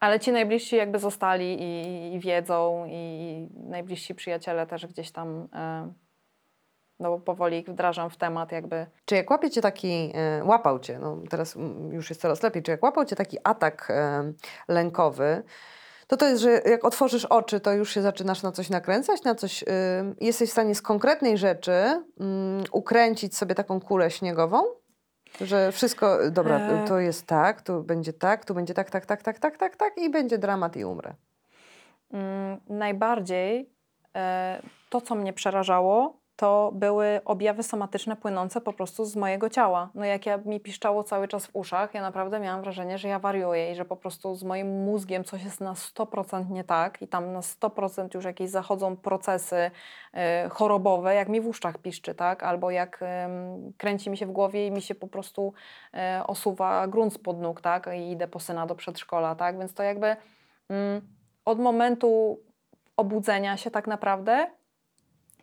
Ale 0.00 0.20
ci 0.20 0.32
najbliżsi 0.32 0.76
jakby 0.76 0.98
zostali 0.98 1.62
i, 1.62 2.14
i 2.14 2.20
wiedzą 2.20 2.86
i 2.88 3.48
najbliżsi 3.54 4.14
przyjaciele 4.14 4.66
też 4.66 4.86
gdzieś 4.86 5.10
tam 5.12 5.48
no 7.00 7.18
powoli 7.18 7.58
ich 7.58 7.68
wdrażam 7.68 8.10
w 8.10 8.16
temat 8.16 8.52
jakby 8.52 8.86
Czy 9.04 9.14
jak 9.14 9.30
łapie 9.30 9.50
cię 9.50 9.60
taki, 9.60 10.12
e, 10.14 10.44
łapał 10.44 10.78
cię, 10.78 10.98
no 10.98 11.18
teraz 11.30 11.56
mm, 11.56 11.92
już 11.92 12.10
jest 12.10 12.20
coraz 12.20 12.42
lepiej, 12.42 12.62
czy 12.62 12.70
jak 12.70 12.82
łapał 12.82 13.04
cię 13.04 13.16
taki 13.16 13.38
atak 13.44 13.90
e, 13.90 14.32
lękowy, 14.68 15.42
to 16.06 16.16
to 16.16 16.26
jest, 16.26 16.42
że 16.42 16.50
jak 16.50 16.84
otworzysz 16.84 17.24
oczy, 17.24 17.60
to 17.60 17.72
już 17.72 17.94
się 17.94 18.02
zaczynasz 18.02 18.42
na 18.42 18.52
coś 18.52 18.70
nakręcać, 18.70 19.22
na 19.22 19.34
coś, 19.34 19.62
y, 19.62 19.66
jesteś 20.20 20.48
w 20.48 20.52
stanie 20.52 20.74
z 20.74 20.82
konkretnej 20.82 21.38
rzeczy 21.38 21.72
mm, 22.20 22.64
ukręcić 22.72 23.36
sobie 23.36 23.54
taką 23.54 23.80
kulę 23.80 24.10
śniegową? 24.10 24.62
Że 25.40 25.72
wszystko, 25.72 26.30
dobra, 26.30 26.58
E. 26.58 26.84
to 26.88 26.98
jest 26.98 27.26
tak, 27.26 27.62
tu 27.62 27.82
będzie 27.82 28.12
tak, 28.12 28.44
tu 28.44 28.54
będzie 28.54 28.74
tak, 28.74 28.90
tak, 28.90 29.06
tak, 29.06 29.22
tak, 29.22 29.38
tak, 29.38 29.58
tak, 29.58 29.76
tak 29.76 29.98
i 29.98 30.10
będzie 30.10 30.38
dramat 30.38 30.76
i 30.76 30.84
umrę. 30.84 31.14
Mm, 32.12 32.60
najbardziej 32.68 33.70
e, 34.16 34.62
to, 34.90 35.00
co 35.00 35.14
mnie 35.14 35.32
przerażało, 35.32 36.23
to 36.36 36.70
były 36.74 37.20
objawy 37.24 37.62
somatyczne 37.62 38.16
płynące 38.16 38.60
po 38.60 38.72
prostu 38.72 39.04
z 39.04 39.16
mojego 39.16 39.50
ciała. 39.50 39.90
No 39.94 40.04
jak 40.04 40.26
ja, 40.26 40.38
mi 40.38 40.60
piszczało 40.60 41.04
cały 41.04 41.28
czas 41.28 41.46
w 41.46 41.56
uszach, 41.56 41.94
ja 41.94 42.02
naprawdę 42.02 42.40
miałam 42.40 42.62
wrażenie, 42.62 42.98
że 42.98 43.08
ja 43.08 43.18
wariuję 43.18 43.72
i 43.72 43.74
że 43.74 43.84
po 43.84 43.96
prostu 43.96 44.34
z 44.34 44.44
moim 44.44 44.84
mózgiem 44.84 45.24
coś 45.24 45.44
jest 45.44 45.60
na 45.60 45.72
100% 45.72 46.50
nie 46.50 46.64
tak 46.64 47.02
i 47.02 47.08
tam 47.08 47.32
na 47.32 47.40
100% 47.40 48.14
już 48.14 48.24
jakieś 48.24 48.50
zachodzą 48.50 48.96
procesy 48.96 49.70
e, 50.14 50.48
chorobowe, 50.48 51.14
jak 51.14 51.28
mi 51.28 51.40
w 51.40 51.46
uszach 51.46 51.78
piszczy, 51.78 52.14
tak? 52.14 52.42
Albo 52.42 52.70
jak 52.70 52.98
em, 53.02 53.72
kręci 53.78 54.10
mi 54.10 54.16
się 54.16 54.26
w 54.26 54.32
głowie 54.32 54.66
i 54.66 54.70
mi 54.70 54.82
się 54.82 54.94
po 54.94 55.08
prostu 55.08 55.52
e, 55.94 56.22
osuwa 56.26 56.88
grunt 56.88 57.14
spod 57.14 57.40
nóg, 57.40 57.60
tak? 57.60 57.90
I 57.96 58.10
idę 58.10 58.28
po 58.28 58.40
syna 58.40 58.66
do 58.66 58.74
przedszkola, 58.74 59.34
tak? 59.34 59.58
Więc 59.58 59.74
to 59.74 59.82
jakby 59.82 60.16
od 61.44 61.58
momentu 61.58 62.38
obudzenia 62.96 63.56
się 63.56 63.70
tak 63.70 63.86
naprawdę 63.86 64.46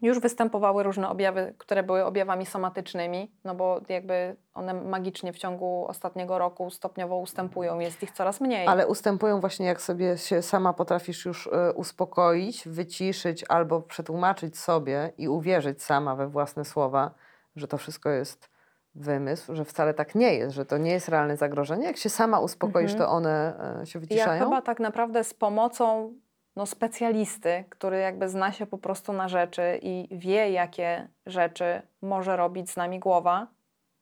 już 0.01 0.19
występowały 0.19 0.83
różne 0.83 1.09
objawy, 1.09 1.53
które 1.57 1.83
były 1.83 2.05
objawami 2.05 2.45
somatycznymi, 2.45 3.31
no 3.43 3.55
bo 3.55 3.81
jakby 3.89 4.35
one 4.53 4.73
magicznie 4.73 5.33
w 5.33 5.37
ciągu 5.37 5.85
ostatniego 5.87 6.37
roku 6.39 6.69
stopniowo 6.69 7.17
ustępują, 7.17 7.79
jest 7.79 8.03
ich 8.03 8.11
coraz 8.11 8.41
mniej. 8.41 8.67
Ale 8.67 8.87
ustępują 8.87 9.39
właśnie, 9.39 9.65
jak 9.65 9.81
sobie 9.81 10.17
się 10.17 10.41
sama 10.41 10.73
potrafisz 10.73 11.25
już 11.25 11.47
e, 11.47 11.73
uspokoić, 11.73 12.67
wyciszyć 12.67 13.45
albo 13.49 13.81
przetłumaczyć 13.81 14.57
sobie 14.57 15.13
i 15.17 15.27
uwierzyć 15.29 15.83
sama 15.83 16.15
we 16.15 16.27
własne 16.27 16.65
słowa, 16.65 17.11
że 17.55 17.67
to 17.67 17.77
wszystko 17.77 18.09
jest 18.09 18.49
wymysł, 18.95 19.55
że 19.55 19.65
wcale 19.65 19.93
tak 19.93 20.15
nie 20.15 20.33
jest, 20.33 20.55
że 20.55 20.65
to 20.65 20.77
nie 20.77 20.91
jest 20.91 21.09
realne 21.09 21.37
zagrożenie. 21.37 21.85
Jak 21.85 21.97
się 21.97 22.09
sama 22.09 22.39
uspokoisz, 22.39 22.91
Mhm. 22.91 23.09
to 23.09 23.15
one 23.15 23.53
e, 23.81 23.85
się 23.85 23.99
ja 23.99 24.01
wyciszają? 24.01 24.43
chyba 24.43 24.61
tak 24.61 24.79
naprawdę 24.79 25.23
z 25.23 25.33
pomocą 25.33 26.13
no, 26.55 26.65
specjalisty, 26.65 27.65
który 27.69 27.99
jakby 27.99 28.29
zna 28.29 28.51
się 28.51 28.65
po 28.65 28.77
prostu 28.77 29.13
na 29.13 29.27
rzeczy 29.27 29.79
i 29.81 30.07
wie, 30.11 30.51
jakie 30.51 31.07
rzeczy 31.25 31.81
może 32.01 32.37
robić 32.37 32.71
z 32.71 32.77
nami 32.77 32.99
głowa, 32.99 33.47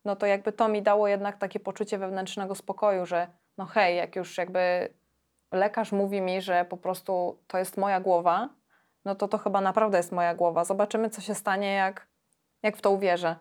no 0.06 0.16
to 0.16 0.26
jakby 0.26 0.52
to 0.52 0.68
mi 0.68 0.82
dało 0.82 1.08
jednak 1.08 1.38
takie 1.38 1.60
poczucie 1.60 1.98
wewnętrznego 1.98 2.56
spokoju, 2.56 3.06
że 3.06 3.28
no 3.58 3.66
hej, 3.66 3.98
jak 3.98 4.16
już 4.16 4.38
jakby 4.38 4.94
lekarz 5.52 5.92
mówi 5.92 6.22
mi, 6.22 6.42
że 6.42 6.66
po 6.66 6.78
prostu 6.78 7.40
to 7.48 7.58
jest 7.58 7.78
moja 7.78 8.00
głowa, 8.00 8.50
no 9.06 9.16
to 9.16 9.28
to 9.28 9.38
chyba 9.38 9.62
naprawdę 9.62 9.98
jest 9.98 10.12
moja 10.12 10.36
głowa. 10.36 10.66
Zobaczymy, 10.66 11.10
co 11.10 11.22
się 11.22 11.36
stanie, 11.36 11.74
jak, 11.74 12.08
jak 12.64 12.78
w 12.78 12.82
to 12.82 12.92
uwierzę. 12.92 13.36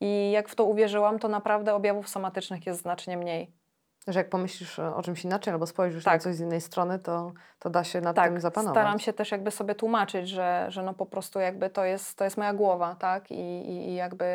I 0.00 0.30
jak 0.30 0.48
w 0.48 0.54
to 0.54 0.64
uwierzyłam, 0.64 1.18
to 1.18 1.28
naprawdę 1.28 1.74
objawów 1.74 2.08
somatycznych 2.08 2.66
jest 2.66 2.82
znacznie 2.82 3.16
mniej. 3.16 3.59
Że 4.08 4.20
jak 4.20 4.28
pomyślisz 4.30 4.78
o 4.78 5.02
czymś 5.02 5.24
inaczej 5.24 5.52
albo 5.52 5.66
spojrzysz 5.66 6.04
na 6.04 6.12
Tak. 6.12 6.22
coś 6.22 6.34
z 6.34 6.40
innej 6.40 6.60
strony, 6.60 6.98
to, 6.98 7.32
to 7.58 7.70
da 7.70 7.84
się 7.84 8.00
nad 8.00 8.16
tak, 8.16 8.30
tym 8.30 8.40
zapanować. 8.40 8.74
staram 8.74 8.98
się 8.98 9.12
też 9.12 9.30
jakby 9.30 9.50
sobie 9.50 9.74
tłumaczyć, 9.74 10.28
że, 10.28 10.66
że 10.68 10.82
no 10.82 10.94
po 10.94 11.06
prostu 11.06 11.40
jakby 11.40 11.70
to 11.70 11.84
jest, 11.84 12.18
to 12.18 12.24
jest 12.24 12.36
moja 12.36 12.52
głowa, 12.52 12.94
tak? 12.98 13.30
I, 13.30 13.34
i, 13.40 13.88
I 13.88 13.94
jakby, 13.94 14.26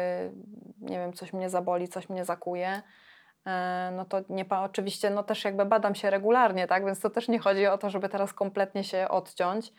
nie 0.82 0.97
wiem, 0.99 1.13
coś 1.13 1.34
mnie 1.34 1.49
zaboli, 1.49 1.88
coś 1.88 2.09
mnie 2.09 2.26
zakuje, 2.26 2.82
e, 3.47 3.91
no 3.95 4.05
to 4.05 4.22
nie, 4.30 4.45
pa- 4.45 4.63
oczywiście 4.63 5.09
no 5.09 5.24
też 5.24 5.43
jakby 5.45 5.66
badam 5.66 5.95
się 5.95 6.09
regularnie, 6.09 6.68
tak? 6.68 6.86
Więc 6.86 6.99
to 6.99 7.09
też 7.09 7.28
nie 7.28 7.39
chodzi 7.39 7.68
o 7.68 7.78
to, 7.78 7.89
żeby 7.89 8.09
teraz 8.09 8.34
kompletnie 8.34 8.84
się 8.84 9.07
odciąć. 9.09 9.74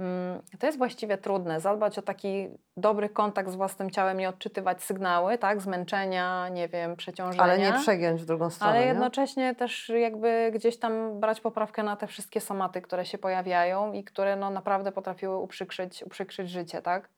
Mm, 0.00 0.42
To 0.58 0.66
jest 0.66 0.78
właściwie 0.78 1.18
trudne, 1.18 1.60
zadbać 1.60 1.98
o 1.98 2.02
taki 2.02 2.48
dobry 2.76 3.08
kontakt 3.08 3.50
z 3.50 3.54
własnym 3.54 3.90
ciałem 3.90 4.20
i 4.20 4.26
odczytywać 4.26 4.82
sygnały, 4.82 5.38
tak? 5.38 5.60
Zmęczenia, 5.60 6.48
nie 6.48 6.68
wiem, 6.68 6.96
przeciążenia. 6.96 7.42
Ale 7.44 7.58
nie 7.58 7.72
przegiąć 7.72 8.22
w 8.22 8.24
drugą 8.26 8.50
stronę, 8.50 8.72
Ale 8.72 8.80
nie? 8.80 8.86
jednocześnie 8.86 9.54
też 9.54 9.88
jakby 9.88 10.50
gdzieś 10.54 10.78
tam 10.78 11.20
brać 11.20 11.40
poprawkę 11.40 11.82
na 11.82 11.96
te 11.96 12.06
wszystkie 12.06 12.40
somaty, 12.40 12.82
które 12.82 13.06
się 13.06 13.18
pojawiają 13.18 13.92
i 13.92 14.04
które 14.04 14.36
no 14.36 14.50
naprawdę 14.50 14.92
potrafiły 14.92 15.36
uprzykrzyć, 15.36 16.02
uprzykrzyć 16.02 16.50
życie, 16.50 16.82
tak? 16.82 17.08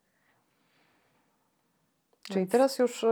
Czyli 2.23 2.39
Więc- 2.39 2.51
teraz 2.51 2.79
już 2.79 3.03
y, 3.03 3.07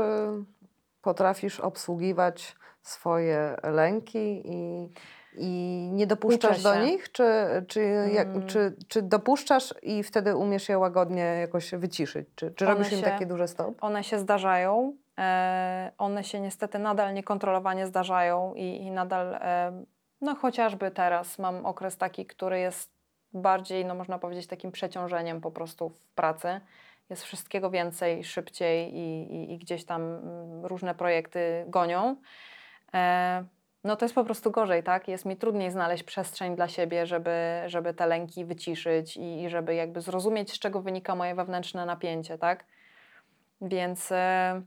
potrafisz 1.01 1.59
obsługiwać 1.59 2.55
swoje 2.82 3.55
lęki 3.63 4.41
i, 4.45 4.89
i 5.39 5.49
nie 5.93 6.07
dopuszczasz 6.07 6.63
do 6.63 6.75
nich? 6.85 7.11
Czy, 7.11 7.23
czy, 7.67 7.81
jak, 8.13 8.27
Mm. 8.27 8.47
czy, 8.47 8.75
czy 8.88 9.01
dopuszczasz 9.01 9.73
i 9.81 10.03
wtedy 10.03 10.35
umiesz 10.35 10.69
je 10.69 10.77
łagodnie 10.77 11.21
jakoś 11.21 11.71
wyciszyć? 11.71 12.27
Czy, 12.35 12.51
czy 12.51 12.65
One 12.65 12.73
robisz 12.73 12.91
im 12.91 12.99
się- 12.99 13.05
takie 13.05 13.25
duże 13.25 13.47
stop? 13.47 13.83
One 13.83 14.03
się 14.03 14.19
zdarzają, 14.19 14.93
e, 15.17 15.91
one 15.97 16.23
się 16.23 16.39
niestety 16.39 16.79
nadal 16.79 17.13
niekontrolowanie 17.13 17.88
zdarzają 17.88 18.53
i, 18.53 18.77
i 18.77 18.91
nadal, 18.91 19.33
e, 19.35 19.83
no 20.21 20.35
chociażby 20.35 20.91
teraz 20.91 21.39
mam 21.39 21.65
okres 21.65 21.97
taki, 21.97 22.25
który 22.25 22.59
jest 22.59 22.91
bardziej, 23.33 23.85
no 23.85 23.95
można 23.95 24.19
powiedzieć, 24.19 24.47
takim 24.47 24.71
przeciążeniem 24.71 25.41
po 25.41 25.51
prostu 25.51 25.89
w 25.89 26.07
pracy. 26.15 26.61
Jest 27.09 27.23
wszystkiego 27.23 27.69
więcej, 27.69 28.23
szybciej 28.23 28.95
i, 28.95 29.33
i, 29.35 29.53
i 29.53 29.57
gdzieś 29.57 29.85
tam 29.85 30.01
mm, 30.01 30.65
różne 30.65 30.95
projekty 30.95 31.65
gonią. 31.67 32.15
E, 32.93 33.43
no 33.88 33.95
to 33.95 34.05
jest 34.05 34.15
po 34.15 34.23
prostu 34.23 34.51
gorzej, 34.51 34.83
tak? 34.83 35.07
Jest 35.07 35.25
mi 35.25 35.38
trudniej 35.38 35.71
znaleźć 35.71 36.03
przestrzeń 36.03 36.55
dla 36.55 36.67
siebie, 36.67 37.05
żeby, 37.05 37.63
żeby 37.65 37.93
te 37.93 38.07
lęki 38.07 38.45
wyciszyć 38.45 39.17
i, 39.17 39.43
i 39.43 39.49
żeby 39.49 39.75
jakby 39.75 40.01
zrozumieć, 40.01 40.53
z 40.53 40.59
czego 40.59 40.81
wynika 40.81 41.15
moje 41.15 41.35
wewnętrzne 41.35 41.85
napięcie, 41.85 42.38
tak? 42.38 42.65
Więc 43.61 44.11
e, 44.11 44.61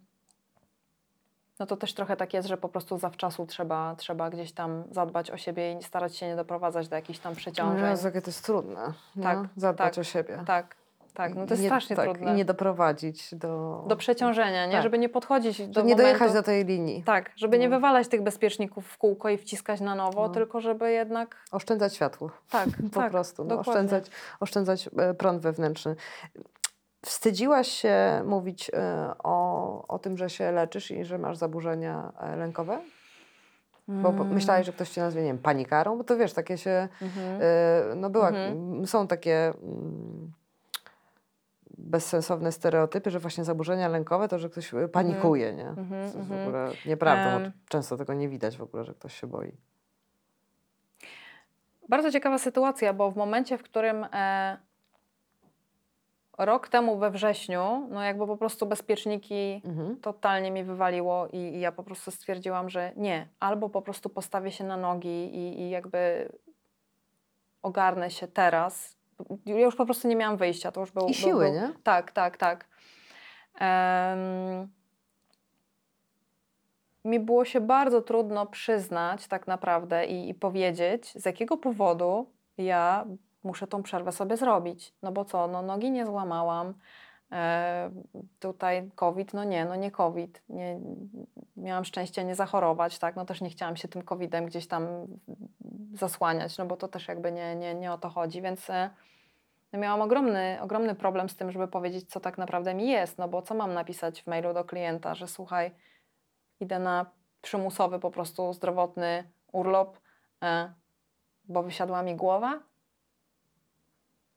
no 1.58 1.66
to 1.66 1.76
też 1.76 1.94
trochę 1.94 2.16
tak 2.16 2.34
jest, 2.34 2.48
że 2.48 2.56
po 2.56 2.68
prostu 2.68 2.98
zawczasu 2.98 3.46
trzeba, 3.46 3.94
trzeba 3.96 4.30
gdzieś 4.30 4.52
tam 4.52 4.84
zadbać 4.90 5.30
o 5.30 5.36
siebie 5.36 5.72
i 5.72 5.82
starać 5.82 6.16
się 6.16 6.26
nie 6.26 6.36
doprowadzać 6.36 6.88
do 6.88 6.96
jakichś 6.96 7.18
tam 7.18 7.34
przeciążeń. 7.34 7.90
Jezu, 7.90 8.06
jakie 8.06 8.22
to 8.22 8.30
jest 8.30 8.44
trudne. 8.44 8.92
Tak, 9.22 9.38
Zadbać 9.56 9.94
tak, 9.94 10.00
o 10.00 10.04
siebie. 10.04 10.42
Tak, 10.46 10.76
tak, 11.20 11.34
no 11.34 11.46
to 11.46 11.52
jest 11.54 11.62
nie, 11.62 11.68
strasznie 11.68 11.96
tak, 11.96 12.04
trudne. 12.04 12.32
I 12.32 12.34
nie 12.34 12.44
doprowadzić 12.44 13.34
do... 13.34 13.84
do 13.88 13.96
przeciążenia, 13.96 14.66
nie? 14.66 14.72
Tak. 14.72 14.82
Żeby 14.82 14.98
nie 14.98 15.08
podchodzić 15.08 15.58
do 15.58 15.80
nie 15.80 15.84
momentu... 15.84 16.02
dojechać 16.02 16.32
do 16.32 16.42
tej 16.42 16.64
linii. 16.64 17.02
Tak, 17.02 17.30
żeby 17.36 17.58
nie 17.58 17.68
No. 17.68 17.76
wywalać 17.76 18.08
tych 18.08 18.22
bezpieczników 18.22 18.86
w 18.86 18.98
kółko 18.98 19.28
i 19.28 19.38
wciskać 19.38 19.80
na 19.80 19.94
nowo, 19.94 20.22
No. 20.22 20.34
tylko 20.34 20.60
żeby 20.60 20.92
jednak... 20.92 21.36
Oszczędzać 21.52 21.94
światło. 21.94 22.30
Tak, 22.50 22.68
Po 22.94 23.00
tak, 23.00 23.10
prostu. 23.10 23.44
No, 23.44 23.58
oszczędzać, 23.58 24.04
oszczędzać 24.40 24.90
e, 24.98 25.14
prąd 25.14 25.42
wewnętrzny. 25.42 25.96
Wstydziłaś 27.04 27.68
się 27.68 28.22
mówić 28.24 28.70
e, 28.74 29.12
o, 29.24 29.86
o 29.88 29.98
tym, 29.98 30.16
że 30.16 30.30
się 30.30 30.52
leczysz 30.52 30.90
i 30.90 31.04
że 31.04 31.18
masz 31.18 31.36
zaburzenia 31.36 32.12
e, 32.20 32.36
lękowe? 32.36 32.78
Bo 33.88 34.08
Mm. 34.08 34.32
myślałeś, 34.34 34.66
że 34.66 34.72
ktoś 34.72 34.90
cię 34.90 35.00
nazwie, 35.00 35.20
nie 35.22 35.26
wiem, 35.28 35.38
panikarą? 35.38 35.98
Bo 35.98 36.04
to 36.04 36.16
wiesz, 36.16 36.32
takie 36.32 36.58
się, 36.58 36.88
Mhm. 37.02 37.40
e, 37.42 37.94
no 37.96 38.10
była, 38.10 38.28
Mhm. 38.28 38.86
są 38.86 39.06
takie 39.06 39.46
mm, 39.62 40.32
bezsensowne 41.80 42.52
stereotypy, 42.52 43.10
że 43.10 43.18
właśnie 43.18 43.44
zaburzenia 43.44 43.88
lękowe 43.88 44.28
to, 44.28 44.38
że 44.38 44.50
ktoś 44.50 44.74
e, 44.74 44.88
panikuje, 44.88 45.52
nie? 45.52 45.68
Mhm, 45.68 45.88
To 45.88 45.96
jest 45.96 46.16
w 46.16 46.20
mhm. 46.20 46.42
ogóle 46.42 46.72
nieprawdą. 46.86 47.38
bo 47.38 47.44
Em. 47.44 47.52
Często 47.68 47.96
tego 47.96 48.14
nie 48.14 48.28
widać 48.28 48.56
w 48.56 48.62
ogóle, 48.62 48.84
że 48.84 48.94
ktoś 48.94 49.20
się 49.20 49.26
boi. 49.26 49.52
Bardzo 51.88 52.12
ciekawa 52.12 52.38
sytuacja, 52.38 52.92
bo 52.92 53.10
w 53.10 53.16
momencie, 53.16 53.58
w 53.58 53.62
którym 53.62 54.06
e, 54.12 54.56
rok 56.38 56.68
temu 56.68 56.98
we 56.98 57.10
wrześniu, 57.10 57.88
no 57.90 58.02
jakby 58.02 58.26
po 58.26 58.36
prostu 58.36 58.66
bezpieczniki 58.66 59.62
Mhm. 59.64 59.96
totalnie 59.96 60.50
mi 60.50 60.64
wywaliło 60.64 61.28
i, 61.32 61.36
i 61.36 61.60
ja 61.60 61.72
po 61.72 61.82
prostu 61.82 62.10
stwierdziłam, 62.10 62.70
że 62.70 62.92
nie. 62.96 63.28
Albo 63.40 63.68
po 63.68 63.82
prostu 63.82 64.08
postawię 64.08 64.50
się 64.52 64.64
na 64.64 64.76
nogi 64.76 65.08
i, 65.36 65.60
i 65.60 65.70
jakby 65.70 66.28
ogarnę 67.62 68.10
się 68.10 68.28
teraz. 68.28 68.99
Ja 69.46 69.60
już 69.60 69.76
po 69.76 69.84
prostu 69.84 70.08
nie 70.08 70.16
miałam 70.16 70.36
wyjścia. 70.36 70.72
To 70.72 70.80
już 70.80 70.90
był, 70.90 71.08
I 71.08 71.14
siły, 71.14 71.44
był, 71.44 71.54
nie? 71.54 71.72
Tak, 71.82 72.12
tak, 72.12 72.36
tak. 72.36 72.68
Em, 73.54 74.68
mi 77.04 77.20
było 77.20 77.44
się 77.44 77.60
bardzo 77.60 78.02
trudno 78.02 78.46
przyznać 78.46 79.28
tak 79.28 79.46
naprawdę 79.46 80.06
i, 80.06 80.28
i 80.28 80.34
powiedzieć, 80.34 81.12
z 81.14 81.24
jakiego 81.24 81.56
powodu 81.56 82.26
ja 82.58 83.06
muszę 83.44 83.66
tą 83.66 83.82
przerwę 83.82 84.12
sobie 84.12 84.36
zrobić. 84.36 84.94
No 85.02 85.12
bo 85.12 85.24
co, 85.24 85.46
no 85.46 85.62
nogi 85.62 85.90
nie 85.90 86.06
złamałam, 86.06 86.74
e, 87.32 87.90
tutaj 88.40 88.90
COVID, 88.94 89.34
no 89.34 89.44
nie, 89.44 89.64
no 89.64 89.76
nie 89.76 89.90
COVID. 89.90 90.42
Nie, 90.48 90.80
miałam 91.56 91.84
szczęście 91.84 92.24
nie 92.24 92.34
zachorować, 92.34 92.98
tak, 92.98 93.16
no 93.16 93.24
też 93.24 93.40
nie 93.40 93.50
chciałam 93.50 93.76
się 93.76 93.88
tym 93.88 94.02
COVIDem 94.02 94.46
gdzieś 94.46 94.66
tam 94.66 94.86
zasłaniać, 95.94 96.58
no 96.58 96.66
bo 96.66 96.76
to 96.76 96.88
też 96.88 97.08
jakby 97.08 97.32
nie, 97.32 97.56
nie, 97.56 97.74
nie 97.74 97.92
o 97.92 97.98
to 97.98 98.08
chodzi, 98.08 98.42
więc 98.42 98.70
e, 98.70 98.90
no 99.72 99.78
miałam 99.78 100.00
ogromny, 100.00 100.58
ogromny 100.60 100.94
problem 100.94 101.28
z 101.28 101.36
tym, 101.36 101.50
żeby 101.52 101.68
powiedzieć, 101.68 102.10
co 102.10 102.20
tak 102.20 102.38
naprawdę 102.38 102.74
mi 102.74 102.88
jest, 102.88 103.18
no 103.18 103.28
bo 103.28 103.42
co 103.42 103.54
mam 103.54 103.74
napisać 103.74 104.22
w 104.22 104.26
mailu 104.26 104.54
do 104.54 104.64
klienta, 104.64 105.14
że 105.14 105.28
słuchaj, 105.28 105.70
idę 106.60 106.78
na 106.78 107.06
przymusowy 107.42 107.98
po 107.98 108.10
prostu 108.10 108.52
zdrowotny 108.52 109.30
urlop, 109.52 109.98
e, 110.44 110.72
bo 111.44 111.62
wysiadła 111.62 112.02
mi 112.02 112.16
głowa? 112.16 112.60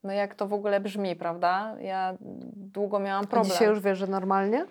No 0.03 0.13
jak 0.13 0.35
to 0.35 0.47
w 0.47 0.53
ogóle 0.53 0.79
brzmi, 0.79 1.15
prawda? 1.15 1.75
Ja 1.79 2.17
długo 2.55 2.99
miałam 2.99 3.23
A 3.23 3.27
problem. 3.27 3.51
dzisiaj 3.51 3.67
już 3.67 3.79
wiesz, 3.79 3.97
że 3.97 4.07
normalnie? 4.07 4.65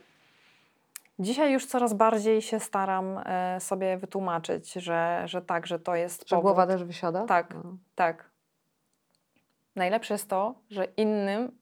Dzisiaj 1.19 1.53
już 1.53 1.67
coraz 1.67 1.93
bardziej 1.95 2.43
się 2.43 2.61
staram 2.61 3.21
e, 3.25 3.61
sobie 3.61 3.97
wytłumaczyć, 3.97 4.73
że, 4.73 5.23
że 5.25 5.43
tak, 5.43 5.67
że 5.67 5.79
to 5.79 5.95
jest 5.95 6.29
Że 6.29 6.37
powód. 6.37 6.43
głowa 6.43 6.67
też 6.67 6.85
wysiada? 6.85 7.25
Tak. 7.27 7.55
No. 7.55 7.77
Tak. 7.95 8.31
Najlepsze 9.77 10.15
jest 10.15 10.29
to, 10.29 10.55
że 10.71 10.85
innym, 10.85 11.59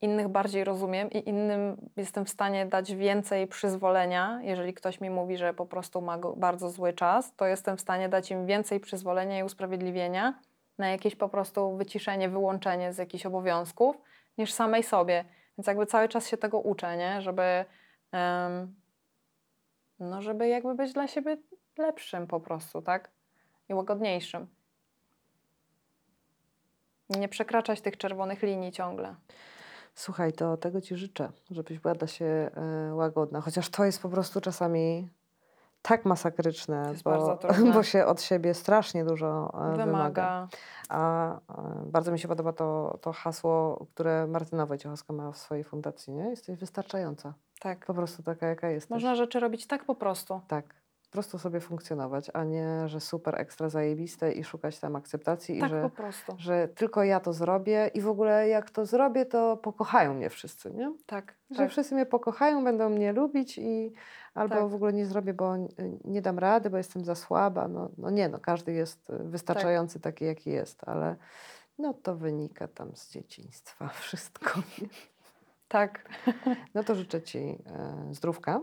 innych 0.00 0.28
bardziej 0.28 0.64
rozumiem 0.64 1.10
i 1.10 1.28
innym 1.28 1.90
jestem 1.96 2.24
w 2.24 2.30
stanie 2.30 2.66
dać 2.66 2.94
więcej 2.94 3.46
przyzwolenia. 3.46 4.40
Jeżeli 4.42 4.74
ktoś 4.74 5.00
mi 5.00 5.10
mówi, 5.10 5.36
że 5.36 5.54
po 5.54 5.66
prostu 5.66 6.00
ma 6.00 6.18
bardzo 6.36 6.70
zły 6.70 6.92
czas, 6.92 7.36
to 7.36 7.46
jestem 7.46 7.76
w 7.76 7.80
stanie 7.80 8.08
dać 8.08 8.30
im 8.30 8.46
więcej 8.46 8.80
przyzwolenia 8.80 9.38
i 9.38 9.42
usprawiedliwienia 9.42 10.40
na 10.78 10.88
jakieś 10.88 11.16
po 11.16 11.28
prostu 11.28 11.76
wyciszenie, 11.76 12.28
wyłączenie 12.28 12.92
z 12.92 12.98
jakichś 12.98 13.26
obowiązków, 13.26 13.96
niż 14.38 14.52
samej 14.52 14.82
sobie. 14.82 15.24
Więc 15.58 15.66
jakby 15.66 15.86
cały 15.86 16.08
czas 16.08 16.28
się 16.28 16.36
tego 16.36 16.60
uczę, 16.60 16.96
nie? 16.96 17.20
Żeby, 17.20 17.64
em, 18.12 18.74
no 19.98 20.22
żeby 20.22 20.48
jakby 20.48 20.74
być 20.74 20.92
dla 20.92 21.06
siebie 21.06 21.36
lepszym 21.78 22.26
po 22.26 22.40
prostu, 22.40 22.82
tak? 22.82 23.10
I 23.68 23.74
łagodniejszym. 23.74 24.57
Nie 27.10 27.28
przekraczać 27.28 27.80
tych 27.80 27.96
czerwonych 27.96 28.42
linii 28.42 28.72
ciągle. 28.72 29.14
Słuchaj, 29.94 30.32
to 30.32 30.56
tego 30.56 30.80
Ci 30.80 30.96
życzę, 30.96 31.32
żebyś 31.50 31.78
była 31.78 31.94
dla 31.94 32.06
siebie 32.06 32.50
e, 32.56 32.94
łagodna. 32.94 33.40
Chociaż 33.40 33.68
to 33.68 33.84
jest 33.84 34.02
po 34.02 34.08
prostu 34.08 34.40
czasami 34.40 35.08
tak 35.82 36.04
masakryczne, 36.04 36.92
bo, 37.04 37.38
bo 37.74 37.82
się 37.82 38.06
od 38.06 38.22
siebie 38.22 38.54
strasznie 38.54 39.04
dużo 39.04 39.50
e, 39.54 39.76
wymaga. 39.76 39.86
Wymaga. 39.86 40.48
A 40.88 41.32
e, 41.34 41.40
bardzo 41.86 42.12
mi 42.12 42.18
się 42.18 42.28
podoba 42.28 42.52
to, 42.52 42.98
to 43.00 43.12
hasło, 43.12 43.86
które 43.94 44.26
Martyna 44.26 44.66
Wojciechowska 44.66 45.12
ma 45.12 45.32
w 45.32 45.38
swojej 45.38 45.64
fundacji, 45.64 46.12
nie? 46.12 46.30
Jesteś 46.30 46.58
wystarczająca. 46.58 47.34
Tak. 47.60 47.86
Po 47.86 47.94
prostu 47.94 48.22
taka, 48.22 48.46
jaka 48.46 48.70
jesteś. 48.70 48.90
Można 48.90 49.14
rzeczy 49.14 49.40
robić 49.40 49.66
tak 49.66 49.84
po 49.84 49.94
prostu. 49.94 50.40
Tak. 50.48 50.77
Po 51.08 51.12
prostu 51.12 51.38
sobie 51.38 51.60
funkcjonować, 51.60 52.30
a 52.34 52.44
nie, 52.44 52.88
że 52.88 53.00
super 53.00 53.40
ekstra 53.40 53.68
zajebiste 53.68 54.32
i 54.32 54.44
szukać 54.44 54.78
tam 54.78 54.96
akceptacji 54.96 55.60
Tak 55.60 55.68
i 55.68 55.70
że, 55.72 55.82
po 55.82 55.90
prostu. 55.90 56.34
że 56.38 56.68
tylko 56.68 57.04
ja 57.04 57.20
to 57.20 57.32
zrobię 57.32 57.90
i 57.94 58.00
w 58.00 58.08
ogóle 58.08 58.48
jak 58.48 58.70
to 58.70 58.86
zrobię, 58.86 59.26
to 59.26 59.56
pokochają 59.56 60.14
mnie 60.14 60.30
wszyscy, 60.30 60.70
nie? 60.70 60.92
Tak. 61.06 61.34
Że 61.50 61.56
tak. 61.56 61.70
wszyscy 61.70 61.94
mnie 61.94 62.06
pokochają, 62.06 62.64
będą 62.64 62.88
mnie 62.88 63.12
lubić 63.12 63.58
i 63.58 63.92
albo 64.34 64.54
Tak. 64.54 64.68
w 64.68 64.74
ogóle 64.74 64.92
nie 64.92 65.06
zrobię, 65.06 65.34
bo 65.34 65.54
nie 66.04 66.22
dam 66.22 66.38
rady, 66.38 66.70
bo 66.70 66.76
jestem 66.76 67.04
za 67.04 67.14
słaba. 67.14 67.68
No, 67.68 67.90
no 67.98 68.10
nie, 68.10 68.28
no 68.28 68.38
każdy 68.38 68.72
jest 68.72 69.10
y, 69.10 69.18
wystarczający 69.18 70.00
taki, 70.00 70.24
jaki 70.24 70.50
jest, 70.50 70.88
ale 70.88 71.16
no 71.78 71.94
to 71.94 72.16
wynika 72.16 72.68
tam 72.68 72.96
z 72.96 73.10
dzieciństwa 73.10 73.88
wszystko. 74.02 74.60
nie? 74.82 74.88
Tak. 75.68 76.08
No 76.74 76.84
to 76.84 76.94
życzę 76.94 77.22
Ci 77.22 77.38
e, 77.38 77.58
zdrówka, 78.10 78.60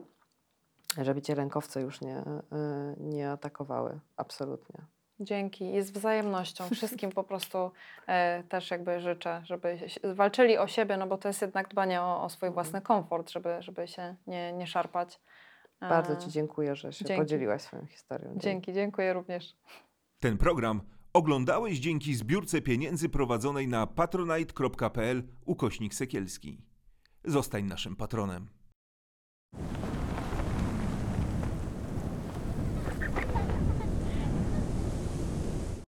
żeby 1.01 1.21
Cię 1.21 1.35
rękowce 1.35 1.81
już 1.81 2.01
nie, 2.01 2.17
e, 2.17 2.95
nie 2.97 3.31
atakowały. 3.31 3.99
Absolutnie. 4.17 4.85
Dzięki. 5.19 5.71
Jest 5.71 5.93
wzajemnością. 5.93 6.69
Wszystkim 6.75 7.11
po 7.11 7.23
prostu 7.23 7.71
e, 8.07 8.43
też 8.43 8.71
jakby 8.71 8.99
życzę, 8.99 9.41
żeby 9.45 9.79
walczyli 10.03 10.57
o 10.57 10.67
siebie, 10.67 10.97
no 10.97 11.07
bo 11.07 11.17
to 11.17 11.27
jest 11.27 11.41
jednak 11.41 11.67
dbanie 11.69 12.01
o, 12.01 12.23
o 12.23 12.29
swój 12.29 12.51
własny 12.51 12.81
komfort, 12.81 13.29
żeby, 13.29 13.57
żeby 13.59 13.87
się 13.87 14.15
nie, 14.27 14.53
nie 14.53 14.67
szarpać. 14.67 15.19
E, 15.81 15.89
Bardzo 15.89 16.15
Ci 16.15 16.31
dziękuję, 16.31 16.75
że 16.75 16.93
się 16.93 17.05
dzięki. 17.05 17.21
podzieliłaś 17.21 17.61
swoją 17.61 17.85
historią. 17.85 18.33
Dzięki, 18.37 18.73
dziękuję 18.73 19.13
również. 19.13 19.55
Ten 20.19 20.37
program 20.37 20.81
oglądałeś 21.13 21.79
dzięki 21.79 22.15
zbiórce 22.15 22.61
pieniędzy 22.61 23.09
prowadzonej 23.09 23.67
na 23.67 23.87
patronite.pl 23.87 25.23
ukośnik 25.45 25.93
sekielski. 25.93 26.61
Zostań 27.23 27.65
naszym 27.65 27.95
patronem. 27.95 28.54